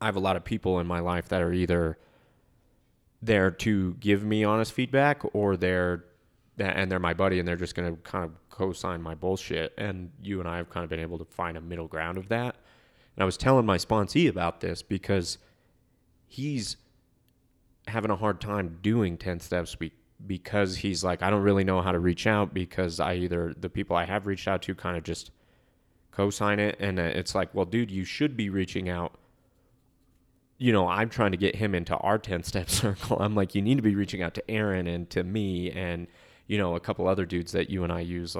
I 0.00 0.06
have 0.06 0.16
a 0.16 0.20
lot 0.20 0.36
of 0.36 0.44
people 0.44 0.78
in 0.80 0.86
my 0.86 1.00
life 1.00 1.28
that 1.28 1.42
are 1.42 1.52
either 1.52 1.98
there 3.22 3.50
to 3.50 3.94
give 3.94 4.24
me 4.24 4.44
honest 4.44 4.72
feedback 4.72 5.22
or 5.34 5.56
they're 5.56 6.04
and 6.58 6.90
they're 6.90 6.98
my 6.98 7.14
buddy 7.14 7.38
and 7.38 7.48
they're 7.48 7.56
just 7.56 7.74
going 7.74 7.94
to 7.94 8.02
kind 8.02 8.24
of 8.24 8.32
co-sign 8.50 9.00
my 9.00 9.14
bullshit 9.14 9.72
and 9.78 10.10
you 10.22 10.40
and 10.40 10.48
I 10.48 10.58
have 10.58 10.68
kind 10.68 10.84
of 10.84 10.90
been 10.90 11.00
able 11.00 11.18
to 11.18 11.24
find 11.24 11.56
a 11.56 11.60
middle 11.60 11.88
ground 11.88 12.18
of 12.18 12.28
that. 12.28 12.56
And 13.20 13.24
I 13.24 13.26
was 13.26 13.36
telling 13.36 13.66
my 13.66 13.76
sponsee 13.76 14.30
about 14.30 14.62
this 14.62 14.80
because 14.80 15.36
he's 16.26 16.78
having 17.86 18.10
a 18.10 18.16
hard 18.16 18.40
time 18.40 18.78
doing 18.80 19.18
10 19.18 19.40
steps 19.40 19.74
be- 19.74 19.92
because 20.26 20.74
he's 20.74 21.04
like 21.04 21.22
I 21.22 21.28
don't 21.28 21.42
really 21.42 21.62
know 21.62 21.82
how 21.82 21.92
to 21.92 21.98
reach 21.98 22.26
out 22.26 22.54
because 22.54 22.98
I 22.98 23.16
either 23.16 23.52
the 23.60 23.68
people 23.68 23.94
I 23.94 24.06
have 24.06 24.26
reached 24.26 24.48
out 24.48 24.62
to 24.62 24.74
kind 24.74 24.96
of 24.96 25.02
just 25.02 25.32
co-sign 26.12 26.60
it 26.60 26.78
and 26.80 26.98
uh, 26.98 27.02
it's 27.02 27.34
like, 27.34 27.54
well 27.54 27.66
dude, 27.66 27.90
you 27.90 28.04
should 28.04 28.38
be 28.38 28.48
reaching 28.48 28.88
out 28.88 29.18
you 30.56 30.72
know, 30.72 30.88
I'm 30.88 31.10
trying 31.10 31.32
to 31.32 31.36
get 31.36 31.56
him 31.56 31.74
into 31.74 31.98
our 31.98 32.16
10 32.16 32.42
step 32.42 32.70
circle. 32.70 33.18
I'm 33.20 33.34
like, 33.34 33.54
you 33.54 33.60
need 33.60 33.76
to 33.76 33.82
be 33.82 33.96
reaching 33.96 34.22
out 34.22 34.32
to 34.32 34.50
Aaron 34.50 34.86
and 34.86 35.10
to 35.10 35.24
me 35.24 35.70
and, 35.72 36.06
you 36.46 36.56
know, 36.56 36.74
a 36.74 36.80
couple 36.80 37.06
other 37.06 37.26
dudes 37.26 37.52
that 37.52 37.68
you 37.68 37.84
and 37.84 37.92
I 37.92 38.00
use 38.00 38.34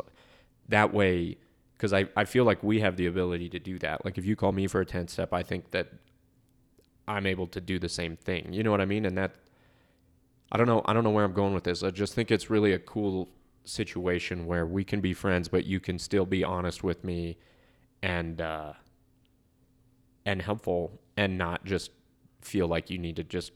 that 0.71 0.95
way. 0.95 1.37
Cause 1.81 1.95
I, 1.95 2.09
I 2.15 2.27
feel 2.27 2.45
like 2.45 2.63
we 2.63 2.81
have 2.81 2.97
the 2.97 3.07
ability 3.07 3.49
to 3.49 3.59
do 3.59 3.79
that. 3.79 4.05
Like 4.05 4.19
if 4.19 4.27
you 4.27 4.37
call 4.37 4.53
me 4.53 4.67
for 4.67 4.83
a 4.83 4.85
10 4.85 5.09
step, 5.09 5.33
I 5.33 5.43
think 5.43 5.71
that 5.71 5.89
I'm 7.09 7.27
able 7.27 7.47
to 7.47 7.61
do 7.61 7.79
the 7.79 7.89
same 7.89 8.17
thing. 8.17 8.53
You 8.53 8.63
know 8.63 8.71
what 8.71 8.83
I 8.83 8.85
mean? 8.85 9.07
And 9.07 9.17
that, 9.17 9.35
I 10.53 10.59
don't 10.59 10.67
know. 10.67 10.83
I 10.85 10.93
don't 10.93 11.05
know 11.05 11.11
where 11.11 11.25
I'm 11.25 11.33
going 11.33 11.55
with 11.55 11.65
this. 11.65 11.83
I 11.83 11.91
just 11.91 12.13
think 12.13 12.31
it's 12.31 12.51
really 12.51 12.75
a 12.75 12.79
cool 12.79 13.31
situation 13.65 14.47
where 14.47 14.67
we 14.67 14.85
can 14.85 15.01
be 15.01 15.15
friends, 15.15 15.49
but 15.49 15.65
you 15.65 15.81
can 15.81 15.99
still 15.99 16.27
be 16.27 16.45
honest 16.45 16.85
with 16.85 17.03
me 17.03 17.39
and, 18.03 18.43
uh, 18.43 18.75
and 20.27 20.43
helpful 20.43 21.01
and 21.17 21.39
not 21.39 21.65
just 21.65 21.93
feel 22.43 22.69
like 22.69 22.91
you 22.91 22.99
need 22.99 23.17
to 23.17 23.25
just 23.25 23.53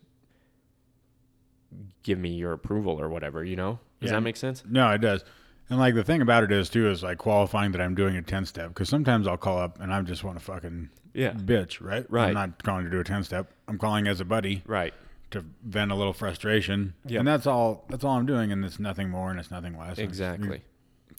give 2.03 2.19
me 2.19 2.31
your 2.31 2.53
approval 2.53 2.99
or 2.99 3.11
whatever, 3.11 3.45
you 3.45 3.57
know? 3.57 3.81
Does 4.01 4.11
yeah. 4.11 4.17
that 4.17 4.23
make 4.23 4.37
sense? 4.37 4.65
No, 4.67 4.91
it 4.93 5.03
does. 5.03 5.25
And 5.71 5.79
like 5.79 5.95
the 5.95 6.05
thing 6.05 6.21
about 6.21 6.45
it 6.45 6.53
is 6.53 6.69
too 6.69 6.89
is 6.89 7.03
like 7.03 7.19
qualifying 7.19 7.73
that 7.73 7.81
I'm 7.81 7.95
doing 7.95 8.17
a 8.17 8.23
10 8.23 8.47
step 8.47 8.69
because 8.69 8.89
sometimes 8.89 9.27
I'll 9.27 9.37
call 9.37 9.59
up 9.59 9.81
and 9.81 9.93
I 9.93 10.01
just 10.03 10.23
want 10.23 10.39
to 10.39 10.45
fucking 10.45 10.91
yeah 11.15 11.33
bitch, 11.33 11.81
right? 11.81 12.05
Right. 12.11 12.29
I'm 12.29 12.35
not 12.35 12.63
calling 12.63 12.85
to 12.85 12.91
do 12.91 13.01
a 13.01 13.05
10 13.05 13.25
step. 13.25 13.51
I'm 13.67 13.79
calling 13.79 14.07
as 14.07 14.21
a 14.21 14.25
buddy. 14.25 14.63
Right. 14.67 14.93
To 15.31 15.45
vent 15.65 15.91
a 15.91 15.95
little 15.95 16.13
frustration. 16.13 16.95
Yeah. 17.07 17.21
And 17.21 17.29
that's 17.29 17.47
all 17.47 17.85
that's 17.89 18.05
all 18.05 18.17
I'm 18.17 18.27
doing 18.27 18.53
and 18.53 18.65
it's 18.65 18.79
nothing 18.79 19.09
more 19.09 19.31
and 19.31 19.41
it's 19.41 19.51
nothing 19.51 19.79
less. 19.79 19.99
Exactly. 19.99 20.63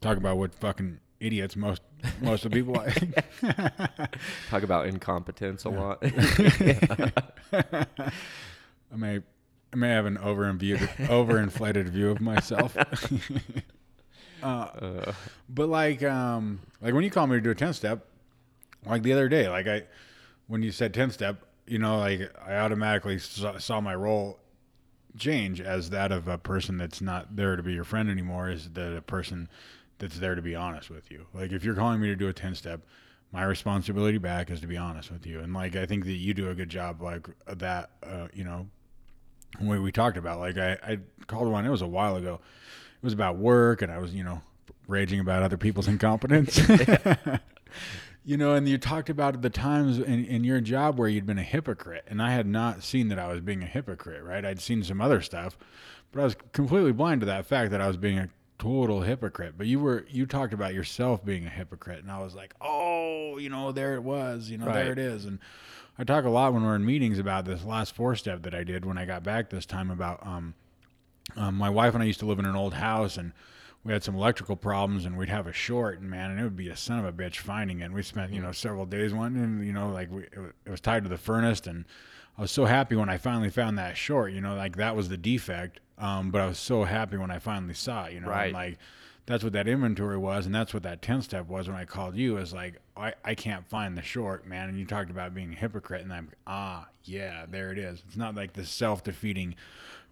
Talk 0.01 0.17
about 0.17 0.37
what 0.37 0.53
fucking 0.53 0.99
idiots 1.19 1.55
most 1.55 1.81
most 2.21 2.45
of 2.45 2.51
the 2.51 2.57
people 2.57 2.77
I 2.77 2.91
talk 4.49 4.63
about 4.63 4.85
incompetence 4.85 5.65
a 5.65 5.69
yeah. 5.69 5.79
lot. 5.79 6.03
I 8.91 8.95
may 8.95 9.21
I 9.73 9.75
may 9.75 9.89
have 9.89 10.05
an 10.05 10.17
overinflated 10.17 11.89
view 11.89 12.11
of 12.11 12.21
myself. 12.21 12.77
uh, 14.43 15.13
but 15.49 15.69
like 15.69 16.03
um 16.03 16.59
like 16.81 16.93
when 16.93 17.03
you 17.03 17.11
call 17.11 17.27
me 17.27 17.35
to 17.37 17.41
do 17.41 17.51
a 17.51 17.55
10 17.55 17.73
step 17.73 18.05
like 18.85 19.03
the 19.03 19.13
other 19.13 19.29
day 19.29 19.47
like 19.49 19.67
I 19.67 19.83
when 20.47 20.61
you 20.61 20.71
said 20.71 20.93
10 20.93 21.11
step 21.11 21.43
you 21.65 21.79
know 21.79 21.97
like 21.97 22.31
I 22.45 22.57
automatically 22.57 23.17
saw, 23.19 23.81
my 23.81 23.95
role 23.95 24.39
change 25.17 25.61
as 25.61 25.89
that 25.91 26.11
of 26.11 26.27
a 26.27 26.37
person 26.37 26.77
that's 26.77 27.01
not 27.01 27.35
there 27.35 27.55
to 27.55 27.63
be 27.63 27.73
your 27.73 27.83
friend 27.83 28.09
anymore 28.09 28.49
is 28.49 28.69
that 28.71 28.95
a 28.95 29.01
person 29.01 29.47
that's 29.97 30.19
there 30.19 30.35
to 30.35 30.41
be 30.41 30.55
honest 30.55 30.89
with 30.89 31.09
you. 31.09 31.25
Like 31.33 31.51
if 31.51 31.63
you're 31.63 31.75
calling 31.75 32.01
me 32.01 32.07
to 32.07 32.15
do 32.15 32.27
a 32.27 32.33
10 32.33 32.55
step, 32.55 32.81
my 33.31 33.43
responsibility 33.43 34.17
back 34.17 34.51
is 34.51 34.59
to 34.61 34.67
be 34.67 34.77
honest 34.77 35.11
with 35.11 35.25
you. 35.25 35.39
And 35.39 35.53
like 35.53 35.75
I 35.75 35.85
think 35.85 36.05
that 36.05 36.11
you 36.11 36.33
do 36.33 36.49
a 36.49 36.55
good 36.55 36.69
job 36.69 37.01
like 37.01 37.27
that 37.47 37.91
uh, 38.03 38.27
you 38.33 38.43
know 38.43 38.67
we 39.61 39.79
we 39.79 39.91
talked 39.91 40.17
about 40.17 40.39
like 40.39 40.57
I 40.57 40.77
I 40.83 40.99
called 41.27 41.49
one 41.49 41.65
it 41.65 41.69
was 41.69 41.81
a 41.81 41.87
while 41.87 42.17
ago. 42.17 42.41
It 43.05 43.13
was 43.13 43.13
about 43.13 43.37
work 43.37 43.83
and 43.83 43.91
I 43.91 43.99
was, 43.99 44.15
you 44.15 44.23
know, 44.23 44.41
raging 44.87 45.19
about 45.19 45.43
other 45.43 45.57
people's 45.57 45.87
incompetence. 45.95 46.59
you 48.25 48.35
know, 48.35 48.55
and 48.55 48.67
you 48.67 48.79
talked 48.79 49.11
about 49.11 49.43
the 49.43 49.51
times 49.51 49.99
in, 49.99 50.25
in 50.25 50.43
your 50.43 50.59
job 50.59 50.97
where 50.97 51.07
you'd 51.07 51.27
been 51.27 51.37
a 51.37 51.43
hypocrite, 51.43 52.03
and 52.07 52.19
I 52.19 52.31
had 52.31 52.47
not 52.47 52.81
seen 52.83 53.09
that 53.09 53.19
I 53.19 53.27
was 53.27 53.41
being 53.41 53.61
a 53.61 53.67
hypocrite, 53.67 54.23
right? 54.23 54.43
I'd 54.43 54.59
seen 54.59 54.83
some 54.83 55.01
other 55.01 55.21
stuff, 55.21 55.55
but 56.11 56.21
I 56.21 56.23
was 56.23 56.35
completely 56.51 56.93
blind 56.93 57.21
to 57.21 57.27
that 57.27 57.45
fact 57.45 57.69
that 57.69 57.79
I 57.79 57.87
was 57.87 57.97
being 57.97 58.17
a 58.17 58.29
total 58.57 59.01
hypocrite. 59.01 59.53
But 59.55 59.67
you 59.67 59.79
were 59.79 60.07
you 60.09 60.25
talked 60.25 60.53
about 60.53 60.73
yourself 60.73 61.23
being 61.23 61.45
a 61.45 61.49
hypocrite, 61.49 61.99
and 61.99 62.09
I 62.09 62.23
was 62.23 62.33
like, 62.33 62.55
oh, 62.59 63.37
you 63.37 63.49
know, 63.49 63.71
there 63.71 63.93
it 63.93 64.01
was, 64.01 64.49
you 64.49 64.57
know, 64.57 64.65
right. 64.65 64.73
there 64.73 64.91
it 64.91 64.99
is. 64.99 65.25
And 65.25 65.37
I 65.99 66.03
talk 66.03 66.25
a 66.25 66.29
lot 66.29 66.53
when 66.53 66.63
we're 66.63 66.75
in 66.75 66.85
meetings 66.85 67.19
about 67.19 67.45
this 67.45 67.63
last 67.63 67.93
four 67.93 68.15
step 68.15 68.41
that 68.41 68.55
I 68.55 68.63
did 68.63 68.83
when 68.83 68.97
I 68.97 69.05
got 69.05 69.21
back 69.21 69.51
this 69.51 69.67
time 69.67 69.91
about 69.91 70.25
um, 70.25 70.55
um, 71.35 71.55
my 71.55 71.69
wife 71.69 71.93
and 71.93 72.03
I 72.03 72.05
used 72.05 72.19
to 72.19 72.25
live 72.25 72.39
in 72.39 72.45
an 72.45 72.55
old 72.55 72.75
house 72.75 73.17
and 73.17 73.33
we 73.83 73.93
had 73.93 74.03
some 74.03 74.15
electrical 74.15 74.55
problems 74.55 75.05
and 75.05 75.17
we'd 75.17 75.29
have 75.29 75.47
a 75.47 75.53
short 75.53 75.99
and 75.99 76.09
man 76.09 76.31
and 76.31 76.39
it 76.39 76.43
would 76.43 76.55
be 76.55 76.69
a 76.69 76.75
son 76.75 76.99
of 76.99 77.05
a 77.05 77.11
bitch 77.11 77.37
finding 77.37 77.81
it 77.81 77.85
and 77.85 77.93
we 77.93 78.01
spent 78.01 78.33
you 78.33 78.41
know 78.41 78.51
several 78.51 78.85
days 78.85 79.13
one 79.13 79.35
and 79.35 79.65
you 79.65 79.73
know 79.73 79.89
like 79.89 80.09
we, 80.11 80.23
it 80.23 80.69
was 80.69 80.81
tied 80.81 81.03
to 81.03 81.09
the 81.09 81.17
furnace 81.17 81.61
and 81.67 81.85
I 82.37 82.41
was 82.41 82.51
so 82.51 82.65
happy 82.65 82.95
when 82.95 83.09
I 83.09 83.17
finally 83.17 83.49
found 83.49 83.77
that 83.77 83.95
short, 83.95 84.33
you 84.33 84.41
know, 84.41 84.55
like 84.55 84.75
that 84.75 84.95
was 84.95 85.09
the 85.09 85.17
defect. 85.17 85.79
Um, 85.97 86.31
but 86.31 86.41
I 86.41 86.47
was 86.47 86.59
so 86.59 86.83
happy 86.83 87.17
when 87.17 87.31
I 87.31 87.39
finally 87.39 87.73
saw 87.73 88.05
it, 88.05 88.13
you 88.13 88.19
know, 88.19 88.27
right. 88.27 88.51
like 88.51 88.77
that's 89.25 89.43
what 89.43 89.53
that 89.53 89.67
inventory 89.67 90.17
was. 90.17 90.45
And 90.45 90.53
that's 90.53 90.73
what 90.73 90.83
that 90.83 91.01
10 91.01 91.21
step 91.21 91.47
was 91.47 91.69
when 91.69 91.77
I 91.77 91.85
called 91.85 92.17
you 92.17 92.37
is 92.37 92.53
like, 92.53 92.81
I, 92.97 93.13
I 93.23 93.35
can't 93.35 93.65
find 93.65 93.97
the 93.97 94.01
short, 94.01 94.45
man. 94.45 94.67
And 94.67 94.77
you 94.77 94.85
talked 94.85 95.09
about 95.09 95.33
being 95.33 95.53
a 95.53 95.55
hypocrite. 95.55 96.01
And 96.01 96.11
I'm, 96.11 96.29
ah, 96.45 96.87
yeah, 97.05 97.45
there 97.49 97.71
it 97.71 97.77
is. 97.77 98.03
It's 98.05 98.17
not 98.17 98.35
like 98.35 98.53
the 98.53 98.65
self 98.65 99.03
defeating 99.03 99.55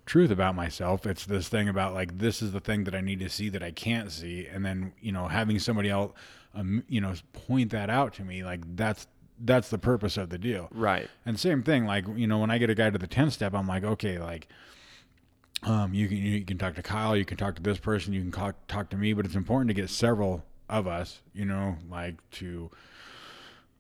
truth 0.05 0.31
about 0.31 0.55
myself. 0.55 1.05
It's 1.05 1.25
this 1.25 1.47
thing 1.47 1.69
about 1.69 1.93
like, 1.93 2.17
this 2.17 2.41
is 2.41 2.51
the 2.51 2.59
thing 2.59 2.83
that 2.85 2.95
I 2.95 3.01
need 3.01 3.19
to 3.19 3.29
see 3.29 3.49
that 3.49 3.63
I 3.63 3.71
can't 3.71 4.11
see. 4.11 4.47
And 4.47 4.65
then, 4.65 4.93
you 5.01 5.11
know, 5.11 5.27
having 5.27 5.59
somebody 5.59 5.89
else, 5.89 6.13
um, 6.53 6.83
you 6.87 7.01
know, 7.01 7.13
point 7.31 7.71
that 7.71 7.89
out 7.89 8.13
to 8.15 8.23
me, 8.23 8.43
like 8.43 8.61
that's 8.75 9.07
that's 9.39 9.69
the 9.69 9.77
purpose 9.77 10.17
of 10.17 10.29
the 10.29 10.37
deal. 10.37 10.69
Right. 10.71 11.09
And 11.25 11.39
same 11.39 11.63
thing, 11.63 11.85
like, 11.85 12.05
you 12.15 12.27
know, 12.27 12.37
when 12.39 12.51
I 12.51 12.57
get 12.57 12.69
a 12.69 12.75
guy 12.75 12.89
to 12.89 12.97
the 12.97 13.07
10 13.07 13.31
step, 13.31 13.53
I'm 13.53 13.67
like, 13.67 13.83
okay, 13.83 14.19
like, 14.19 14.47
um, 15.63 15.93
you 15.93 16.07
can, 16.07 16.17
you 16.17 16.45
can 16.45 16.57
talk 16.57 16.75
to 16.75 16.83
Kyle, 16.83 17.15
you 17.15 17.25
can 17.25 17.37
talk 17.37 17.55
to 17.55 17.61
this 17.61 17.77
person, 17.77 18.13
you 18.13 18.21
can 18.21 18.31
talk, 18.31 18.55
talk 18.67 18.89
to 18.91 18.97
me, 18.97 19.13
but 19.13 19.25
it's 19.25 19.35
important 19.35 19.69
to 19.69 19.73
get 19.73 19.89
several 19.89 20.43
of 20.69 20.87
us, 20.87 21.21
you 21.33 21.45
know, 21.45 21.77
like 21.89 22.15
to, 22.31 22.69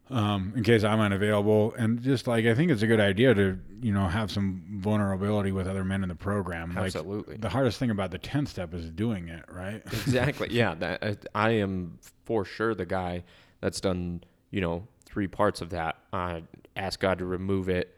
um, 0.09 0.53
in 0.55 0.63
case 0.63 0.83
I'm 0.83 0.99
unavailable. 0.99 1.73
And 1.77 2.01
just 2.01 2.27
like, 2.27 2.45
I 2.45 2.53
think 2.55 2.71
it's 2.71 2.81
a 2.81 2.87
good 2.87 2.99
idea 2.99 3.33
to, 3.33 3.57
you 3.81 3.93
know, 3.93 4.07
have 4.07 4.31
some 4.31 4.63
vulnerability 4.81 5.51
with 5.51 5.67
other 5.67 5.83
men 5.83 6.03
in 6.03 6.09
the 6.09 6.15
program. 6.15 6.77
Absolutely. 6.77 7.33
Like, 7.33 7.41
the 7.41 7.49
hardest 7.49 7.79
thing 7.79 7.89
about 7.89 8.11
the 8.11 8.17
10 8.17 8.45
step 8.45 8.73
is 8.73 8.89
doing 8.89 9.29
it, 9.29 9.45
right? 9.49 9.81
Exactly. 10.03 10.49
yeah. 10.51 10.73
That, 10.75 11.25
I 11.33 11.51
am 11.51 11.99
for 12.25 12.43
sure 12.45 12.75
the 12.75 12.85
guy 12.85 13.23
that's 13.61 13.79
done, 13.79 14.23
you 14.51 14.61
know, 14.61 14.87
three 15.05 15.27
parts 15.27 15.61
of 15.61 15.69
that. 15.69 15.97
I 16.11 16.43
ask 16.75 16.99
God 16.99 17.19
to 17.19 17.25
remove 17.25 17.69
it. 17.69 17.95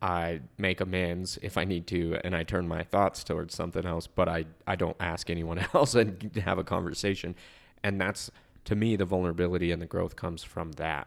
I 0.00 0.40
make 0.58 0.80
amends 0.80 1.38
if 1.42 1.56
I 1.56 1.64
need 1.64 1.86
to, 1.88 2.18
and 2.24 2.34
I 2.34 2.44
turn 2.44 2.68
my 2.68 2.82
thoughts 2.84 3.24
towards 3.24 3.54
something 3.54 3.84
else. 3.84 4.06
But 4.06 4.28
I, 4.28 4.44
I 4.66 4.76
don't 4.76 4.96
ask 5.00 5.30
anyone 5.30 5.58
else 5.74 5.94
and 5.94 6.30
have 6.44 6.58
a 6.58 6.64
conversation. 6.64 7.34
And 7.82 8.00
that's 8.00 8.30
to 8.64 8.74
me 8.74 8.96
the 8.96 9.04
vulnerability 9.04 9.70
and 9.72 9.80
the 9.80 9.86
growth 9.86 10.16
comes 10.16 10.42
from 10.42 10.72
that. 10.72 11.06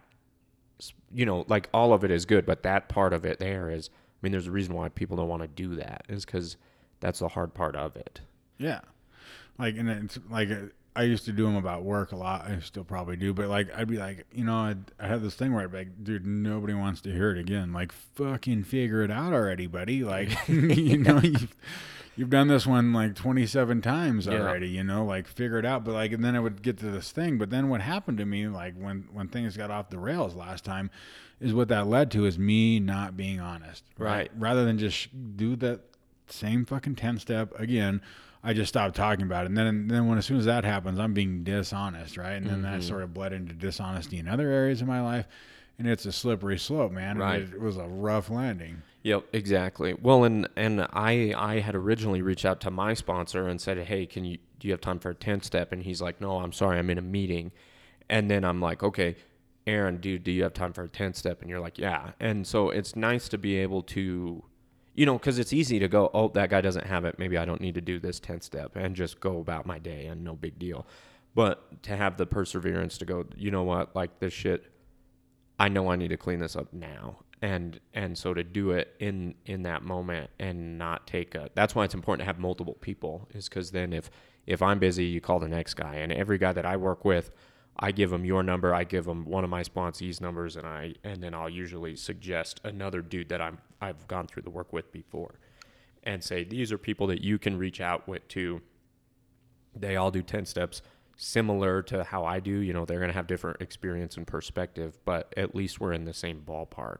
You 1.13 1.25
know, 1.25 1.45
like 1.47 1.69
all 1.73 1.93
of 1.93 2.03
it 2.03 2.11
is 2.11 2.25
good, 2.25 2.45
but 2.45 2.63
that 2.63 2.89
part 2.89 3.13
of 3.13 3.25
it 3.25 3.39
there 3.39 3.69
is. 3.69 3.89
I 3.93 4.19
mean, 4.21 4.31
there's 4.31 4.47
a 4.47 4.51
reason 4.51 4.75
why 4.75 4.89
people 4.89 5.17
don't 5.17 5.27
want 5.27 5.41
to 5.41 5.47
do 5.47 5.75
that 5.75 6.05
is 6.07 6.25
because 6.25 6.55
that's 6.99 7.19
the 7.19 7.29
hard 7.29 7.53
part 7.53 7.75
of 7.75 7.95
it. 7.95 8.21
Yeah, 8.57 8.81
like 9.57 9.75
and 9.77 9.89
it's 9.89 10.19
like 10.29 10.51
uh, 10.51 10.67
I 10.95 11.03
used 11.03 11.25
to 11.25 11.31
do 11.31 11.45
them 11.45 11.55
about 11.55 11.83
work 11.83 12.11
a 12.11 12.15
lot. 12.17 12.45
I 12.45 12.59
still 12.59 12.83
probably 12.83 13.15
do, 13.15 13.33
but 13.33 13.47
like 13.47 13.73
I'd 13.75 13.87
be 13.87 13.97
like, 13.97 14.25
you 14.33 14.43
know, 14.43 14.57
I'd, 14.57 14.91
I 14.99 15.07
had 15.07 15.21
this 15.21 15.35
thing 15.35 15.53
where 15.53 15.63
I'd 15.63 15.71
be 15.71 15.79
like, 15.79 16.03
dude, 16.03 16.25
nobody 16.25 16.73
wants 16.73 17.01
to 17.01 17.11
hear 17.11 17.31
it 17.31 17.39
again. 17.39 17.71
Like, 17.71 17.91
fucking 17.91 18.63
figure 18.65 19.01
it 19.01 19.11
out 19.11 19.31
already, 19.31 19.67
buddy. 19.67 20.03
Like, 20.03 20.29
you 20.49 20.97
know, 20.97 21.19
you've, 21.19 21.55
you've 22.21 22.29
done 22.29 22.47
this 22.47 22.67
one 22.67 22.93
like 22.93 23.15
27 23.15 23.81
times 23.81 24.27
already. 24.27 24.67
Yeah. 24.67 24.77
You 24.77 24.83
know, 24.83 25.03
like 25.03 25.25
figure 25.25 25.57
it 25.57 25.65
out. 25.65 25.83
But 25.83 25.93
like, 25.93 26.11
and 26.11 26.23
then 26.23 26.35
I 26.35 26.39
would 26.39 26.61
get 26.61 26.77
to 26.77 26.85
this 26.85 27.11
thing. 27.11 27.39
But 27.39 27.49
then 27.49 27.67
what 27.67 27.81
happened 27.81 28.19
to 28.19 28.25
me, 28.25 28.47
like 28.47 28.75
when 28.75 29.09
when 29.11 29.27
things 29.27 29.57
got 29.57 29.71
off 29.71 29.89
the 29.89 29.97
rails 29.97 30.35
last 30.35 30.63
time, 30.63 30.91
is 31.39 31.51
what 31.51 31.67
that 31.69 31.87
led 31.87 32.11
to 32.11 32.27
is 32.27 32.37
me 32.37 32.79
not 32.79 33.17
being 33.17 33.39
honest. 33.39 33.83
Right. 33.97 34.29
Rather 34.37 34.65
than 34.65 34.77
just 34.77 35.09
do 35.35 35.55
that 35.55 35.81
same 36.27 36.63
fucking 36.63 36.95
10 36.95 37.17
step 37.17 37.59
again 37.59 38.01
I 38.43 38.53
just 38.53 38.69
stopped 38.69 38.95
talking 38.95 39.25
about 39.25 39.43
it. 39.43 39.49
And 39.49 39.57
then, 39.57 39.87
then 39.87 40.07
when 40.07 40.17
as 40.17 40.25
soon 40.25 40.37
as 40.37 40.45
that 40.45 40.63
happens, 40.63 40.99
I'm 40.99 41.13
being 41.13 41.43
dishonest, 41.43 42.17
right? 42.17 42.31
And 42.31 42.47
then 42.47 42.63
mm-hmm. 42.63 42.79
that 42.79 42.83
sort 42.83 43.03
of 43.03 43.13
bled 43.13 43.33
into 43.33 43.53
dishonesty 43.53 44.17
in 44.17 44.27
other 44.27 44.49
areas 44.49 44.81
of 44.81 44.87
my 44.87 45.01
life. 45.01 45.27
And 45.81 45.89
it's 45.89 46.05
a 46.05 46.11
slippery 46.11 46.59
slope, 46.59 46.91
man. 46.91 47.17
Right. 47.17 47.41
It, 47.41 47.59
was 47.59 47.77
a 47.77 47.87
rough 47.87 48.29
landing. 48.29 48.83
Yep, 49.01 49.25
exactly. 49.33 49.95
Well, 49.99 50.23
and 50.25 50.47
and 50.55 50.81
I 50.93 51.33
I 51.35 51.59
had 51.59 51.73
originally 51.73 52.21
reached 52.21 52.45
out 52.45 52.61
to 52.61 52.69
my 52.69 52.93
sponsor 52.93 53.47
and 53.47 53.59
said, 53.59 53.79
"Hey, 53.79 54.05
can 54.05 54.23
you 54.23 54.37
do 54.59 54.67
you 54.67 54.73
have 54.73 54.81
time 54.81 54.99
for 54.99 55.09
a 55.09 55.15
10 55.15 55.41
step?" 55.41 55.71
And 55.71 55.81
he's 55.81 55.99
like, 55.99 56.21
"No, 56.21 56.37
I'm 56.37 56.51
sorry, 56.51 56.77
I'm 56.77 56.91
in 56.91 56.99
a 56.99 57.01
meeting." 57.01 57.51
And 58.11 58.29
then 58.29 58.45
I'm 58.45 58.61
like, 58.61 58.83
"Okay, 58.83 59.15
Aaron, 59.65 59.97
dude, 59.97 60.23
do 60.23 60.31
you 60.31 60.43
have 60.43 60.53
time 60.53 60.71
for 60.71 60.83
a 60.83 60.87
10 60.87 61.15
step?" 61.15 61.41
And 61.41 61.49
you're 61.49 61.59
like, 61.59 61.79
"Yeah." 61.79 62.11
And 62.19 62.45
so 62.45 62.69
it's 62.69 62.95
nice 62.95 63.27
to 63.29 63.39
be 63.39 63.57
able 63.57 63.81
to 63.83 64.43
you 64.93 65.05
know, 65.05 65.17
cuz 65.17 65.39
it's 65.39 65.53
easy 65.53 65.79
to 65.79 65.87
go, 65.87 66.11
"Oh, 66.13 66.27
that 66.35 66.51
guy 66.51 66.61
doesn't 66.61 66.85
have 66.85 67.05
it. 67.05 67.17
Maybe 67.17 67.39
I 67.39 67.45
don't 67.45 67.61
need 67.61 67.73
to 67.73 67.81
do 67.81 67.97
this 67.97 68.19
10 68.19 68.41
step." 68.41 68.75
And 68.75 68.95
just 68.95 69.19
go 69.19 69.39
about 69.39 69.65
my 69.65 69.79
day 69.79 70.05
and 70.05 70.23
no 70.23 70.35
big 70.35 70.59
deal. 70.59 70.85
But 71.33 71.81
to 71.83 71.95
have 71.95 72.17
the 72.17 72.27
perseverance 72.27 72.99
to 72.99 73.05
go, 73.05 73.25
"You 73.35 73.49
know 73.49 73.63
what? 73.63 73.95
Like 73.95 74.19
this 74.19 74.33
shit 74.33 74.70
I 75.61 75.69
know 75.69 75.91
I 75.91 75.95
need 75.95 76.07
to 76.07 76.17
clean 76.17 76.39
this 76.39 76.55
up 76.55 76.73
now. 76.73 77.17
And 77.43 77.79
and 77.93 78.17
so 78.17 78.33
to 78.33 78.43
do 78.43 78.71
it 78.71 78.95
in 78.99 79.35
in 79.45 79.61
that 79.63 79.83
moment 79.83 80.31
and 80.39 80.79
not 80.79 81.05
take 81.05 81.35
a 81.35 81.49
that's 81.53 81.75
why 81.75 81.85
it's 81.85 81.93
important 81.93 82.21
to 82.21 82.25
have 82.25 82.39
multiple 82.39 82.73
people 82.81 83.27
is 83.31 83.47
cuz 83.47 83.69
then 83.69 83.93
if 83.93 84.09
if 84.47 84.63
I'm 84.63 84.79
busy 84.79 85.05
you 85.05 85.21
call 85.21 85.39
the 85.39 85.47
next 85.47 85.75
guy. 85.75 85.95
And 85.97 86.11
every 86.11 86.39
guy 86.39 86.51
that 86.51 86.65
I 86.65 86.77
work 86.77 87.05
with 87.05 87.29
I 87.77 87.91
give 87.91 88.09
them 88.09 88.25
your 88.25 88.41
number, 88.41 88.73
I 88.73 88.83
give 88.83 89.05
them 89.05 89.25
one 89.25 89.43
of 89.43 89.51
my 89.51 89.61
sponsees 89.61 90.19
numbers 90.19 90.55
and 90.55 90.65
I 90.65 90.95
and 91.03 91.21
then 91.21 91.35
I'll 91.35 91.49
usually 91.49 91.95
suggest 91.95 92.59
another 92.63 93.03
dude 93.03 93.29
that 93.29 93.39
I'm 93.39 93.59
I've 93.79 94.07
gone 94.07 94.25
through 94.25 94.43
the 94.43 94.49
work 94.49 94.73
with 94.73 94.91
before 94.91 95.35
and 96.01 96.23
say 96.23 96.43
these 96.43 96.71
are 96.71 96.79
people 96.79 97.05
that 97.07 97.21
you 97.21 97.37
can 97.37 97.55
reach 97.55 97.79
out 97.79 98.07
with 98.07 98.27
to 98.29 98.61
they 99.75 99.95
all 99.95 100.09
do 100.09 100.23
10 100.23 100.47
steps 100.47 100.81
similar 101.23 101.83
to 101.83 102.03
how 102.03 102.25
I 102.25 102.39
do. 102.39 102.51
You 102.51 102.73
know, 102.73 102.83
they're 102.83 102.97
going 102.97 103.09
to 103.09 103.15
have 103.15 103.27
different 103.27 103.61
experience 103.61 104.17
and 104.17 104.25
perspective, 104.25 104.97
but 105.05 105.31
at 105.37 105.53
least 105.53 105.79
we're 105.79 105.93
in 105.93 106.05
the 106.05 106.13
same 106.13 106.41
ballpark. 106.45 106.97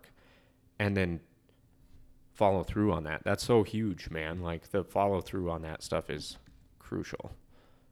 And 0.80 0.96
then 0.96 1.22
follow 2.34 2.64
through 2.64 2.94
on 2.94 3.04
that. 3.04 3.24
That's 3.24 3.44
so 3.44 3.64
huge, 3.64 4.12
man. 4.12 4.42
Like 4.42 4.70
the 4.70 4.84
follow 4.84 5.22
through 5.22 5.50
on 5.50 5.64
that 5.64 5.82
stuff 5.82 6.10
is 6.10 6.38
crucial. 6.78 7.32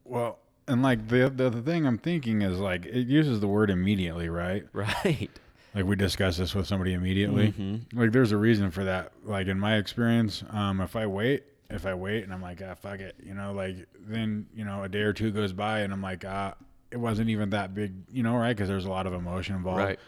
Well, 0.03 0.39
and 0.67 0.83
like 0.83 1.07
the, 1.07 1.31
the 1.35 1.49
the 1.49 1.61
thing 1.63 1.87
I'm 1.87 1.97
thinking 1.97 2.43
is 2.43 2.59
like 2.59 2.85
it 2.85 3.07
uses 3.07 3.39
the 3.39 3.47
word 3.47 3.71
immediately, 3.71 4.29
right? 4.29 4.65
Right. 4.73 5.29
Like 5.75 5.85
we 5.85 5.95
discuss 5.95 6.37
this 6.37 6.55
with 6.55 6.65
somebody 6.65 6.93
immediately. 6.93 7.49
Mm-hmm. 7.51 7.99
Like 7.99 8.11
there's 8.11 8.31
a 8.31 8.37
reason 8.37 8.71
for 8.71 8.83
that. 8.85 9.11
Like 9.23 9.47
in 9.47 9.59
my 9.59 9.77
experience, 9.77 10.43
um, 10.49 10.81
if 10.81 10.95
I 10.95 11.05
wait, 11.05 11.43
if 11.69 11.85
I 11.85 11.93
wait 11.93 12.23
and 12.23 12.33
I'm 12.33 12.41
like, 12.41 12.61
ah, 12.67 12.75
fuck 12.75 12.99
it, 12.99 13.15
you 13.23 13.33
know, 13.33 13.53
like 13.53 13.87
then 13.99 14.47
you 14.53 14.65
know 14.65 14.83
a 14.83 14.89
day 14.89 15.01
or 15.01 15.13
two 15.13 15.31
goes 15.31 15.53
by 15.53 15.79
and 15.81 15.93
I'm 15.93 16.01
like, 16.01 16.25
ah, 16.25 16.55
it 16.91 16.97
wasn't 16.97 17.29
even 17.29 17.51
that 17.51 17.73
big, 17.73 17.93
you 18.11 18.23
know, 18.23 18.35
right? 18.35 18.55
Because 18.55 18.69
there's 18.69 18.85
a 18.85 18.89
lot 18.89 19.07
of 19.07 19.13
emotion 19.13 19.55
involved. 19.55 19.79
Right. 19.79 19.99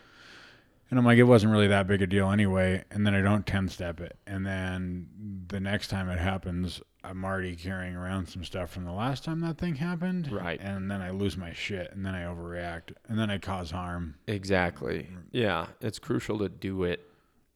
And 0.90 1.00
I'm 1.00 1.06
like, 1.06 1.18
it 1.18 1.24
wasn't 1.24 1.54
really 1.54 1.68
that 1.68 1.88
big 1.88 2.02
a 2.02 2.08
deal 2.08 2.30
anyway. 2.32 2.84
And 2.92 3.08
then 3.08 3.16
I 3.16 3.22
don't 3.22 3.48
10 3.48 3.70
step 3.70 4.02
it. 4.02 4.18
And 4.28 4.46
then 4.46 5.08
the 5.48 5.62
next 5.62 5.88
time 5.88 6.10
it 6.10 6.20
happens, 6.20 6.82
I'm 7.02 7.24
already 7.24 7.56
carrying 7.56 7.96
around 7.96 8.28
some 8.28 8.44
stuff 8.44 8.72
from 8.72 8.84
the 8.84 8.92
last 8.92 9.24
time 9.24 9.40
that 9.40 9.58
thing 9.58 9.76
happened. 9.76 10.30
Right. 10.30 10.60
And 10.60 10.92
then 10.92 11.02
I 11.02 11.12
lose 11.12 11.38
my 11.38 11.54
shit. 11.54 11.94
And 11.94 12.06
then 12.06 12.14
I 12.14 12.24
overreact. 12.24 12.92
And 13.08 13.18
then 13.18 13.30
I 13.32 13.38
cause 13.38 13.72
harm. 13.72 14.16
Exactly. 14.28 15.08
Yeah. 15.32 15.68
It's 15.80 15.98
crucial 15.98 16.40
to 16.40 16.50
do 16.50 16.84
it 16.84 17.08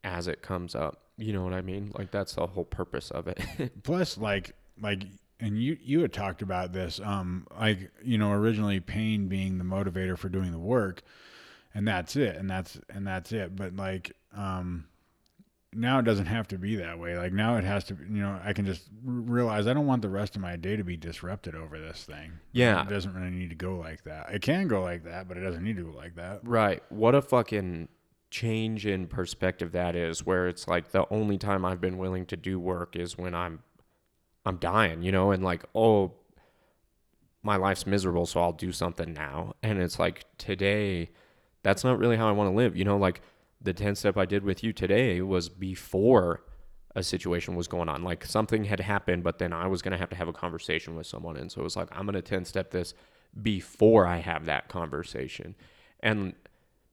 as 0.06 0.30
it 0.30 0.42
comes 0.42 0.74
up. 0.74 1.02
You 1.18 1.34
know 1.34 1.44
what 1.44 1.54
I 1.54 1.62
mean? 1.62 1.92
Like 1.98 2.12
that's 2.12 2.36
the 2.36 2.46
whole 2.46 2.66
purpose 2.66 3.12
of 3.12 3.28
it. 3.28 3.40
Plus, 3.84 4.18
like, 4.18 4.54
like, 4.82 5.04
and 5.40 5.62
you 5.62 5.78
you 5.82 6.02
had 6.02 6.14
talked 6.14 6.42
about 6.42 6.74
this, 6.74 7.00
um, 7.04 7.48
like 7.58 7.92
you 8.04 8.18
know, 8.18 8.32
originally 8.32 8.80
pain 8.80 9.28
being 9.28 9.58
the 9.58 9.64
motivator 9.64 10.18
for 10.18 10.30
doing 10.30 10.52
the 10.52 10.60
work, 10.60 11.02
and 11.74 11.88
that's 11.88 12.16
it, 12.16 12.36
and 12.36 12.50
that's 12.50 12.80
and 12.90 13.08
that's 13.08 13.32
it. 13.32 13.56
But 13.56 13.76
like, 13.76 14.12
um, 14.36 14.86
now 15.76 16.00
it 16.00 16.06
doesn't 16.06 16.28
have 16.28 16.48
to 16.48 16.58
be 16.58 16.78
that 16.78 16.98
way. 16.98 17.18
Like 17.18 17.34
now 17.34 17.58
it 17.58 17.64
has 17.64 17.84
to, 17.86 17.98
you 18.10 18.22
know, 18.22 18.40
I 18.44 18.54
can 18.54 18.66
just 18.66 18.84
r- 19.06 19.12
realize 19.14 19.68
I 19.68 19.74
don't 19.74 19.86
want 19.86 20.02
the 20.02 20.10
rest 20.10 20.36
of 20.36 20.42
my 20.42 20.56
day 20.56 20.76
to 20.78 20.84
be 20.84 20.96
disrupted 20.96 21.54
over 21.54 21.80
this 21.80 22.04
thing. 22.04 22.32
Yeah. 22.54 22.84
it 22.84 22.90
doesn't 22.90 23.14
really 23.14 23.30
need 23.30 23.50
to 23.50 23.56
go 23.56 23.76
like 23.76 24.04
that. 24.06 24.32
It 24.34 24.42
can 24.42 24.68
go 24.68 24.82
like 24.82 25.04
that, 25.04 25.28
but 25.28 25.38
it 25.38 25.42
doesn't 25.42 25.64
need 25.64 25.76
to 25.78 25.84
go 25.84 25.98
like 25.98 26.16
that. 26.16 26.40
Right. 26.44 26.82
What 26.90 27.14
a 27.14 27.22
fucking 27.22 27.90
change 28.36 28.86
in 28.86 29.08
perspective 29.08 29.72
that 29.72 29.96
is 29.96 30.26
where 30.26 30.50
it's 30.50 30.68
like 30.68 30.92
the 30.92 31.06
only 31.10 31.38
time 31.38 31.64
I've 31.64 31.80
been 31.80 31.98
willing 31.98 32.26
to 32.26 32.36
do 32.36 32.60
work 32.60 32.98
is 32.98 33.18
when 33.18 33.34
I'm 33.34 33.64
I'm 34.46 34.58
dying, 34.58 35.02
you 35.02 35.12
know, 35.12 35.32
and 35.32 35.42
like, 35.42 35.64
oh 35.74 36.14
my 37.42 37.56
life's 37.56 37.88
miserable, 37.88 38.26
so 38.26 38.42
I'll 38.42 38.52
do 38.52 38.74
something 38.74 39.14
now. 39.14 39.54
And 39.64 39.80
it's 39.82 40.00
like 40.00 40.26
today 40.38 41.12
that's 41.64 41.84
not 41.86 41.98
really 41.98 42.18
how 42.18 42.28
I 42.28 42.34
want 42.34 42.52
to 42.52 42.56
live. 42.56 42.76
You 42.76 42.84
know, 42.84 42.98
like 42.98 43.22
the 43.62 43.74
10 43.74 43.96
step 43.96 44.18
I 44.18 44.26
did 44.26 44.44
with 44.44 44.64
you 44.64 44.74
today 44.74 45.22
was 45.22 45.48
before 45.48 46.44
a 46.94 47.04
situation 47.04 47.56
was 47.56 47.70
going 47.70 47.88
on. 47.88 48.04
Like 48.04 48.26
something 48.26 48.66
had 48.66 48.82
happened, 48.82 49.24
but 49.24 49.40
then 49.40 49.54
I 49.54 49.68
was 49.68 49.82
going 49.82 49.94
to 49.94 49.98
have 49.98 50.10
to 50.10 50.16
have 50.16 50.28
a 50.28 50.34
conversation 50.34 50.96
with 50.96 51.08
someone. 51.08 51.38
And 51.38 51.50
so 51.50 51.62
it 51.62 51.64
was 51.64 51.78
like, 51.78 51.88
I'm 51.92 52.06
going 52.06 52.16
to 52.16 52.22
10 52.22 52.44
step 52.44 52.72
this 52.72 52.94
before 53.42 54.06
I 54.06 54.18
have 54.18 54.46
that 54.46 54.68
conversation. 54.68 55.56
And 56.02 56.34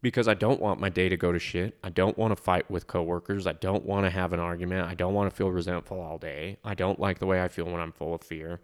because 0.02 0.26
I 0.26 0.34
don't 0.34 0.60
want 0.60 0.80
my 0.80 0.88
day 0.88 1.08
to 1.08 1.16
go 1.16 1.32
to 1.32 1.38
shit. 1.38 1.78
I 1.82 1.88
don't 1.88 2.18
want 2.18 2.36
to 2.36 2.42
fight 2.42 2.70
with 2.70 2.88
coworkers. 2.88 3.46
I 3.46 3.52
don't 3.52 3.86
want 3.86 4.04
to 4.04 4.10
have 4.10 4.32
an 4.32 4.40
argument. 4.40 4.88
I 4.88 4.94
don't 4.94 5.14
want 5.14 5.30
to 5.30 5.36
feel 5.36 5.50
resentful 5.50 6.00
all 6.00 6.18
day. 6.18 6.58
I 6.64 6.74
don't 6.74 6.98
like 7.00 7.20
the 7.20 7.26
way 7.26 7.42
I 7.42 7.48
feel 7.48 7.66
when 7.66 7.80
I'm 7.80 7.92
full 7.92 8.12
of 8.12 8.22
fear. 8.22 8.60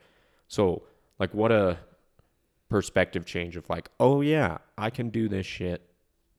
So, 0.48 0.82
like, 1.18 1.32
what 1.32 1.52
a 1.52 1.78
perspective 2.68 3.24
change 3.24 3.56
of 3.56 3.68
like, 3.70 3.88
oh 3.98 4.20
yeah, 4.20 4.58
I 4.76 4.90
can 4.90 5.10
do 5.10 5.28
this 5.28 5.46
shit 5.46 5.88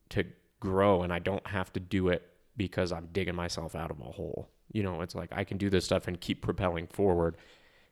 to 0.10 0.26
grow 0.60 1.02
and 1.02 1.12
I 1.14 1.20
don't 1.20 1.46
have 1.48 1.72
to 1.74 1.80
do 1.80 2.10
it 2.10 2.28
because 2.58 2.92
I'm 2.92 3.08
digging 3.12 3.36
myself 3.36 3.76
out 3.76 3.92
of 3.92 4.00
a 4.00 4.04
hole. 4.04 4.50
You 4.72 4.84
know, 4.84 5.02
it's 5.02 5.16
like 5.16 5.30
I 5.32 5.44
can 5.44 5.58
do 5.58 5.70
this 5.70 5.86
stuff 5.86 6.08
and 6.08 6.20
keep 6.20 6.42
propelling 6.42 6.88
forward 6.88 7.38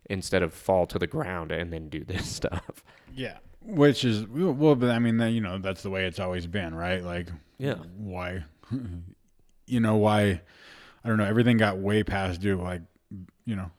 instead 0.10 0.44
of 0.44 0.54
fall 0.54 0.86
to 0.88 1.00
the 1.00 1.08
ground 1.08 1.52
and 1.52 1.72
then 1.72 1.90
do 1.90 2.04
this 2.04 2.28
stuff. 2.36 2.84
Yeah, 3.14 3.38
which 3.62 4.06
is 4.06 4.26
well, 4.28 4.76
but 4.76 4.90
I 4.90 5.00
mean, 5.00 5.18
that, 5.18 5.32
you 5.32 5.42
know, 5.42 5.58
that's 5.58 5.84
the 5.84 5.90
way 5.90 6.06
it's 6.06 6.20
always 6.20 6.48
been, 6.48 6.74
right? 6.76 7.04
Like, 7.04 7.28
Yeah. 7.58 7.76
why, 7.98 8.44
you 9.68 9.80
know, 9.80 9.96
why? 9.96 10.42
I 11.04 11.10
don't 11.10 11.18
know. 11.18 11.26
Everything 11.26 11.58
got 11.58 11.78
way 11.78 12.04
past 12.04 12.42
due, 12.42 12.62
like, 12.62 12.82
you 13.46 13.56
know, 13.56 13.72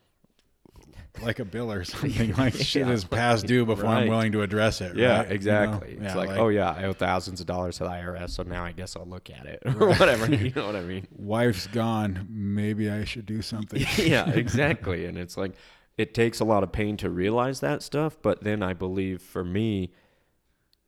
like 1.20 1.41
a 1.41 1.45
bill 1.45 1.72
or 1.72 1.85
something. 1.85 2.33
Like 2.35 2.55
shit 2.57 2.87
is 2.89 3.05
past 3.05 3.47
due 3.47 3.66
before 3.66 3.87
I'm 3.87 4.09
willing 4.09 4.33
to 4.33 4.43
address 4.43 4.81
it. 4.81 4.97
Yeah, 4.97 5.18
right? 5.18 5.22
You 5.24 5.29
know? 5.29 5.35
exactly. 5.35 5.93
It's 5.95 6.03
Yeah, 6.03 6.14
like, 6.14 6.31
oh 6.31 6.49
yeah, 6.49 6.70
I 6.70 6.85
owe 6.85 6.93
thousands 6.93 7.41
of 7.41 7.47
dollars 7.47 7.79
to 7.79 7.85
the 7.85 7.91
IRS, 7.91 8.31
so 8.31 8.45
now 8.45 8.64
I 8.64 8.72
guess 8.72 8.95
I'll 8.97 9.05
look 9.07 9.29
at 9.31 9.45
it 9.47 9.62
or 9.66 9.89
whatever. 9.89 10.33
You 10.33 10.53
know 10.55 10.66
what 10.66 10.76
I 10.76 10.83
mean? 10.83 11.07
wife's 11.16 11.66
gone. 11.66 12.26
Maybe 12.31 12.89
I 12.91 13.05
should 13.05 13.26
do 13.26 13.43
something. 13.43 13.85
yeah, 13.97 14.29
exactly. 14.31 15.07
And 15.07 15.18
it's 15.18 15.37
like 15.37 15.53
it 15.99 16.15
takes 16.15 16.39
a 16.39 16.45
lot 16.45 16.63
of 16.63 16.71
pain 16.71 16.97
to 16.97 17.11
realize 17.11 17.59
that 17.61 17.83
stuff, 17.83 18.17
but 18.23 18.45
then 18.45 18.63
I 18.63 18.73
believe 18.73 19.21
for 19.21 19.45
me 19.45 19.93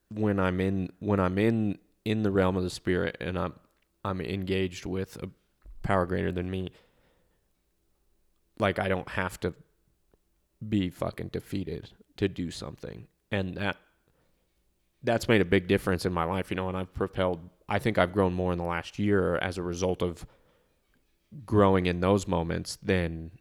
when 0.08 0.38
I'm 0.38 0.60
in 0.60 0.90
when 1.00 1.18
I'm 1.18 1.36
in 1.36 1.78
in 2.04 2.22
the 2.22 2.30
realm 2.30 2.56
of 2.56 2.62
the 2.62 2.70
spirit 2.70 3.16
and 3.20 3.36
I'm 3.36 3.54
I'm 4.04 4.20
engaged 4.20 4.86
with 4.86 5.16
a 5.22 5.28
power 5.82 6.06
greater 6.06 6.30
than 6.30 6.48
me, 6.48 6.70
like 8.58 8.78
I 8.78 8.88
don't 8.88 9.08
have 9.10 9.38
to 9.40 9.52
be 10.66 10.90
fucking 10.90 11.28
defeated 11.28 11.90
to 12.16 12.28
do 12.28 12.50
something. 12.50 13.08
And 13.32 13.56
that 13.56 13.76
that's 15.02 15.28
made 15.28 15.40
a 15.40 15.46
big 15.46 15.66
difference 15.66 16.06
in 16.06 16.12
my 16.12 16.24
life, 16.24 16.50
you 16.50 16.56
know, 16.56 16.68
and 16.68 16.76
I've 16.76 16.94
propelled 16.94 17.40
I 17.68 17.80
think 17.80 17.98
I've 17.98 18.12
grown 18.12 18.32
more 18.32 18.52
in 18.52 18.58
the 18.58 18.64
last 18.64 18.98
year 18.98 19.36
as 19.38 19.58
a 19.58 19.62
result 19.62 20.02
of 20.02 20.24
growing 21.44 21.86
in 21.86 22.00
those 22.00 22.28
moments 22.28 22.78
than 22.80 23.32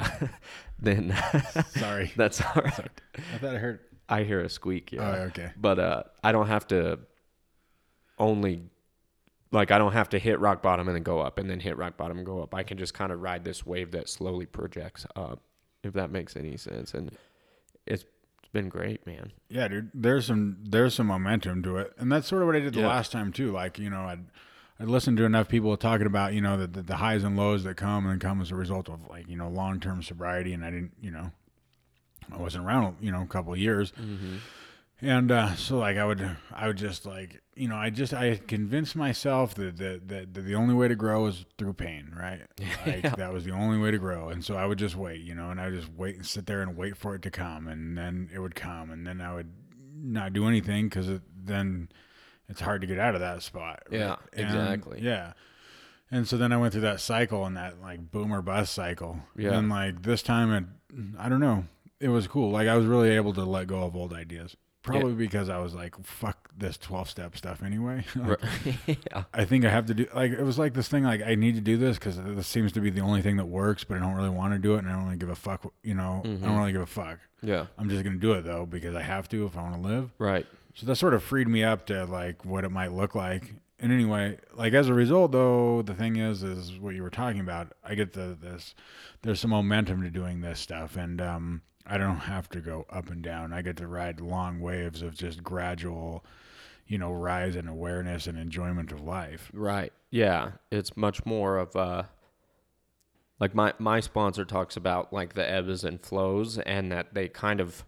than 0.78 1.14
Sorry, 1.70 2.12
that's 2.16 2.40
all 2.40 2.62
right. 2.62 2.90
I 3.34 3.38
thought 3.38 3.54
I 3.54 3.58
heard. 3.58 3.80
I 4.08 4.24
hear 4.24 4.40
a 4.40 4.48
squeak, 4.48 4.92
yeah. 4.92 5.02
Oh, 5.08 5.22
okay. 5.26 5.50
But 5.56 5.78
uh 5.78 6.02
I 6.24 6.32
don't 6.32 6.48
have 6.48 6.66
to 6.68 6.98
only 8.18 8.62
like 9.52 9.70
I 9.70 9.78
don't 9.78 9.92
have 9.92 10.08
to 10.10 10.18
hit 10.18 10.38
rock 10.40 10.62
bottom 10.62 10.88
and 10.88 10.94
then 10.94 11.02
go 11.02 11.20
up 11.20 11.38
and 11.38 11.48
then 11.50 11.60
hit 11.60 11.76
rock 11.76 11.96
bottom 11.96 12.16
and 12.18 12.26
go 12.26 12.42
up. 12.42 12.54
I 12.54 12.62
can 12.62 12.78
just 12.78 12.94
kind 12.94 13.12
of 13.12 13.20
ride 13.20 13.44
this 13.44 13.64
wave 13.66 13.90
that 13.92 14.08
slowly 14.08 14.46
projects 14.46 15.06
up, 15.16 15.42
if 15.82 15.92
that 15.94 16.10
makes 16.10 16.36
any 16.36 16.56
sense. 16.56 16.94
And 16.94 17.16
it's 17.86 18.04
been 18.52 18.68
great, 18.68 19.06
man. 19.06 19.32
Yeah, 19.48 19.68
dude. 19.68 19.90
There's 19.94 20.26
some 20.26 20.58
there's 20.62 20.94
some 20.94 21.06
momentum 21.08 21.62
to 21.64 21.76
it, 21.78 21.92
and 21.98 22.10
that's 22.10 22.26
sort 22.28 22.42
of 22.42 22.46
what 22.46 22.56
I 22.56 22.60
did 22.60 22.74
the 22.74 22.80
Yeah. 22.80 22.88
last 22.88 23.12
time 23.12 23.32
too. 23.32 23.52
Like 23.52 23.78
you 23.78 23.90
know, 23.90 24.02
I'd 24.02 24.24
I'd 24.80 24.88
listened 24.88 25.18
to 25.18 25.24
enough 25.24 25.46
people 25.48 25.76
talking 25.76 26.06
about 26.06 26.32
you 26.32 26.40
know 26.40 26.56
the, 26.56 26.66
the 26.66 26.82
the 26.82 26.96
highs 26.96 27.22
and 27.22 27.36
lows 27.36 27.64
that 27.64 27.76
come 27.76 28.06
and 28.06 28.20
come 28.20 28.40
as 28.40 28.50
a 28.50 28.54
result 28.54 28.88
of 28.88 29.06
like 29.08 29.28
you 29.28 29.36
know 29.36 29.48
long 29.48 29.78
term 29.80 30.02
sobriety, 30.02 30.52
and 30.54 30.64
I 30.64 30.70
didn't 30.70 30.92
you 31.00 31.10
know 31.10 31.30
I 32.32 32.36
wasn't 32.38 32.64
around 32.64 32.96
you 33.00 33.12
know 33.12 33.22
a 33.22 33.26
couple 33.26 33.52
of 33.52 33.58
years, 33.58 33.92
and 35.02 35.30
uh, 35.30 35.54
so 35.56 35.78
like 35.78 35.96
I 35.98 36.04
would 36.04 36.36
I 36.52 36.66
would 36.66 36.76
just 36.78 37.04
like 37.04 37.42
you 37.56 37.68
know 37.68 37.76
I 37.76 37.90
just 37.90 38.14
I 38.14 38.36
convinced 38.36 38.96
myself 38.96 39.54
that 39.56 39.76
that, 39.76 40.08
that, 40.08 40.34
that 40.34 40.40
the 40.42 40.54
only 40.54 40.74
way 40.74 40.88
to 40.88 40.94
grow 40.96 41.26
is 41.26 41.44
through 41.58 41.74
pain, 41.74 42.14
right? 42.18 42.40
Like 42.86 43.02
Yeah. 43.04 43.14
that 43.16 43.32
was 43.34 43.44
the 43.44 43.52
only 43.52 43.76
way 43.78 43.90
to 43.90 43.98
grow, 43.98 44.30
and 44.30 44.42
so 44.42 44.56
I 44.56 44.64
would 44.64 44.78
just 44.78 44.96
wait, 44.96 45.20
you 45.20 45.34
know, 45.34 45.50
and 45.50 45.60
I 45.60 45.66
would 45.68 45.78
just 45.78 45.92
wait 45.92 46.16
and 46.16 46.24
sit 46.24 46.46
there 46.46 46.62
and 46.62 46.74
wait 46.76 46.96
for 46.96 47.14
it 47.14 47.20
to 47.22 47.30
come, 47.30 47.68
and 47.68 47.98
then 47.98 48.30
it 48.32 48.38
would 48.38 48.54
come, 48.54 48.90
and 48.90 49.06
then 49.06 49.20
I 49.20 49.34
would 49.34 49.52
not 50.02 50.32
do 50.32 50.48
anything 50.48 50.88
because 50.88 51.20
then 51.36 51.90
it's 52.50 52.60
hard 52.60 52.80
to 52.82 52.86
get 52.86 52.98
out 52.98 53.14
of 53.14 53.20
that 53.20 53.42
spot. 53.42 53.82
right? 53.90 54.00
Yeah, 54.00 54.16
And, 54.32 54.46
exactly. 54.46 55.00
yeah. 55.02 55.32
And 56.10 56.26
so 56.26 56.36
then 56.36 56.52
I 56.52 56.56
went 56.56 56.72
through 56.72 56.82
that 56.82 57.00
cycle 57.00 57.46
and 57.46 57.56
that 57.56 57.80
like 57.80 58.10
boomer 58.10 58.42
bust 58.42 58.74
cycle. 58.74 59.20
Yeah. 59.36 59.56
And 59.56 59.68
like 59.68 60.02
this 60.02 60.22
time 60.22 60.52
it 60.52 60.64
I 61.18 61.28
don't 61.28 61.40
know. 61.40 61.64
It 62.00 62.08
was 62.08 62.26
cool. 62.26 62.50
Like 62.50 62.66
I 62.66 62.76
was 62.76 62.86
really 62.86 63.10
able 63.10 63.32
to 63.34 63.44
let 63.44 63.68
go 63.68 63.82
of 63.84 63.94
old 63.94 64.12
ideas. 64.12 64.56
Probably 64.82 65.12
because 65.12 65.50
I 65.50 65.58
was 65.58 65.74
like, 65.74 65.94
fuck 66.04 66.48
this 66.56 66.78
twelve 66.78 67.08
step 67.08 67.36
stuff 67.36 67.62
anyway. 67.62 68.04
Like, 68.16 68.40
yeah. 68.86 69.24
I 69.32 69.44
think 69.44 69.64
I 69.66 69.70
have 69.70 69.86
to 69.86 69.94
do 69.94 70.06
like 70.14 70.32
it 70.32 70.42
was 70.42 70.58
like 70.58 70.72
this 70.74 70.88
thing 70.88 71.04
like 71.04 71.22
I 71.22 71.34
need 71.36 71.54
to 71.56 71.60
do 71.60 71.76
this 71.76 71.96
because 71.98 72.16
this 72.16 72.46
seems 72.48 72.72
to 72.72 72.80
be 72.80 72.88
the 72.90 73.02
only 73.02 73.20
thing 73.22 73.36
that 73.36 73.44
works, 73.44 73.84
but 73.84 73.98
I 73.98 74.00
don't 74.00 74.14
really 74.14 74.30
want 74.30 74.54
to 74.54 74.58
do 74.58 74.74
it, 74.74 74.78
and 74.78 74.88
I 74.88 74.92
don't 74.94 75.04
really 75.04 75.18
give 75.18 75.28
a 75.28 75.36
fuck. 75.36 75.70
You 75.84 75.94
know, 75.94 76.22
I 76.24 76.28
Mhm. 76.28 76.42
don't 76.42 76.58
really 76.58 76.72
give 76.72 76.80
a 76.80 76.86
fuck. 76.86 77.18
Yeah. 77.42 77.66
I'm 77.78 77.88
just 77.90 78.02
gonna 78.02 78.16
do 78.16 78.32
it 78.32 78.42
though 78.42 78.64
because 78.66 78.96
I 78.96 79.02
have 79.02 79.28
to 79.28 79.44
if 79.46 79.56
I 79.56 79.62
want 79.62 79.74
to 79.80 79.88
live. 79.88 80.10
Right. 80.18 80.46
So 80.74 80.86
that 80.86 80.96
sort 80.96 81.14
of 81.14 81.22
freed 81.22 81.48
me 81.48 81.64
up 81.64 81.86
to 81.86 82.04
like 82.04 82.44
what 82.44 82.64
it 82.64 82.70
might 82.70 82.92
look 82.92 83.14
like. 83.14 83.54
And 83.78 83.92
anyway, 83.92 84.38
like 84.54 84.74
as 84.74 84.88
a 84.88 84.94
result, 84.94 85.32
though, 85.32 85.82
the 85.82 85.94
thing 85.94 86.16
is, 86.16 86.42
is 86.42 86.78
what 86.78 86.94
you 86.94 87.02
were 87.02 87.10
talking 87.10 87.40
about. 87.40 87.72
I 87.82 87.94
get 87.94 88.12
the 88.12 88.36
this. 88.40 88.74
There's 89.22 89.40
some 89.40 89.50
momentum 89.50 90.02
to 90.02 90.10
doing 90.10 90.40
this 90.40 90.60
stuff, 90.60 90.96
and 90.96 91.20
um, 91.20 91.62
I 91.86 91.96
don't 91.98 92.16
have 92.16 92.48
to 92.50 92.60
go 92.60 92.86
up 92.90 93.10
and 93.10 93.22
down. 93.22 93.52
I 93.52 93.62
get 93.62 93.76
to 93.78 93.86
ride 93.86 94.20
long 94.20 94.60
waves 94.60 95.02
of 95.02 95.14
just 95.14 95.42
gradual, 95.42 96.24
you 96.86 96.98
know, 96.98 97.12
rise 97.12 97.56
in 97.56 97.68
awareness 97.68 98.26
and 98.26 98.38
enjoyment 98.38 98.92
of 98.92 99.00
life. 99.00 99.50
Right. 99.54 99.92
Yeah. 100.10 100.52
It's 100.70 100.96
much 100.96 101.24
more 101.24 101.56
of 101.56 101.74
a 101.74 102.10
like 103.40 103.54
my 103.54 103.72
my 103.78 104.00
sponsor 104.00 104.44
talks 104.44 104.76
about 104.76 105.12
like 105.12 105.34
the 105.34 105.50
ebbs 105.50 105.82
and 105.82 106.00
flows 106.00 106.58
and 106.58 106.92
that 106.92 107.14
they 107.14 107.28
kind 107.28 107.60
of 107.60 107.84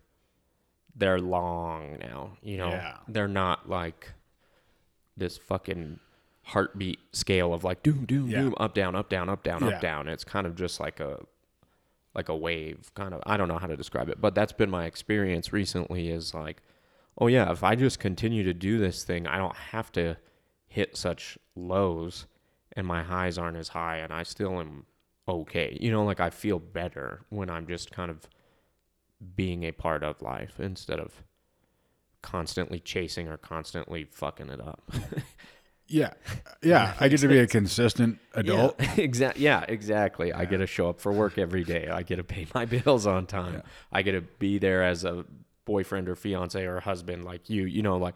they're 0.97 1.19
long 1.21 1.99
now, 2.01 2.37
you 2.43 2.57
know. 2.59 2.69
Yeah. 2.69 2.97
They're 3.09 3.29
not 3.29 3.69
like 3.69 4.13
this 5.17 5.39
fucking 5.39 5.99
heartbeat 6.43 6.99
scale 7.13 7.55
of 7.55 7.65
like 7.65 7.83
doom 7.83 8.05
doom 8.05 8.29
Yeah. 8.29 8.41
doom 8.43 8.55
up 8.59 8.75
down 8.75 8.95
up 8.97 9.09
down 9.09 9.29
up 9.29 9.43
down 9.43 9.61
Yeah. 9.63 9.69
up 9.77 9.81
down. 9.81 10.09
It's 10.09 10.25
kind 10.25 10.47
of 10.47 10.55
just 10.55 10.81
like 10.81 11.01
a 11.01 11.21
like 12.15 12.29
a 12.29 12.37
wave 12.37 12.91
kind 12.95 13.15
of 13.15 13.23
I 13.25 13.37
don't 13.37 13.49
know 13.49 13.59
how 13.59 13.67
to 13.69 13.77
describe 13.77 14.09
it, 14.09 14.21
but 14.21 14.35
that's 14.35 14.53
been 14.53 14.71
my 14.71 14.85
experience 14.87 15.53
recently 15.53 16.11
is 16.11 16.35
like 16.35 16.63
oh 17.19 17.27
yeah, 17.27 17.51
if 17.53 17.63
I 17.63 17.75
just 17.75 17.99
continue 18.01 18.43
to 18.43 18.55
do 18.55 18.79
this 18.79 19.05
thing, 19.05 19.27
I 19.27 19.37
don't 19.37 19.55
have 19.55 19.93
to 19.93 20.17
hit 20.67 20.97
such 20.97 21.37
lows 21.55 22.27
and 22.75 22.87
my 22.87 23.03
highs 23.03 23.37
aren't 23.37 23.59
as 23.59 23.69
high 23.69 23.99
and 23.99 24.13
I 24.13 24.23
still 24.23 24.59
am 24.59 24.87
okay. 25.29 25.77
You 25.81 25.91
know, 25.91 26.05
like 26.05 26.21
I 26.21 26.31
feel 26.31 26.59
better 26.59 27.21
when 27.29 27.51
I'm 27.51 27.67
just 27.67 27.93
kind 27.93 28.11
of 28.11 28.29
being 29.37 29.65
a 29.65 29.73
part 29.73 30.03
of 30.03 30.21
life 30.23 30.59
instead 30.59 30.99
of 30.99 31.23
constantly 32.23 32.81
chasing 32.81 33.29
or 33.29 33.37
constantly 33.37 34.05
fucking 34.05 34.49
it 34.49 34.61
up. 34.61 34.83
Yeah, 35.93 36.13
yeah. 36.63 36.95
I 36.99 37.09
get 37.09 37.21
to 37.21 37.29
be 37.29 37.39
a 37.39 37.47
consistent 37.47 38.19
adult. 38.35 38.81
Yeah, 38.81 38.95
exactly. 38.97 39.45
Yeah, 39.45 39.65
exactly. 39.69 40.33
I 40.33 40.45
get 40.47 40.59
to 40.59 40.67
show 40.67 40.89
up 40.89 41.01
for 41.01 41.13
work 41.13 41.39
every 41.39 41.65
day. 41.65 41.89
I 41.89 42.03
get 42.03 42.17
to 42.17 42.25
pay 42.25 42.47
my 42.55 42.65
bills 42.65 43.07
on 43.07 43.27
time. 43.27 43.55
Yeah. 43.55 43.61
I 43.93 44.03
get 44.03 44.13
to 44.13 44.23
be 44.23 44.59
there 44.59 44.83
as 44.83 45.05
a 45.05 45.25
boyfriend 45.65 46.09
or 46.09 46.17
fiance 46.17 46.65
or 46.65 46.81
husband 46.81 47.25
like 47.25 47.51
you. 47.51 47.65
You 47.65 47.83
know, 47.83 47.97
like 47.97 48.15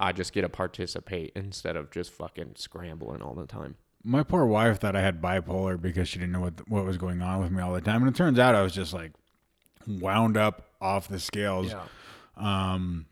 I 0.00 0.12
just 0.12 0.32
get 0.32 0.42
to 0.42 0.48
participate 0.48 1.32
instead 1.36 1.76
of 1.76 1.90
just 1.90 2.12
fucking 2.12 2.54
scrambling 2.56 3.20
all 3.20 3.34
the 3.34 3.46
time. 3.46 3.76
My 4.02 4.22
poor 4.22 4.46
wife 4.46 4.80
thought 4.80 4.96
I 4.96 5.02
had 5.02 5.20
bipolar 5.20 5.80
because 5.80 6.08
she 6.08 6.18
didn't 6.18 6.32
know 6.32 6.40
what 6.40 6.68
what 6.68 6.84
was 6.84 6.96
going 6.96 7.20
on 7.20 7.40
with 7.40 7.50
me 7.50 7.62
all 7.62 7.74
the 7.74 7.80
time, 7.80 8.02
and 8.02 8.10
it 8.10 8.16
turns 8.16 8.38
out 8.38 8.54
I 8.54 8.62
was 8.62 8.72
just 8.72 8.94
like 8.94 9.12
wound 9.86 10.36
up 10.36 10.68
off 10.80 11.08
the 11.08 11.18
scales. 11.20 11.72
Um, 12.36 13.06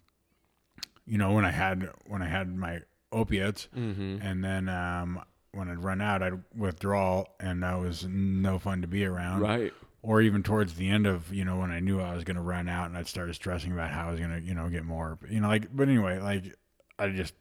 you 1.07 1.19
know, 1.19 1.33
when 1.33 1.45
I 1.45 1.51
had 1.51 1.89
when 2.07 2.23
I 2.23 2.27
had 2.29 2.55
my 2.57 2.81
opiates, 3.13 3.69
Mm-hmm. 3.77 4.19
and 4.27 4.43
then 4.45 4.69
um, 4.69 5.23
when 5.53 5.69
I'd 5.69 5.83
run 5.83 6.01
out, 6.01 6.23
I'd 6.23 6.43
withdraw, 6.57 7.25
and 7.41 7.63
that 7.63 7.79
was 7.81 8.05
no 8.09 8.59
fun 8.59 8.83
to 8.83 8.89
be 8.89 9.05
around. 9.05 9.41
Right. 9.41 9.73
Or 10.03 10.21
even 10.21 10.43
towards 10.45 10.75
the 10.75 10.89
end 10.89 11.07
of 11.07 11.33
you 11.33 11.45
know 11.45 11.57
when 11.57 11.71
I 11.71 11.81
knew 11.81 12.01
I 12.01 12.15
was 12.15 12.25
going 12.25 12.37
to 12.37 12.43
run 12.43 12.69
out, 12.69 12.87
and 12.89 12.97
I'd 12.97 13.09
started 13.09 13.35
stressing 13.35 13.73
about 13.73 13.91
how 13.91 14.09
I 14.09 14.11
was 14.13 14.21
going 14.21 14.33
to 14.33 14.41
you 14.41 14.55
know 14.55 14.69
get 14.69 14.85
more. 14.85 15.19
You 15.29 15.41
know, 15.41 15.49
like 15.49 15.75
but 15.75 15.89
anyway, 15.89 16.19
like 16.21 16.55
I 16.99 17.09
just 17.09 17.35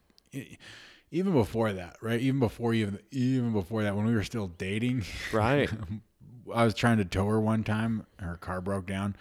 even 1.12 1.34
before 1.34 1.74
that, 1.74 1.98
right? 2.02 2.20
Even 2.20 2.40
before 2.40 2.74
even 2.74 3.00
even 3.12 3.52
before 3.54 3.84
that, 3.84 3.96
when 3.96 4.06
we 4.06 4.14
were 4.16 4.24
still 4.24 4.48
dating, 4.48 5.04
Right. 5.32 5.70
I 6.54 6.64
was 6.64 6.74
trying 6.74 6.98
to 6.98 7.06
tow 7.06 7.26
her 7.28 7.40
one 7.40 7.64
time. 7.64 8.06
Her 8.20 8.36
car 8.38 8.62
broke 8.62 8.86
down, 8.86 9.16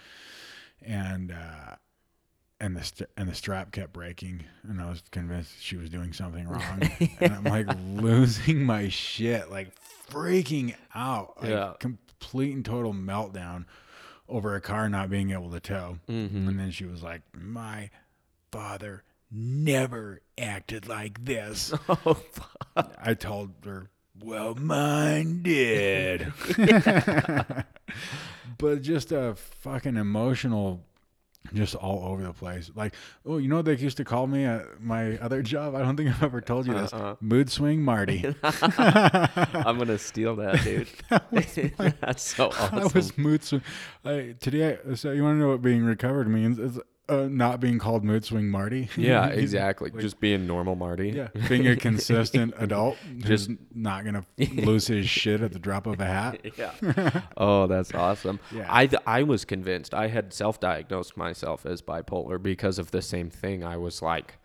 and 0.81 1.31
uh, 1.31 1.75
and 2.59 2.75
the 2.75 2.83
st- 2.83 3.09
and 3.17 3.27
the 3.29 3.35
strap 3.35 3.71
kept 3.71 3.93
breaking, 3.93 4.43
and 4.63 4.81
I 4.81 4.89
was 4.89 5.01
convinced 5.11 5.53
she 5.61 5.75
was 5.77 5.89
doing 5.89 6.13
something 6.13 6.47
wrong. 6.47 6.81
and 7.19 7.33
I'm 7.33 7.43
like 7.43 7.67
losing 7.85 8.63
my 8.63 8.89
shit, 8.89 9.49
like 9.51 9.69
freaking 10.09 10.75
out, 10.93 11.41
like 11.41 11.49
Yeah. 11.51 11.73
complete 11.79 12.55
and 12.55 12.63
total 12.65 12.93
meltdown 12.93 13.65
over 14.29 14.55
a 14.55 14.61
car 14.61 14.89
not 14.89 15.09
being 15.09 15.31
able 15.31 15.51
to 15.51 15.59
tow. 15.59 15.97
Mm-hmm. 16.09 16.47
And 16.47 16.59
then 16.59 16.71
she 16.71 16.85
was 16.85 17.01
like, 17.03 17.21
"My 17.33 17.89
father 18.51 19.03
never 19.31 20.21
acted 20.37 20.87
like 20.87 21.25
this." 21.25 21.73
Oh, 21.89 22.13
fuck. 22.13 22.93
I 23.01 23.13
told 23.13 23.51
her, 23.65 23.89
well, 24.21 24.55
mine 24.55 25.41
did. 25.43 26.31
but 28.57 28.81
just 28.81 29.11
a 29.11 29.35
fucking 29.35 29.97
emotional, 29.97 30.81
just 31.53 31.75
all 31.75 32.05
over 32.05 32.23
the 32.23 32.33
place. 32.33 32.71
Like, 32.75 32.95
oh, 33.25 33.37
you 33.37 33.47
know 33.47 33.57
what 33.57 33.65
they 33.65 33.75
used 33.75 33.97
to 33.97 34.05
call 34.05 34.27
me 34.27 34.45
at 34.45 34.81
my 34.81 35.17
other 35.17 35.41
job? 35.41 35.75
I 35.75 35.79
don't 35.79 35.97
think 35.97 36.09
I've 36.09 36.23
ever 36.23 36.41
told 36.41 36.65
you 36.65 36.73
this. 36.73 36.93
Uh-uh. 36.93 37.15
Mood 37.19 37.49
swing 37.49 37.81
Marty. 37.81 38.25
I'm 38.43 39.77
gonna 39.77 39.97
steal 39.97 40.35
that, 40.37 40.63
dude. 40.63 40.87
That's 42.01 42.23
so 42.23 42.47
awesome. 42.47 42.79
I 42.79 42.85
was 42.85 43.17
mood 43.17 43.43
swing. 43.43 43.61
I, 44.03 44.35
today, 44.39 44.77
I, 44.89 44.95
so 44.95 45.11
you 45.11 45.23
want 45.23 45.35
to 45.35 45.39
know 45.39 45.49
what 45.49 45.61
being 45.61 45.83
recovered 45.83 46.27
means? 46.27 46.57
It's 46.57 46.79
uh, 47.07 47.27
not 47.29 47.59
being 47.59 47.77
called 47.79 48.03
mood 48.03 48.25
swing 48.25 48.49
Marty. 48.49 48.89
yeah, 48.97 49.27
exactly. 49.43 49.91
just 49.91 50.19
being 50.19 50.47
normal, 50.47 50.75
Marty. 50.75 51.09
Yeah, 51.11 51.27
being 51.47 51.67
a 51.67 51.75
consistent 51.87 52.53
adult, 52.57 52.97
Just- 53.17 53.51
not 53.73 54.03
gonna 54.05 54.25
lose 54.53 54.87
his 54.87 55.07
shit 55.07 55.41
at 55.41 55.51
the 55.53 55.59
drop 55.59 55.85
of 55.87 55.99
a 55.99 56.05
hat. 56.05 56.41
yeah. 56.57 57.21
Oh, 57.37 57.67
that's 57.67 57.93
awesome. 57.93 58.39
Yeah. 58.51 58.65
I 58.69 58.87
th- 58.87 59.01
I 59.05 59.23
was 59.23 59.45
convinced. 59.45 59.93
I 59.93 60.07
had 60.07 60.33
self-diagnosed 60.33 61.15
myself 61.17 61.65
as 61.65 61.81
bipolar 61.81 62.41
because 62.41 62.79
of 62.79 62.91
the 62.91 63.01
same 63.01 63.29
thing. 63.29 63.63
I 63.63 63.77
was 63.77 64.01
like 64.01 64.35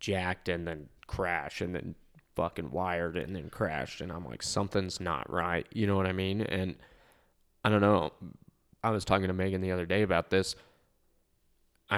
jacked 0.00 0.48
and 0.48 0.66
then 0.66 0.88
crashed 1.06 1.60
and 1.60 1.74
then 1.74 1.94
fucking 2.36 2.70
wired 2.70 3.16
and 3.16 3.36
then 3.36 3.48
crashed 3.48 4.00
and 4.00 4.10
I'm 4.10 4.24
like 4.24 4.42
something's 4.42 5.00
not 5.00 5.30
right. 5.30 5.66
You 5.72 5.86
know 5.86 5.96
what 5.96 6.06
I 6.06 6.12
mean? 6.12 6.40
And 6.42 6.74
I 7.64 7.68
don't 7.70 7.80
know. 7.80 8.12
I 8.82 8.90
was 8.90 9.04
talking 9.04 9.28
to 9.28 9.32
Megan 9.32 9.60
the 9.60 9.70
other 9.72 9.86
day 9.86 10.02
about 10.02 10.28
this. 10.30 10.56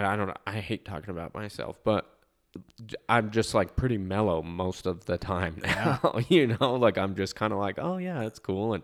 I, 0.05 0.13
I 0.13 0.17
don't 0.17 0.27
know. 0.29 0.35
I 0.47 0.53
hate 0.61 0.85
talking 0.85 1.11
about 1.11 1.35
myself, 1.35 1.79
but 1.85 2.11
I'm 3.09 3.31
just 3.31 3.55
like 3.55 3.77
pretty 3.77 3.99
mellow 3.99 4.43
most 4.43 4.87
of 4.87 5.05
the 5.07 5.19
time 5.19 5.61
now. 5.63 6.19
you 6.29 6.47
know, 6.59 6.75
like 6.75 6.99
I'm 6.99 7.15
just 7.15 7.35
kind 7.37 7.53
of 7.53 7.59
like, 7.59 7.79
oh 7.79 7.97
yeah, 7.99 8.23
it's 8.23 8.39
cool, 8.39 8.75
and 8.75 8.83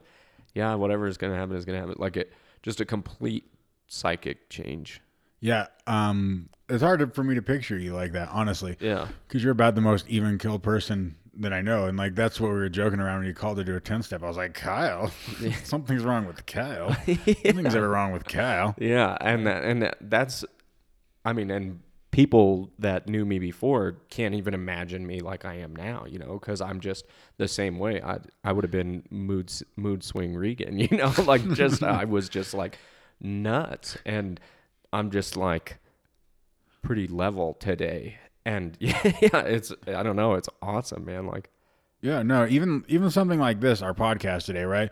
yeah, 0.55 0.75
whatever 0.75 1.07
is 1.07 1.17
gonna 1.19 1.37
happen 1.37 1.57
is 1.57 1.65
gonna 1.65 1.81
happen. 1.81 1.95
Like 1.99 2.17
it, 2.17 2.33
just 2.63 2.81
a 2.81 2.85
complete 2.85 3.45
psychic 3.87 4.49
change. 4.49 5.01
Yeah, 5.41 5.67
um, 5.89 6.49
it's 6.69 6.83
hard 6.83 7.15
for 7.15 7.25
me 7.25 7.35
to 7.35 7.43
picture 7.43 7.77
you 7.77 7.95
like 7.95 8.13
that, 8.13 8.29
honestly, 8.31 8.77
Yeah, 8.79 9.09
because 9.27 9.43
you're 9.43 9.51
about 9.53 9.75
the 9.75 9.81
most 9.81 10.07
even 10.09 10.39
killed 10.39 10.63
person 10.63 11.17
that 11.39 11.53
I 11.53 11.63
know, 11.63 11.87
and 11.87 11.99
like 11.99 12.15
that's 12.15 12.41
what 12.41 12.49
we 12.49 12.55
were 12.55 12.69
joking 12.69 13.01
around 13.01 13.19
when 13.19 13.27
you 13.27 13.35
called 13.35 13.57
to 13.57 13.65
do 13.65 13.75
a 13.75 13.81
ten 13.81 14.03
step. 14.03 14.23
I 14.23 14.29
was 14.29 14.37
like, 14.37 14.55
Kyle, 14.55 15.11
something's 15.65 16.05
wrong 16.05 16.27
with 16.27 16.47
Kyle. 16.47 16.91
Nothing's 17.09 17.75
ever 17.75 17.89
wrong 17.89 18.13
with 18.13 18.25
Kyle. 18.25 18.75
yeah, 18.79 19.17
and 19.21 19.47
that, 19.47 19.65
and 19.65 19.83
that, 19.83 19.97
that's, 20.03 20.45
I 21.25 21.33
mean, 21.33 21.51
and 21.51 21.81
people 22.11 22.71
that 22.79 23.09
knew 23.09 23.25
me 23.25 23.39
before 23.39 23.97
can't 24.11 24.35
even 24.35 24.53
imagine 24.55 25.07
me 25.07 25.21
like 25.21 25.45
I 25.45 25.55
am 25.55 25.75
now. 25.75 26.05
You 26.09 26.19
know, 26.19 26.35
because 26.35 26.61
I'm 26.61 26.81
just 26.81 27.07
the 27.39 27.49
same 27.49 27.79
way. 27.79 28.01
I 28.03 28.19
I 28.45 28.53
would 28.53 28.65
have 28.65 28.71
been 28.71 29.05
mood 29.11 29.53
mood 29.77 30.03
swing 30.05 30.35
Regan. 30.37 30.79
You 30.91 30.97
know, 30.97 31.13
like 31.25 31.49
just 31.53 31.83
I 32.01 32.05
was 32.05 32.29
just 32.29 32.55
like 32.55 32.79
nuts, 33.21 33.97
and 34.05 34.39
I'm 34.93 35.11
just 35.11 35.37
like 35.37 35.79
pretty 36.83 37.07
level 37.07 37.55
today. 37.55 38.19
And 38.45 38.77
yeah, 38.81 39.01
yeah, 39.21 39.41
it's 39.43 39.73
I 39.87 40.03
don't 40.03 40.17
know, 40.17 40.35
it's 40.35 40.49
awesome, 40.61 41.05
man. 41.05 41.27
Like 41.27 41.51
Yeah, 42.01 42.23
no, 42.23 42.47
even 42.47 42.85
even 42.89 43.11
something 43.11 43.39
like 43.39 43.61
this, 43.61 43.83
our 43.83 43.95
podcast 43.95 44.47
today, 44.47 44.65
right? 44.65 44.91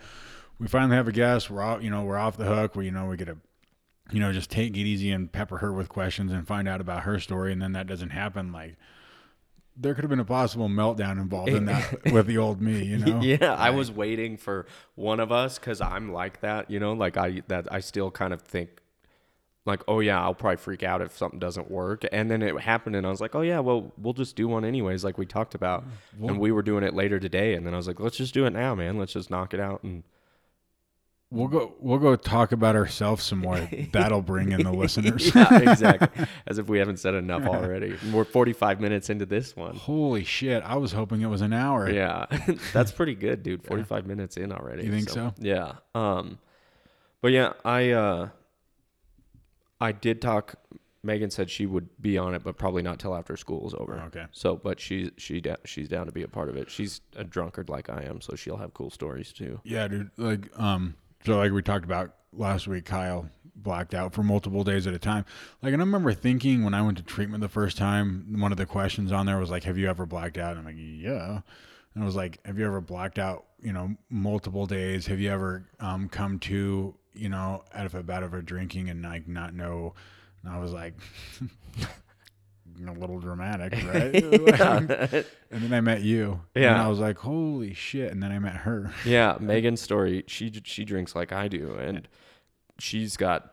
We 0.59 0.69
finally 0.69 0.97
have 0.97 1.09
a 1.09 1.13
guest. 1.13 1.51
We're 1.51 1.63
off, 1.63 1.83
you 1.83 1.91
know, 1.91 2.05
we're 2.05 2.19
off 2.19 2.37
the 2.37 2.45
hook. 2.45 2.77
We, 2.77 2.85
you 2.85 2.91
know, 2.91 3.07
we 3.07 3.17
get 3.17 3.27
to, 3.27 3.39
you 4.13 4.21
know, 4.21 4.33
just 4.33 4.51
take 4.51 4.77
it 4.77 4.81
easy 4.81 5.11
and 5.11 5.31
pepper 5.31 5.59
her 5.59 5.73
with 5.73 5.89
questions 5.89 6.33
and 6.33 6.47
find 6.47 6.69
out 6.69 6.81
about 6.81 7.03
her 7.05 7.19
story, 7.21 7.53
and 7.53 7.61
then 7.61 7.73
that 7.73 7.87
doesn't 7.87 8.11
happen. 8.11 8.53
Like, 8.53 8.77
there 9.77 9.95
could 9.95 10.05
have 10.05 10.11
been 10.11 10.21
a 10.21 10.25
possible 10.25 10.69
meltdown 10.69 11.13
involved 11.13 11.51
in 11.51 11.67
that 11.67 12.05
with 12.13 12.27
the 12.27 12.39
old 12.39 12.61
me, 12.61 12.85
you 12.85 12.99
know? 12.99 13.21
Yeah, 13.23 13.55
I 13.55 13.71
was 13.71 13.91
waiting 13.91 14.37
for 14.37 14.67
one 14.95 15.21
of 15.21 15.33
us 15.33 15.59
because 15.59 15.81
I'm 15.81 16.13
like 16.13 16.41
that, 16.41 16.71
you 16.71 16.79
know, 16.81 16.93
like 16.93 17.17
I 17.17 17.43
that 17.49 17.73
I 17.73 17.81
still 17.81 18.11
kind 18.11 18.33
of 18.33 18.43
think 18.43 18.69
like, 19.67 19.83
oh 19.89 20.01
yeah, 20.01 20.21
I'll 20.21 20.35
probably 20.35 20.57
freak 20.57 20.83
out 20.83 21.01
if 21.03 21.17
something 21.17 21.39
doesn't 21.39 21.71
work. 21.71 22.05
And 22.13 22.31
then 22.31 22.43
it 22.43 22.59
happened, 22.61 22.97
and 22.97 23.07
I 23.07 23.11
was 23.11 23.21
like, 23.21 23.35
oh 23.35 23.43
yeah, 23.43 23.61
well 23.61 23.93
we'll 23.97 24.15
just 24.15 24.37
do 24.37 24.49
one 24.49 24.65
anyways, 24.65 25.05
like 25.05 25.17
we 25.19 25.27
talked 25.27 25.55
about. 25.55 25.85
Well- 26.19 26.31
and 26.33 26.41
we 26.41 26.53
were 26.53 26.63
doing 26.63 26.83
it 26.85 26.95
later 26.95 27.19
today, 27.19 27.55
and 27.55 27.67
then 27.67 27.73
I 27.73 27.77
was 27.77 27.87
like, 27.87 28.01
let's 28.01 28.17
just 28.17 28.35
do 28.35 28.45
it 28.47 28.51
now, 28.51 28.75
man. 28.75 28.99
Let's 28.99 29.13
just 29.13 29.31
knock 29.31 29.55
it 29.55 29.61
out. 29.61 29.83
And 29.83 30.03
We'll 31.33 31.47
go. 31.47 31.75
We'll 31.79 31.99
go 31.99 32.17
talk 32.17 32.51
about 32.51 32.75
ourselves 32.75 33.23
some 33.23 33.39
more. 33.39 33.69
That'll 33.93 34.23
bring 34.23 34.51
in 34.51 34.65
the 34.65 34.73
listeners. 34.73 35.33
yeah, 35.35 35.59
exactly. 35.59 36.27
As 36.47 36.59
if 36.59 36.69
we 36.69 36.79
haven't 36.79 36.99
said 36.99 37.15
enough 37.15 37.47
already. 37.47 37.97
We're 38.13 38.25
45 38.25 38.81
minutes 38.81 39.11
into 39.11 39.27
this 39.27 39.55
one. 39.55 39.77
Holy 39.77 40.25
shit! 40.25 40.63
I 40.65 40.77
was 40.77 40.91
hoping 40.91 41.21
it 41.21 41.29
was 41.29 41.41
an 41.41 41.53
hour. 41.53 41.89
Yeah, 41.89 42.27
that's 42.73 42.91
pretty 42.91 43.15
good, 43.15 43.45
dude. 43.45 43.63
45 43.65 44.07
minutes 44.07 44.37
in 44.37 44.51
already. 44.51 44.85
You 44.85 44.91
think 44.91 45.09
so? 45.09 45.33
Yeah. 45.39 45.75
Um, 45.95 46.41
but 47.21 47.31
yeah, 47.31 47.53
I 47.65 47.91
uh, 47.91 48.29
I 49.81 49.93
did 49.93 50.21
talk. 50.21 50.57
Megan 51.03 51.31
said 51.31 51.49
she 51.49 51.65
would 51.65 51.89
be 52.03 52.19
on 52.19 52.35
it, 52.35 52.43
but 52.43 52.59
probably 52.59 52.83
not 52.83 52.99
till 52.99 53.15
after 53.15 53.37
school 53.37 53.67
is 53.69 53.75
over. 53.75 53.99
Okay. 54.09 54.27
So, 54.33 54.57
but 54.57 54.81
she's 54.81 55.11
she 55.17 55.41
she's 55.65 55.89
down 55.89 56.07
to 56.07 56.13
be 56.13 56.25
a 56.25 56.29
part 56.29 56.49
of 56.49 56.57
it. 56.57 56.71
She's 56.71 57.01
a 57.15 57.23
drunkard 57.23 57.69
like 57.69 57.89
I 57.89 58.03
am, 58.03 58.21
so 58.21 58.35
she'll 58.35 58.59
have 58.59 58.75
cool 58.75 58.91
stories 58.91 59.33
too. 59.33 59.61
Yeah, 59.63 59.87
dude. 59.87 60.11
Like, 60.19 60.51
um, 60.59 60.97
so 61.25 61.37
like 61.37 61.53
we 61.53 61.63
talked 61.63 61.85
about 61.85 62.15
last 62.33 62.67
week, 62.67 62.85
Kyle 62.85 63.29
blacked 63.55 63.95
out 63.95 64.15
for 64.15 64.23
multiple 64.23 64.65
days 64.65 64.87
at 64.87 64.95
a 64.95 64.99
time. 64.99 65.25
Like, 65.63 65.73
and 65.73 65.83
I 65.83 65.85
remember 65.85 66.13
thinking 66.13 66.65
when 66.65 66.75
I 66.75 66.83
went 66.83 66.99
to 66.99 67.05
treatment 67.05 67.43
the 67.43 67.49
first 67.49 67.77
time, 67.77 68.41
one 68.41 68.53
of 68.53 68.59
the 68.59 68.67
questions 68.67 69.13
on 69.13 69.27
there 69.27 69.39
was 69.39 69.51
like, 69.51 69.65
"Have 69.65 69.79
you 69.79 69.89
ever 69.89 70.07
blacked 70.07 70.39
out?" 70.39 70.57
And 70.57 70.61
I'm 70.61 70.65
like, 70.65 70.77
"Yeah." 70.79 71.41
And 71.95 72.03
I 72.03 72.07
was 72.07 72.17
like, 72.17 72.45
"Have 72.47 72.59
you 72.59 72.67
ever 72.67 72.81
blacked 72.81 73.19
out? 73.19 73.45
You 73.61 73.73
know, 73.73 73.97
multiple 74.09 74.67
days? 74.67 75.07
Have 75.07 75.21
you 75.21 75.31
ever 75.31 75.67
um 75.81 76.09
come 76.09 76.39
to 76.41 76.95
you 77.13 77.29
know 77.29 77.65
out 77.75 77.87
of 77.87 77.95
a 77.95 78.03
bout 78.03 78.23
of 78.23 78.33
a 78.35 78.43
drinking 78.43 78.89
and 78.89 79.03
like 79.03 79.29
not 79.29 79.55
know?" 79.55 79.95
And 80.43 80.53
I 80.53 80.59
was 80.59 80.73
like. 80.73 80.95
A 82.89 82.93
little 82.93 83.19
dramatic, 83.21 83.73
right? 83.85 84.15
and 85.51 85.63
then 85.63 85.73
I 85.73 85.81
met 85.81 86.03
you. 86.03 86.41
And 86.55 86.65
Yeah. 86.65 86.85
I 86.85 86.89
was 86.89 86.99
like, 86.99 87.19
holy 87.19 87.75
shit. 87.75 88.11
And 88.11 88.23
then 88.23 88.33
I 88.33 88.39
met 88.39 88.57
her. 88.57 88.93
Yeah, 89.05 89.37
Megan's 89.41 89.81
story. 89.83 90.25
She 90.27 90.51
she 90.65 90.85
drinks 90.85 91.15
like 91.15 91.33
I 91.33 91.49
do, 91.49 91.75
and 91.75 92.09
she's 92.79 93.17
got 93.17 93.53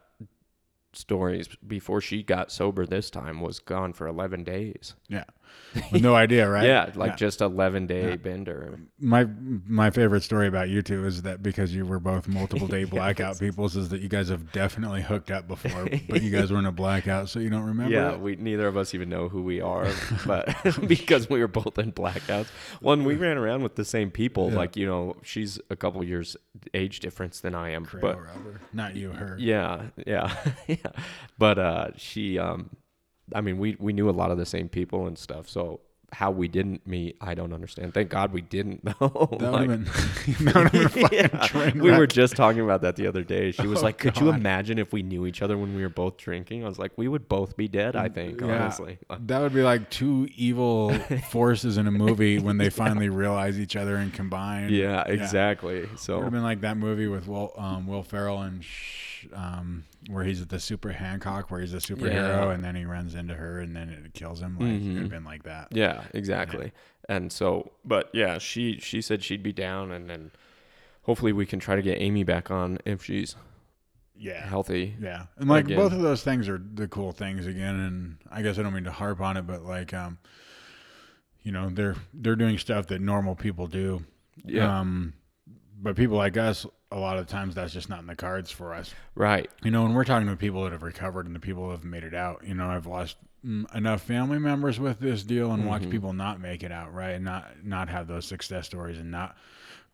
stories 0.94 1.48
before 1.66 2.02
she 2.02 2.24
got 2.24 2.52
sober. 2.52 2.86
This 2.86 3.10
time 3.10 3.42
was 3.42 3.60
gone 3.60 3.94
for 3.94 4.08
11 4.08 4.44
days. 4.44 4.96
Yeah. 5.08 5.26
With 5.92 6.02
no 6.02 6.16
idea, 6.16 6.50
right? 6.50 6.66
Yeah, 6.66 6.92
like 6.96 7.18
just 7.18 7.42
11 7.42 7.88
day 7.88 8.16
bender. 8.16 8.80
my 9.00 9.28
my 9.66 9.90
favorite 9.90 10.24
story 10.24 10.48
about 10.48 10.70
you 10.70 10.82
two 10.82 11.06
is 11.06 11.22
that 11.24 11.44
because 11.44 11.74
you 11.74 11.86
were 11.86 12.00
both 12.00 12.28
multiple 12.28 12.68
day 12.68 12.84
blackout 12.86 13.40
peoples 13.40 13.76
is 13.76 13.90
that 13.90 14.02
you 14.02 14.10
guys 14.10 14.30
have 14.30 14.52
definitely 14.52 15.02
hooked 15.02 15.30
up 15.32 15.48
before, 15.48 15.88
but 16.10 16.22
you 16.22 16.32
guys 16.32 16.52
were 16.52 16.60
in 16.60 16.66
a 16.66 16.72
blackout, 16.72 17.30
so 17.30 17.40
you 17.40 17.50
don't 17.50 17.66
remember. 17.66 17.94
Yeah, 17.94 18.14
it? 18.14 18.20
we 18.20 18.36
neither 18.36 18.68
of 18.68 18.78
us 18.78 18.94
even 18.94 19.10
know 19.10 19.30
who 19.30 19.42
we 19.42 19.62
are, 19.62 19.92
but 20.26 20.56
because 20.88 21.30
we 21.30 21.40
were 21.40 21.48
both 21.48 21.78
in 21.78 21.92
blackouts. 21.92 22.48
One, 22.82 23.04
we 23.04 23.16
ran 23.16 23.38
around 23.38 23.64
with 23.64 23.76
the 23.76 23.86
same 23.86 24.12
people. 24.12 24.50
Yeah. 24.50 24.58
Like 24.58 24.76
you 24.76 24.86
know, 24.86 25.18
she's 25.24 25.60
a 25.70 25.76
couple 25.76 26.04
years 26.04 26.36
age 26.74 27.00
difference 27.00 27.40
than 27.40 27.56
I 27.56 27.72
am, 27.72 27.86
Cradle 27.86 28.10
but 28.10 28.18
robber. 28.20 28.62
not 28.74 28.96
you, 28.96 29.12
her. 29.12 29.36
yeah, 29.40 29.88
yeah, 30.06 30.36
yeah. 30.68 30.78
But 31.38 31.60
uh, 31.60 31.88
she, 31.98 32.40
um, 32.40 32.70
I 33.34 33.42
mean, 33.42 33.58
we 33.58 33.76
we 33.80 33.94
knew 33.94 34.10
a 34.10 34.12
lot 34.12 34.32
of 34.32 34.38
the 34.38 34.46
same 34.46 34.70
people 34.70 35.08
and 35.08 35.18
stuff. 35.18 35.50
So 35.50 35.82
how 36.14 36.32
we 36.32 36.48
didn't 36.48 36.88
meet, 36.88 37.18
I 37.20 37.34
don't 37.34 37.52
understand. 37.52 37.94
Thank 37.94 38.08
God 38.10 38.32
we 38.32 38.40
didn't 38.40 38.86
though. 39.00 39.28
Like, 39.42 39.70
have 39.70 39.84
been, 39.84 39.84
that 40.46 40.56
would've 40.56 40.72
been 40.72 40.86
a 40.86 41.30
fucking 41.50 41.76
yeah. 41.76 41.84
We 41.84 41.92
were 41.92 42.08
just 42.08 42.38
talking 42.38 42.62
about 42.62 42.82
that 42.84 42.96
the 42.96 43.08
other 43.08 43.24
day. 43.24 43.52
She 43.52 43.68
was 43.68 43.80
Oh, 43.80 43.84
like, 43.84 43.98
"Could 43.98 44.18
you 44.18 44.30
imagine 44.30 44.80
if 44.80 44.94
we 44.94 45.04
knew 45.04 45.26
each 45.26 45.42
other 45.42 45.58
when 45.58 45.76
we 45.76 45.82
were 45.82 45.90
both 45.90 46.16
drinking?" 46.16 46.64
I 46.64 46.68
was 46.70 46.80
like, 46.80 46.94
"We 46.98 47.10
would 47.10 47.28
both 47.28 47.58
be 47.58 47.68
dead." 47.68 47.98
I 47.98 48.08
think, 48.08 48.40
Yeah. 48.40 48.48
honestly. 48.64 49.00
That 49.20 49.42
would 49.42 49.54
be 49.54 49.64
like 49.64 49.90
two 49.90 50.30
evil 50.38 50.94
forces 51.30 51.78
in 51.78 51.88
a 51.88 51.92
movie 51.92 52.40
when 52.40 52.58
they 52.58 52.70
finally 52.70 53.10
realize 53.10 53.60
each 53.60 53.76
other 53.76 53.98
and 53.98 54.14
combine. 54.14 54.70
Yeah, 54.70 55.04
exactly. 55.06 55.90
So 55.98 56.14
It 56.14 56.18
would 56.20 56.24
have 56.24 56.32
been 56.34 56.44
like 56.44 56.62
that 56.62 56.78
movie 56.78 57.08
with 57.08 57.28
Will, 57.28 57.52
um, 57.58 57.86
Will 57.86 58.04
Ferrell 58.04 58.42
and 58.44 58.64
sh- 58.64 59.07
um, 59.34 59.84
where 60.10 60.24
he's 60.24 60.42
at 60.42 60.50
the 60.50 60.60
super 60.60 60.92
Hancock, 60.92 61.50
where 61.52 61.62
he's 61.62 61.74
a 61.74 61.78
superhero, 61.78 62.14
Yeah. 62.14 62.52
and 62.52 62.64
then 62.64 62.76
he 62.76 62.86
runs 62.86 63.16
into 63.16 63.34
her, 63.36 63.60
and 63.60 63.76
then 63.76 63.90
it 63.90 64.14
kills 64.14 64.42
him. 64.42 64.58
Like 64.60 64.82
it 64.82 64.94
would 64.94 65.02
have 65.04 65.10
been 65.10 65.24
like 65.26 65.44
that. 65.44 65.68
yeah, 65.72 66.04
exactly. 66.14 66.72
And 67.10 67.32
so, 67.32 67.72
but 67.86 68.10
yeah, 68.14 68.38
she 68.38 68.80
she 68.80 69.02
said 69.02 69.24
she'd 69.24 69.44
be 69.44 69.54
down, 69.54 69.92
and 69.92 70.10
then 70.10 70.32
hopefully 71.04 71.34
we 71.34 71.46
can 71.46 71.60
try 71.60 71.76
to 71.76 71.82
get 71.82 72.02
Amy 72.02 72.24
back 72.24 72.52
on 72.52 72.78
if 72.86 73.04
she's 73.04 73.36
Yeah, 74.16 74.46
healthy. 74.46 74.96
yeah, 75.00 75.28
and 75.38 75.48
like 75.50 75.66
Again. 75.66 75.78
both 75.78 75.94
of 75.94 76.02
those 76.02 76.24
things 76.24 76.50
are 76.50 76.58
the 76.74 76.88
cool 76.88 77.12
things 77.12 77.46
again. 77.48 77.76
And 77.76 78.18
I 78.32 78.42
guess 78.42 78.58
I 78.60 78.64
don't 78.64 78.74
mean 78.74 78.84
to 78.86 78.92
harp 78.92 79.22
on 79.22 79.38
it, 79.38 79.44
but 79.48 79.64
like, 79.64 79.94
um, 79.94 80.18
you 81.44 81.52
know, 81.52 81.70
they're 81.70 81.96
they're 82.14 82.36
doing 82.36 82.58
stuff 82.58 82.88
that 82.88 83.00
normal 83.02 83.36
people 83.36 83.68
do. 83.68 84.04
Yeah, 84.46 84.80
Um, 84.82 85.14
but 85.82 85.96
people 85.96 86.18
like 86.18 86.36
us, 86.38 86.66
a 86.92 86.98
lot 86.98 87.18
of 87.18 87.28
times 87.28 87.56
that's 87.56 87.74
just 87.74 87.90
not 87.90 88.00
in 88.00 88.08
the 88.08 88.16
cards 88.16 88.50
for 88.52 88.74
us. 88.74 88.94
right. 89.16 89.50
You 89.64 89.72
know, 89.72 89.84
when 89.84 89.94
we're 89.94 90.06
talking 90.06 90.28
to 90.28 90.36
people 90.36 90.64
that 90.64 90.72
have 90.72 90.84
recovered 90.84 91.26
and 91.26 91.36
the 91.36 91.40
people 91.40 91.66
who 91.66 91.72
have 91.72 91.84
made 91.84 92.04
it 92.04 92.14
out, 92.14 92.44
you 92.48 92.54
know, 92.54 92.68
I've 92.70 92.86
lost 92.88 93.18
mm, 93.46 93.74
enough 93.76 94.02
family 94.02 94.40
members 94.40 94.80
with 94.80 95.00
this 95.00 95.24
deal 95.24 95.52
and 95.52 95.66
watched 95.68 95.90
people 95.90 96.14
not 96.14 96.40
make 96.40 96.64
it 96.64 96.72
out, 96.72 96.94
right? 96.94 97.12
And 97.12 97.26
not 97.26 97.64
not 97.64 97.90
have 97.90 98.08
those 98.08 98.26
success 98.26 98.66
stories 98.68 98.98
and 98.98 99.12
not 99.12 99.36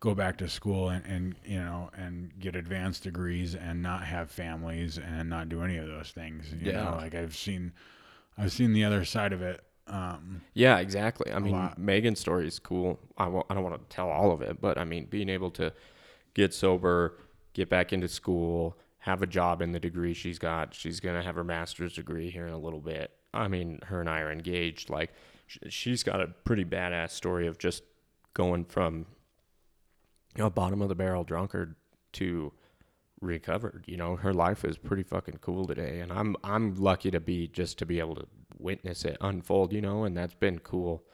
go 0.00 0.14
back 0.14 0.36
to 0.38 0.48
school 0.48 0.90
and, 0.90 1.04
and 1.06 1.34
you 1.44 1.58
know 1.58 1.90
and 1.96 2.32
get 2.38 2.54
advanced 2.54 3.02
degrees 3.04 3.54
and 3.54 3.82
not 3.82 4.04
have 4.04 4.30
families 4.30 4.98
and 4.98 5.28
not 5.30 5.48
do 5.48 5.62
any 5.62 5.76
of 5.78 5.86
those 5.88 6.10
things. 6.10 6.52
You 6.52 6.70
Yeah. 6.70 6.84
know, 6.90 6.96
like 6.96 7.14
I've 7.14 7.34
seen 7.36 7.72
I've 8.38 8.52
seen 8.52 8.72
the 8.72 8.84
other 8.84 9.04
side 9.04 9.32
of 9.32 9.42
it. 9.42 9.62
Um, 9.86 10.42
Yeah, 10.54 10.78
exactly. 10.78 11.32
I 11.32 11.38
mean, 11.40 11.52
lot. 11.52 11.78
Megan's 11.78 12.20
story 12.20 12.46
is 12.46 12.58
cool. 12.58 12.98
I 13.18 13.26
I 13.26 13.54
don't 13.54 13.64
want 13.64 13.76
to 13.88 13.94
tell 13.94 14.10
all 14.10 14.30
of 14.30 14.42
it, 14.42 14.60
but 14.60 14.78
I 14.78 14.84
mean, 14.84 15.06
being 15.06 15.28
able 15.28 15.50
to 15.52 15.72
get 16.34 16.52
sober, 16.52 17.18
get 17.52 17.68
back 17.68 17.92
into 17.92 18.08
school, 18.08 18.78
have 18.98 19.22
a 19.22 19.26
job 19.26 19.62
in 19.62 19.72
the 19.72 19.80
degree 19.80 20.14
she's 20.14 20.38
got. 20.38 20.74
She's 20.74 21.00
gonna 21.00 21.22
have 21.22 21.36
her 21.36 21.44
master's 21.44 21.94
degree 21.94 22.30
here 22.30 22.46
in 22.46 22.52
a 22.52 22.58
little 22.58 22.80
bit. 22.80 23.12
I 23.32 23.48
mean, 23.48 23.80
her 23.86 24.00
and 24.00 24.08
I 24.08 24.20
are 24.20 24.30
engaged. 24.30 24.90
Like, 24.90 25.12
she's 25.68 26.02
got 26.02 26.20
a 26.20 26.28
pretty 26.28 26.64
badass 26.64 27.10
story 27.10 27.46
of 27.46 27.58
just 27.58 27.82
going 28.32 28.64
from 28.64 29.06
a 30.36 30.50
bottom 30.50 30.82
of 30.82 30.88
the 30.88 30.94
barrel 30.94 31.24
drunkard 31.24 31.76
to 32.12 32.52
recovered. 33.20 33.84
You 33.86 33.96
know, 33.96 34.16
her 34.16 34.32
life 34.32 34.64
is 34.64 34.76
pretty 34.76 35.02
fucking 35.02 35.38
cool 35.40 35.66
today, 35.66 36.00
and 36.00 36.12
I'm 36.12 36.36
I'm 36.44 36.74
lucky 36.74 37.10
to 37.10 37.20
be 37.20 37.48
just 37.48 37.78
to 37.78 37.86
be 37.86 37.98
able 37.98 38.14
to 38.16 38.26
witness 38.58 39.04
it 39.04 39.16
unfold. 39.20 39.72
You 39.72 39.80
know, 39.80 40.04
and 40.04 40.16
that's 40.16 40.34
been 40.34 40.58
cool 40.60 41.04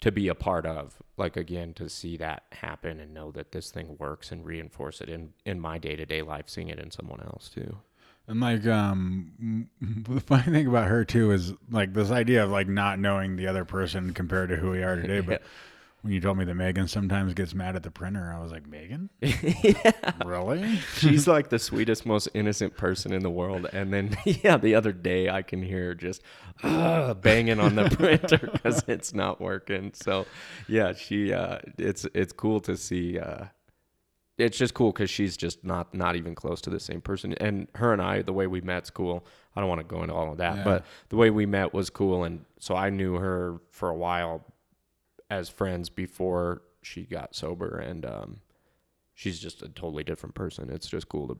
to 0.00 0.10
be 0.10 0.28
a 0.28 0.34
part 0.34 0.66
of. 0.66 0.96
Like 1.16 1.36
again, 1.36 1.74
to 1.74 1.88
see 1.88 2.16
that 2.16 2.44
happen 2.52 3.00
and 3.00 3.12
know 3.12 3.30
that 3.32 3.52
this 3.52 3.70
thing 3.70 3.96
works 3.98 4.32
and 4.32 4.44
reinforce 4.44 5.00
it 5.00 5.08
in 5.08 5.32
in 5.44 5.60
my 5.60 5.78
day 5.78 5.96
to 5.96 6.06
day 6.06 6.22
life, 6.22 6.48
seeing 6.48 6.68
it 6.68 6.78
in 6.78 6.90
someone 6.90 7.20
else 7.20 7.48
too. 7.48 7.76
And 8.26 8.40
like, 8.40 8.66
um, 8.66 9.68
the 9.80 10.20
funny 10.20 10.52
thing 10.52 10.66
about 10.66 10.88
her 10.88 11.04
too 11.04 11.32
is 11.32 11.52
like 11.70 11.92
this 11.92 12.10
idea 12.10 12.44
of 12.44 12.50
like 12.50 12.68
not 12.68 12.98
knowing 12.98 13.36
the 13.36 13.48
other 13.48 13.64
person 13.64 14.14
compared 14.14 14.50
to 14.50 14.56
who 14.56 14.70
we 14.70 14.82
are 14.82 14.96
today. 14.96 15.20
But 15.20 15.42
when 16.02 16.12
you 16.12 16.20
told 16.20 16.38
me 16.38 16.44
that 16.44 16.54
Megan 16.54 16.88
sometimes 16.88 17.34
gets 17.34 17.54
mad 17.54 17.76
at 17.76 17.82
the 17.82 17.90
printer, 17.90 18.32
I 18.34 18.40
was 18.42 18.52
like, 18.52 18.66
Megan, 18.66 19.10
really? 20.24 20.76
She's 20.96 21.26
like 21.28 21.48
the 21.50 21.58
sweetest, 21.58 22.06
most 22.06 22.28
innocent 22.34 22.76
person 22.76 23.12
in 23.12 23.22
the 23.22 23.30
world. 23.30 23.66
And 23.72 23.92
then, 23.92 24.16
yeah, 24.24 24.56
the 24.56 24.74
other 24.74 24.92
day 24.92 25.28
I 25.28 25.42
can 25.42 25.62
hear 25.62 25.86
her 25.88 25.94
just 25.94 26.22
uh, 26.62 27.14
banging 27.14 27.60
on 27.60 27.74
the 27.74 27.90
printer 27.90 28.38
because 28.52 28.82
it's 28.86 29.14
not 29.14 29.40
working. 29.40 29.92
So, 29.94 30.26
yeah, 30.68 30.92
she. 30.92 31.32
Uh, 31.32 31.58
it's 31.78 32.06
it's 32.14 32.32
cool 32.32 32.60
to 32.60 32.76
see. 32.76 33.18
Uh, 33.18 33.44
it's 34.38 34.56
just 34.56 34.72
cool 34.72 34.90
because 34.92 35.10
she's 35.10 35.36
just 35.36 35.64
not 35.64 35.92
not 35.94 36.16
even 36.16 36.34
close 36.34 36.60
to 36.62 36.70
the 36.70 36.80
same 36.80 37.00
person. 37.02 37.34
And 37.34 37.68
her 37.74 37.92
and 37.92 38.00
I, 38.00 38.22
the 38.22 38.32
way 38.32 38.46
we 38.46 38.60
met's 38.62 38.88
cool. 38.90 39.26
I 39.54 39.60
don't 39.60 39.68
want 39.68 39.80
to 39.80 39.86
go 39.86 40.02
into 40.02 40.14
all 40.14 40.30
of 40.32 40.38
that, 40.38 40.56
Yeah. 40.58 40.64
but 40.64 40.84
the 41.10 41.16
way 41.16 41.28
we 41.30 41.44
met 41.44 41.74
was 41.74 41.90
cool. 41.90 42.24
And 42.24 42.44
so 42.58 42.74
I 42.76 42.88
knew 42.88 43.16
her 43.16 43.60
for 43.70 43.88
a 43.90 43.94
while 43.94 44.46
as 45.30 45.48
friends 45.48 45.88
before 45.88 46.62
she 46.82 47.04
got 47.04 47.34
sober, 47.34 47.78
and 47.78 48.04
um, 48.04 48.40
she's 49.14 49.38
just 49.38 49.62
a 49.62 49.68
totally 49.68 50.04
different 50.04 50.34
person. 50.34 50.68
It's 50.70 50.88
just 50.88 51.08
cool 51.08 51.28
to 51.28 51.36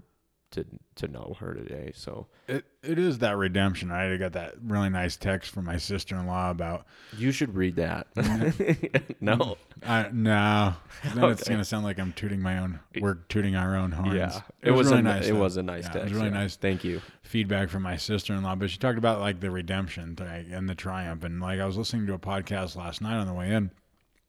to 0.53 0.65
to 0.97 1.07
know 1.07 1.37
her 1.39 1.55
today. 1.55 1.93
So 1.95 2.27
It 2.49 2.65
it 2.83 2.99
is 2.99 3.19
that 3.19 3.37
redemption. 3.37 3.93
I 3.93 4.17
got 4.17 4.33
that 4.33 4.55
really 4.63 4.91
nice 4.91 5.17
text 5.17 5.53
from 5.53 5.65
my 5.65 5.77
sister 5.77 6.17
in 6.17 6.27
law 6.27 6.51
about. 6.51 6.87
you 7.17 7.31
should 7.31 7.55
read 7.55 7.77
that. 7.77 8.09
no, 9.21 9.57
I 9.87 10.09
no, 10.13 10.75
then 11.15 11.25
it's 11.31 11.49
gonna 11.49 11.65
sound 11.65 11.85
like 11.85 12.01
I'm 12.01 12.13
tooting 12.15 12.41
my 12.43 12.59
own. 12.59 12.81
We're 13.01 13.15
tooting 13.29 13.55
our 13.55 13.77
own 13.77 13.93
horns. 13.93 14.15
yeah, 14.17 14.41
it, 14.61 14.73
was, 14.73 14.89
really 14.89 14.99
a, 14.99 15.03
nice. 15.03 15.29
It 15.29 15.35
though. 15.35 15.41
was 15.41 15.57
a 15.57 15.63
nice 15.63 15.85
Yeah, 15.85 15.91
text. 15.91 15.99
It 15.99 16.03
was 16.05 16.13
really 16.15 16.27
yeah. 16.27 16.35
nice 16.41 16.57
Thank 16.57 16.83
you. 16.83 17.01
feedback 17.23 17.69
from 17.69 17.85
my 17.85 17.97
sister-in-law 17.97 18.57
but 18.57 18.71
she 18.71 18.79
talked 18.79 18.99
about 18.99 19.21
like 19.21 19.39
the 19.39 19.51
redemption 19.53 20.17
thing 20.17 20.53
and 20.53 20.69
the 20.69 20.75
triumph 20.75 21.23
and 21.23 21.41
like 21.41 21.61
i 21.61 21.65
was 21.65 21.77
listening 21.77 22.05
to 22.09 22.13
a 22.15 22.19
podcast 22.19 22.75
last 22.75 23.01
night 23.01 23.17
on 23.17 23.29
the 23.29 23.33
way 23.33 23.53
in 23.53 23.71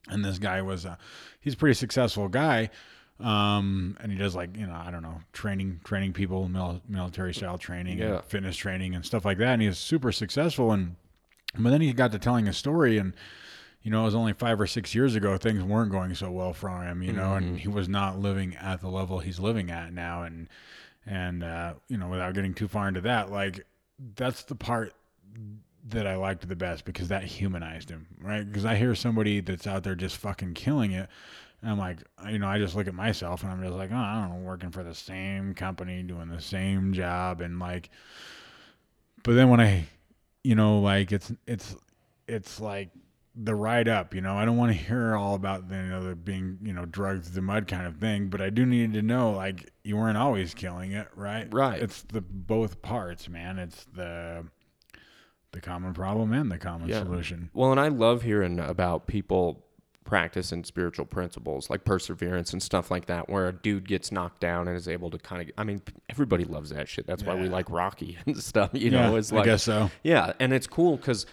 and 0.08 0.24
this 0.24 0.38
guy 0.38 0.60
was 0.62 0.84
uh, 0.86 0.96
he's 1.40 1.54
a 1.54 1.56
pretty 1.56 1.74
successful 1.74 2.28
guy 2.28 2.70
Um, 3.20 3.96
and 4.00 4.10
he 4.10 4.18
does 4.18 4.34
like 4.34 4.56
you 4.56 4.66
know 4.66 4.74
I 4.74 4.90
don't 4.90 5.02
know 5.02 5.20
training 5.32 5.80
training 5.84 6.12
people 6.12 6.48
mil- 6.48 6.82
military 6.88 7.32
style 7.34 7.58
training 7.58 7.98
Yeah. 7.98 8.16
and 8.16 8.24
fitness 8.24 8.56
training 8.56 8.94
and 8.94 9.04
stuff 9.04 9.24
like 9.24 9.38
that. 9.38 9.52
And 9.52 9.62
he 9.62 9.68
was 9.68 9.78
super 9.78 10.10
successful. 10.12 10.72
And 10.72 10.96
but 11.56 11.70
then 11.70 11.80
he 11.82 11.92
got 11.92 12.10
to 12.12 12.18
telling 12.18 12.48
a 12.48 12.52
story 12.52 12.98
and 12.98 13.14
you 13.82 13.90
know, 13.90 14.02
it 14.02 14.04
was 14.04 14.14
only 14.14 14.32
five 14.32 14.60
or 14.60 14.66
six 14.68 14.94
years 14.94 15.16
ago, 15.16 15.36
things 15.36 15.62
weren't 15.62 15.90
going 15.90 16.14
so 16.14 16.30
well 16.30 16.52
for 16.52 16.68
him, 16.84 17.02
you 17.02 17.12
know, 17.12 17.34
and 17.34 17.58
he 17.58 17.66
was 17.66 17.88
not 17.88 18.16
living 18.18 18.54
at 18.56 18.80
the 18.80 18.88
level 18.88 19.18
he's 19.18 19.40
living 19.40 19.72
at 19.72 19.92
now. 19.92 20.22
And, 20.22 20.48
and, 21.04 21.42
uh, 21.42 21.74
you 21.88 21.96
know, 21.98 22.06
without 22.08 22.32
getting 22.34 22.54
too 22.54 22.68
far 22.68 22.86
into 22.86 23.00
that, 23.00 23.32
like, 23.32 23.66
that's 24.14 24.44
the 24.44 24.54
part 24.54 24.94
that 25.88 26.06
I 26.06 26.16
liked 26.16 26.48
the 26.48 26.56
best 26.56 26.84
because 26.84 27.08
that 27.08 27.24
humanized 27.24 27.90
him, 27.90 28.06
right? 28.20 28.46
Because 28.46 28.64
I 28.64 28.76
hear 28.76 28.94
somebody 28.94 29.40
that's 29.40 29.66
out 29.66 29.82
there 29.82 29.94
just 29.94 30.16
fucking 30.16 30.54
killing 30.54 30.92
it. 30.92 31.08
And 31.60 31.70
I'm 31.70 31.78
like, 31.78 31.98
you 32.28 32.38
know, 32.38 32.48
I 32.48 32.58
just 32.58 32.74
look 32.76 32.86
at 32.86 32.94
myself 32.94 33.42
and 33.42 33.50
I'm 33.50 33.62
just 33.62 33.74
like, 33.74 33.90
oh, 33.92 33.96
I 33.96 34.20
don't 34.20 34.38
know, 34.38 34.46
working 34.46 34.70
for 34.70 34.82
the 34.82 34.94
same 34.94 35.54
company, 35.54 36.02
doing 36.02 36.28
the 36.28 36.40
same 36.40 36.92
job. 36.92 37.40
And 37.40 37.58
like, 37.58 37.90
but 39.22 39.34
then 39.34 39.48
when 39.48 39.60
I, 39.60 39.86
you 40.44 40.54
know, 40.54 40.80
like 40.80 41.12
it's, 41.12 41.32
it's, 41.46 41.74
it's 42.28 42.60
like 42.60 42.90
the 43.34 43.54
ride 43.54 43.88
up, 43.88 44.14
you 44.14 44.20
know, 44.20 44.36
I 44.36 44.44
don't 44.44 44.56
want 44.56 44.72
to 44.72 44.78
hear 44.78 45.16
all 45.16 45.34
about 45.34 45.68
the, 45.68 45.76
you 45.76 45.82
know, 45.82 46.04
the 46.04 46.14
being, 46.14 46.58
you 46.62 46.72
know, 46.72 46.84
drugged 46.84 47.24
through 47.24 47.34
the 47.34 47.42
mud 47.42 47.66
kind 47.66 47.86
of 47.86 47.96
thing, 47.96 48.28
but 48.28 48.40
I 48.40 48.50
do 48.50 48.66
need 48.66 48.92
to 48.94 49.02
know, 49.02 49.32
like, 49.32 49.70
you 49.84 49.96
weren't 49.96 50.18
always 50.18 50.54
killing 50.54 50.92
it, 50.92 51.08
right? 51.16 51.52
Right. 51.52 51.80
It's 51.80 52.02
the 52.02 52.20
both 52.20 52.82
parts, 52.82 53.28
man. 53.28 53.58
It's 53.58 53.84
the, 53.94 54.44
the 55.52 55.60
common 55.60 55.94
problem 55.94 56.32
and 56.32 56.50
the 56.50 56.58
common 56.58 56.88
Yeah. 56.88 57.02
solution. 57.02 57.50
Well, 57.54 57.70
and 57.70 57.80
I 57.80 57.88
love 57.88 58.22
hearing 58.22 58.58
about 58.58 59.06
people 59.06 59.64
practicing 60.04 60.64
spiritual 60.64 61.06
principles 61.06 61.70
like 61.70 61.84
perseverance 61.84 62.52
and 62.52 62.60
stuff 62.62 62.90
like 62.90 63.06
that, 63.06 63.28
where 63.30 63.48
a 63.48 63.52
dude 63.52 63.86
gets 63.88 64.10
knocked 64.10 64.40
down 64.40 64.66
and 64.66 64.76
is 64.76 64.88
able 64.88 65.10
to 65.10 65.18
kind 65.18 65.42
of. 65.42 65.50
I 65.56 65.64
mean, 65.64 65.80
everybody 66.08 66.44
loves 66.44 66.70
that 66.70 66.88
shit. 66.88 67.06
That's 67.06 67.22
why 67.22 67.34
we 67.34 67.48
like 67.48 67.70
Rocky 67.70 68.18
and 68.26 68.36
stuff. 68.42 68.70
You 68.72 68.90
yeah, 68.90 69.08
know, 69.10 69.16
it's 69.16 69.32
I 69.32 69.36
like 69.36 69.44
guess 69.44 69.62
so. 69.62 69.90
yeah, 70.02 70.32
and 70.40 70.52
it's 70.52 70.66
cool 70.66 70.96
because 70.96 71.24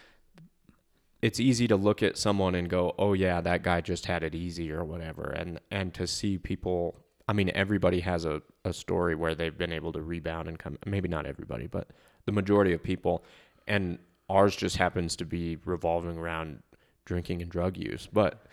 it's 1.22 1.40
easy 1.40 1.68
to 1.68 1.76
look 1.76 2.02
at 2.02 2.18
someone 2.18 2.56
and 2.56 2.70
go, 2.70 2.94
"Oh 2.98 3.14
yeah, 3.14 3.42
that 3.42 3.64
guy 3.64 3.82
just 3.82 4.06
had 4.06 4.24
it 4.24 4.36
easy" 4.36 4.72
or 4.72 4.84
whatever, 4.86 5.24
and 5.30 5.60
and 5.72 5.94
to 5.96 6.08
see 6.08 6.38
people. 6.38 7.04
I 7.28 7.34
mean, 7.34 7.52
everybody 7.54 8.00
has 8.00 8.26
a, 8.26 8.42
a 8.66 8.74
story 8.74 9.14
where 9.14 9.36
they've 9.36 9.56
been 9.56 9.72
able 9.72 9.92
to 9.94 10.02
rebound 10.02 10.48
and 10.48 10.58
come. 10.58 10.78
Maybe 10.86 11.08
not 11.08 11.26
everybody, 11.28 11.68
but 11.68 11.90
the 12.26 12.32
majority 12.32 12.74
of 12.74 12.82
people, 12.82 13.24
and 13.68 14.00
ours 14.30 14.56
just 14.56 14.78
happens 14.78 15.16
to 15.18 15.26
be 15.26 15.58
revolving 15.66 16.18
around 16.18 16.62
drinking 17.06 17.42
and 17.42 17.52
drug 17.52 17.78
use, 17.78 18.08
but 18.12 18.46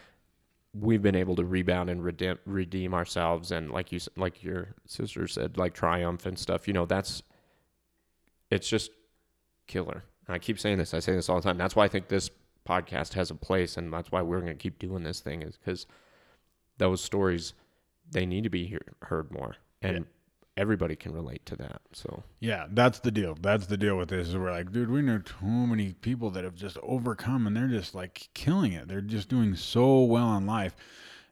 we've 0.80 1.02
been 1.02 1.14
able 1.14 1.36
to 1.36 1.44
rebound 1.44 1.90
and 1.90 2.04
redeem, 2.04 2.38
redeem 2.44 2.94
ourselves 2.94 3.50
and 3.50 3.70
like 3.70 3.92
you 3.92 4.00
like 4.16 4.42
your 4.42 4.68
sister 4.86 5.26
said 5.26 5.56
like 5.56 5.72
triumph 5.72 6.26
and 6.26 6.38
stuff 6.38 6.68
you 6.68 6.74
know 6.74 6.84
that's 6.84 7.22
it's 8.50 8.68
just 8.68 8.90
killer 9.66 10.04
and 10.26 10.34
i 10.34 10.38
keep 10.38 10.58
saying 10.58 10.76
this 10.76 10.92
i 10.92 10.98
say 10.98 11.14
this 11.14 11.28
all 11.28 11.36
the 11.36 11.42
time 11.42 11.56
that's 11.56 11.74
why 11.74 11.84
i 11.84 11.88
think 11.88 12.08
this 12.08 12.30
podcast 12.68 13.14
has 13.14 13.30
a 13.30 13.34
place 13.34 13.76
and 13.76 13.92
that's 13.92 14.12
why 14.12 14.20
we're 14.20 14.40
going 14.40 14.52
to 14.52 14.54
keep 14.54 14.78
doing 14.78 15.02
this 15.02 15.20
thing 15.20 15.42
is 15.42 15.56
because 15.56 15.86
those 16.78 17.02
stories 17.02 17.54
they 18.10 18.26
need 18.26 18.44
to 18.44 18.50
be 18.50 18.66
hear, 18.66 18.82
heard 19.02 19.30
more 19.32 19.56
and 19.80 19.96
Yeah. 19.98 20.02
Everybody 20.56 20.96
can 20.96 21.12
relate 21.12 21.44
to 21.46 21.56
that 21.56 21.82
so 21.92 22.22
Yeah, 22.40 22.66
that's 22.70 23.00
the 23.00 23.10
deal. 23.10 23.36
That's 23.40 23.66
the 23.66 23.76
deal 23.76 23.96
with 23.96 24.08
this. 24.08 24.28
Is 24.28 24.36
we're 24.36 24.50
like, 24.50 24.72
dude, 24.72 24.90
we 24.90 25.02
know 25.02 25.18
too 25.18 25.46
many 25.46 25.92
people 25.92 26.30
that 26.30 26.44
have 26.44 26.54
just 26.54 26.78
overcome 26.82 27.46
and 27.46 27.56
they're 27.56 27.68
just 27.68 27.94
like 27.94 28.28
killing 28.34 28.72
it. 28.72 28.88
They're 28.88 29.00
just 29.00 29.28
doing 29.28 29.54
so 29.54 30.02
well 30.02 30.36
in 30.36 30.46
life. 30.46 30.74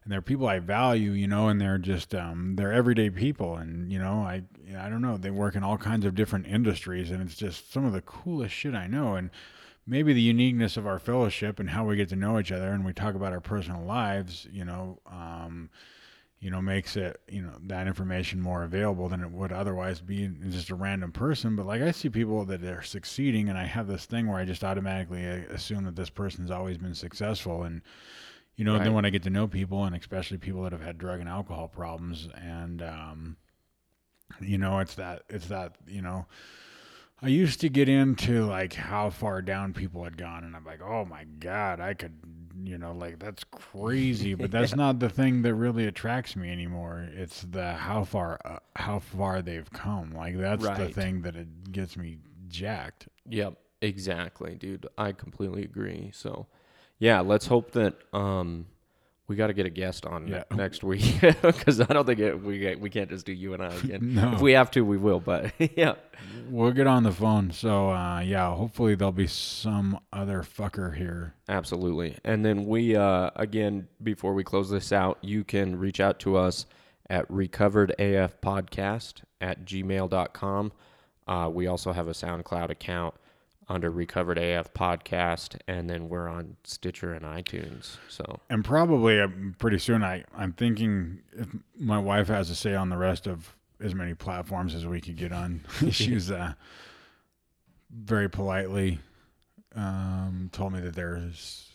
And 0.03 0.11
they're 0.11 0.21
people 0.21 0.47
I 0.47 0.59
value, 0.59 1.11
you 1.11 1.27
know, 1.27 1.47
and 1.49 1.59
they're 1.59 1.79
just 1.79 2.13
um 2.13 2.55
they're 2.55 2.71
everyday 2.71 3.09
people 3.09 3.55
and 3.55 3.91
you 3.91 3.97
know, 3.97 4.19
I 4.19 4.43
I 4.77 4.89
don't 4.89 5.01
know, 5.01 5.17
they 5.17 5.31
work 5.31 5.55
in 5.55 5.63
all 5.63 5.77
kinds 5.77 6.05
of 6.05 6.13
different 6.15 6.45
industries 6.47 7.09
and 7.09 7.21
it's 7.21 7.35
just 7.35 7.71
some 7.73 7.85
of 7.85 7.93
the 7.93 8.01
coolest 8.01 8.53
shit 8.53 8.75
I 8.75 8.85
know 8.85 9.15
and 9.15 9.31
maybe 9.87 10.13
the 10.13 10.21
uniqueness 10.21 10.77
of 10.77 10.85
our 10.85 10.99
fellowship 10.99 11.59
and 11.59 11.69
how 11.71 11.85
we 11.85 11.95
get 11.95 12.09
to 12.09 12.15
know 12.15 12.39
each 12.39 12.51
other 12.51 12.71
and 12.71 12.85
we 12.85 12.93
talk 12.93 13.15
about 13.15 13.33
our 13.33 13.41
personal 13.41 13.83
lives, 13.83 14.47
you 14.51 14.65
know, 14.65 14.99
um 15.07 15.69
you 16.45 16.51
know, 16.51 16.61
makes 16.61 16.95
it, 16.95 17.19
you 17.27 17.41
know, 17.41 17.57
that 17.63 17.87
information 17.87 18.39
more 18.39 18.61
available 18.63 19.09
than 19.09 19.23
it 19.23 19.31
would 19.31 19.51
otherwise 19.51 19.99
be 19.99 20.25
in 20.25 20.51
just 20.51 20.69
a 20.69 20.75
random 20.75 21.11
person. 21.11 21.55
But 21.55 21.65
like 21.65 21.81
I 21.81 21.89
see 21.89 22.07
people 22.07 22.45
that 22.45 22.63
are 22.63 22.83
succeeding, 22.83 23.49
and 23.49 23.57
I 23.57 23.63
have 23.63 23.87
this 23.87 24.05
thing 24.05 24.27
where 24.27 24.37
I 24.37 24.45
just 24.45 24.63
automatically 24.63 25.27
uh, 25.27 25.37
assume 25.51 25.85
that 25.85 25.95
this 25.95 26.11
person's 26.11 26.51
always 26.51 26.77
been 26.77 26.93
successful. 26.93 27.63
And, 27.63 27.81
you 28.57 28.63
know, 28.63 28.73
Right. 28.75 28.83
then 28.83 28.93
when 28.93 29.05
I 29.05 29.09
get 29.09 29.23
to 29.23 29.31
know 29.31 29.47
people, 29.47 29.85
and 29.85 29.95
especially 29.95 30.37
people 30.37 30.61
that 30.61 30.71
have 30.71 30.83
had 30.83 30.99
drug 30.99 31.19
and 31.19 31.27
alcohol 31.27 31.67
problems, 31.67 32.29
and, 32.35 32.79
um, 32.83 33.37
you 34.39 34.59
know, 34.59 34.77
it's 34.77 34.93
that, 34.93 35.23
it's 35.27 35.47
that, 35.47 35.77
you 35.87 36.03
know, 36.03 36.27
I 37.21 37.27
used 37.27 37.61
to 37.61 37.69
get 37.69 37.87
into 37.87 38.45
like 38.45 38.73
how 38.73 39.09
far 39.09 39.41
down 39.41 39.73
people 39.73 40.03
had 40.03 40.17
gone, 40.17 40.43
and 40.43 40.55
I'm 40.55 40.65
like, 40.65 40.81
oh 40.81 41.05
my 41.05 41.23
God, 41.39 41.79
I 41.79 41.93
could, 41.93 42.13
you 42.63 42.77
know, 42.77 42.91
like 42.91 43.19
that's 43.19 43.43
crazy. 43.45 44.33
But 44.33 44.51
that's 44.51 44.75
not 44.77 44.99
the 44.99 45.09
thing 45.09 45.41
that 45.43 45.55
really 45.55 45.85
attracts 45.87 46.35
me 46.35 46.51
anymore. 46.51 47.07
It's 47.13 47.41
the 47.43 47.73
how 47.73 48.03
far, 48.03 48.39
uh, 48.43 48.59
how 48.75 48.99
far 48.99 49.41
they've 49.41 49.69
come. 49.71 50.13
Like 50.13 50.37
that's 50.37 50.67
the 50.67 50.89
thing 50.89 51.21
that 51.21 51.35
it 51.35 51.71
gets 51.71 51.95
me 51.95 52.17
jacked. 52.47 53.07
Yep, 53.29 53.55
exactly, 53.81 54.55
dude. 54.55 54.85
I 54.97 55.13
completely 55.13 55.63
agree. 55.63 56.11
So, 56.13 56.47
yeah, 56.99 57.21
let's 57.21 57.47
hope 57.47 57.71
that 57.71 57.95
um 58.13 58.67
we 59.27 59.35
got 59.35 59.47
to 59.47 59.53
get 59.53 59.65
a 59.65 59.69
guest 59.71 60.05
on 60.05 60.27
Yeah. 60.27 60.43
next 60.55 60.83
week 60.83 61.19
because 61.41 61.81
I 61.81 61.85
don't 61.85 62.05
think 62.05 62.19
it, 62.19 62.41
we 62.43 62.59
get, 62.59 62.79
we 62.79 62.89
can't 62.89 63.09
just 63.09 63.25
do 63.25 63.33
you 63.33 63.53
and 63.53 63.63
I 63.63 63.73
again. 63.73 63.99
No. 64.15 64.33
If 64.33 64.41
we 64.41 64.53
have 64.53 64.69
to, 64.71 64.81
we 64.85 64.97
will. 64.97 65.19
But 65.19 65.51
yeah, 65.75 65.95
We'll 66.49 66.71
get 66.71 66.87
on 66.87 67.03
the 67.03 67.11
phone. 67.11 67.51
So 67.51 67.89
uh, 67.91 68.19
yeah, 68.19 68.53
hopefully 68.55 68.95
there'll 68.95 69.11
be 69.11 69.27
some 69.27 69.99
other 70.13 70.43
fucker 70.43 70.95
here. 70.95 71.33
absolutely. 71.49 72.17
And 72.23 72.45
then 72.45 72.65
we 72.65 72.95
uh 72.95 73.31
again 73.35 73.87
before 74.01 74.33
we 74.33 74.43
close 74.43 74.69
this 74.69 74.91
out, 74.91 75.17
you 75.21 75.43
can 75.43 75.77
reach 75.79 75.99
out 75.99 76.19
to 76.19 76.37
us 76.37 76.65
at 77.09 77.27
recoveredafpodcast 77.29 79.13
at 79.41 79.65
gmail.com. 79.65 80.71
Uh, 81.27 81.49
we 81.51 81.67
also 81.67 81.91
have 81.91 82.07
a 82.07 82.11
SoundCloud 82.11 82.69
account 82.69 83.15
under 83.67 83.89
Recovered 83.89 84.37
AF 84.37 84.73
Podcast, 84.73 85.57
and 85.67 85.89
then 85.89 86.07
we're 86.09 86.27
on 86.27 86.55
Stitcher 86.63 87.13
and 87.13 87.25
iTunes. 87.25 87.97
So 88.09 88.39
and 88.49 88.63
probably 88.63 89.19
uh, 89.19 89.27
pretty 89.57 89.79
soon 89.79 90.03
I, 90.03 90.23
i'm 90.37 90.53
thinking 90.53 91.19
if 91.33 91.47
my 91.79 91.97
wife 91.99 92.27
has 92.27 92.49
a 92.49 92.55
say 92.55 92.75
on 92.75 92.89
the 92.89 92.97
rest 92.97 93.25
of 93.27 93.55
as 93.81 93.93
many 93.95 94.13
platforms 94.13 94.73
as 94.75 94.85
we 94.85 95.01
could 95.01 95.17
get 95.17 95.31
on 95.31 95.61
she's 95.91 96.29
uh, 96.31 96.53
very 97.91 98.29
politely 98.29 98.99
um, 99.75 100.49
told 100.53 100.73
me 100.73 100.79
that 100.81 100.95
there's 100.95 101.69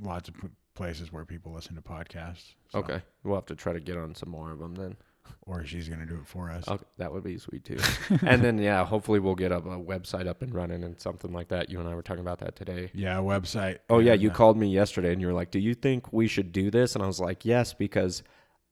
lots 0.00 0.28
of 0.28 0.34
places 0.74 1.12
where 1.12 1.24
people 1.24 1.52
listen 1.52 1.74
to 1.74 1.82
podcasts 1.82 2.54
So- 2.68 2.78
Okay, 2.80 3.02
we'll 3.24 3.34
have 3.34 3.46
to 3.46 3.56
try 3.56 3.72
to 3.72 3.80
get 3.80 3.96
on 3.96 4.14
some 4.14 4.30
more 4.30 4.50
of 4.52 4.58
them 4.58 4.74
then. 4.74 4.96
Or 5.42 5.64
she's 5.64 5.88
going 5.88 6.00
to 6.00 6.06
do 6.06 6.16
it 6.16 6.26
for 6.26 6.50
us 6.50 6.66
Okay, 6.68 6.84
that 6.98 7.12
would 7.12 7.24
be 7.24 7.38
sweet 7.38 7.64
too. 7.64 7.78
and 8.26 8.42
then 8.42 8.58
yeah, 8.58 8.84
hopefully 8.84 9.18
we'll 9.20 9.34
get 9.34 9.52
a, 9.52 9.56
a 9.56 9.78
website 9.78 10.26
up 10.26 10.42
and 10.42 10.54
running 10.54 10.84
and 10.84 11.00
something 11.00 11.32
like 11.32 11.48
that. 11.48 11.70
You 11.70 11.80
and 11.80 11.88
I 11.88 11.94
were 11.94 12.02
talking 12.02 12.20
about 12.22 12.38
that 12.40 12.56
today. 12.56 12.90
yeah 12.94 13.16
website 13.16 13.78
Oh 13.88 13.98
yeah, 13.98 14.14
you 14.14 14.30
uh, 14.30 14.34
called 14.34 14.56
me 14.56 14.68
yesterday 14.68 15.12
and 15.12 15.20
you 15.20 15.26
were 15.26 15.32
like, 15.32 15.50
"Do 15.50 15.58
you 15.58 15.74
think 15.74 16.12
we 16.12 16.26
should 16.28 16.52
do 16.52 16.70
this?" 16.70 16.94
And 16.94 17.02
I 17.02 17.06
was 17.06 17.20
like, 17.20 17.44
"Yes," 17.44 17.72
because 17.74 18.22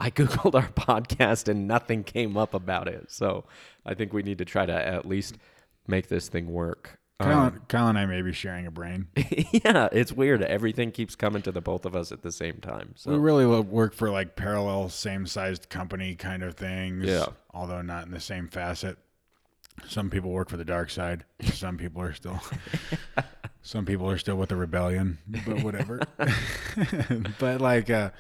I 0.00 0.11
googled 0.18 0.54
our 0.54 0.68
podcast 0.70 1.48
and 1.48 1.66
nothing 1.66 2.04
came 2.04 2.36
up 2.36 2.54
about 2.54 2.88
it. 2.88 3.11
So 3.11 3.44
I 3.84 3.94
think 3.94 4.12
we 4.12 4.22
need 4.22 4.38
to 4.38 4.44
try 4.44 4.66
to 4.66 4.72
at 4.72 5.06
least 5.06 5.38
make 5.86 6.09
this 6.09 6.28
thing 6.28 6.52
work. 6.52 6.97
Kyle, 7.20 7.38
Um, 7.46 7.62
Kyle 7.68 7.88
and 7.88 7.98
I 7.98 8.06
may 8.06 8.22
be 8.22 8.32
sharing 8.32 8.66
a 8.66 8.70
brain. 8.70 9.08
yeah, 9.16 9.88
it's 9.90 10.12
weird. 10.12 10.40
Everything 10.42 10.92
keeps 10.92 11.16
coming 11.16 11.42
to 11.42 11.50
the 11.50 11.60
both 11.60 11.84
of 11.84 11.96
us 11.96 12.12
at 12.12 12.22
the 12.22 12.30
same 12.30 12.58
time. 12.58 12.92
So 12.96 13.10
We 13.10 13.18
really 13.18 13.44
work 13.44 13.92
for 13.92 14.08
like 14.10 14.36
parallel, 14.36 14.88
same 14.88 15.26
sized 15.26 15.68
company 15.68 16.14
kind 16.14 16.44
of 16.44 16.54
things. 16.54 17.06
Yeah. 17.06 17.26
Although 17.52 17.82
not 17.82 18.06
in 18.06 18.12
the 18.12 18.20
same 18.20 18.46
facet. 18.46 18.98
Some 19.86 20.10
people 20.10 20.30
work 20.30 20.48
for 20.48 20.56
the 20.56 20.64
dark 20.64 20.90
side. 20.90 21.24
Some 21.42 21.76
people 21.76 22.02
are 22.02 22.12
still. 22.12 22.40
some 23.62 23.84
people 23.84 24.08
are 24.10 24.18
still 24.18 24.36
with 24.36 24.48
the 24.50 24.56
rebellion, 24.56 25.18
but 25.26 25.62
whatever. 25.62 26.00
but 27.38 27.60
like, 27.60 27.90
uh, 27.90 28.10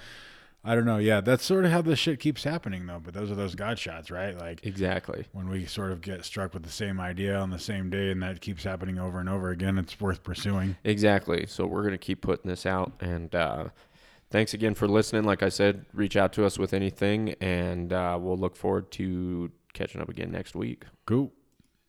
I 0.64 0.74
don't 0.74 0.84
know. 0.84 0.98
Yeah, 0.98 1.20
that's 1.20 1.44
sort 1.44 1.64
of 1.64 1.70
how 1.70 1.82
this 1.82 1.98
shit 1.98 2.18
keeps 2.20 2.44
happening, 2.44 2.86
though. 2.86 3.00
But 3.02 3.14
those 3.14 3.30
are 3.30 3.34
those 3.34 3.54
God 3.54 3.78
shots, 3.78 4.10
right? 4.10 4.36
Like 4.38 4.64
exactly. 4.66 5.26
when 5.32 5.48
we 5.48 5.66
sort 5.66 5.92
of 5.92 6.00
get 6.00 6.24
struck 6.24 6.52
with 6.52 6.64
the 6.64 6.70
same 6.70 7.00
idea 7.00 7.36
on 7.36 7.50
the 7.50 7.58
same 7.58 7.90
day, 7.90 8.10
and 8.10 8.22
that 8.22 8.40
keeps 8.40 8.64
happening 8.64 8.98
over 8.98 9.20
and 9.20 9.28
over 9.28 9.50
again. 9.50 9.78
It's 9.78 10.00
worth 10.00 10.22
pursuing. 10.22 10.76
Exactly. 10.84 11.46
So 11.46 11.66
we're 11.66 11.82
going 11.82 11.92
to 11.92 11.98
keep 11.98 12.22
putting 12.22 12.50
this 12.50 12.66
out. 12.66 12.92
And 13.00 13.34
uh, 13.34 13.68
thanks 14.30 14.52
again 14.52 14.74
for 14.74 14.88
listening. 14.88 15.24
Like 15.24 15.42
I 15.42 15.48
said, 15.48 15.86
reach 15.92 16.16
out 16.16 16.32
to 16.34 16.44
us 16.44 16.58
with 16.58 16.74
anything, 16.74 17.34
and 17.40 17.92
uh, 17.92 18.18
we'll 18.20 18.36
look 18.36 18.56
forward 18.56 18.90
to 18.92 19.52
catching 19.74 20.00
up 20.00 20.08
again 20.08 20.32
next 20.32 20.54
week. 20.54 20.84
Cool. 21.06 21.32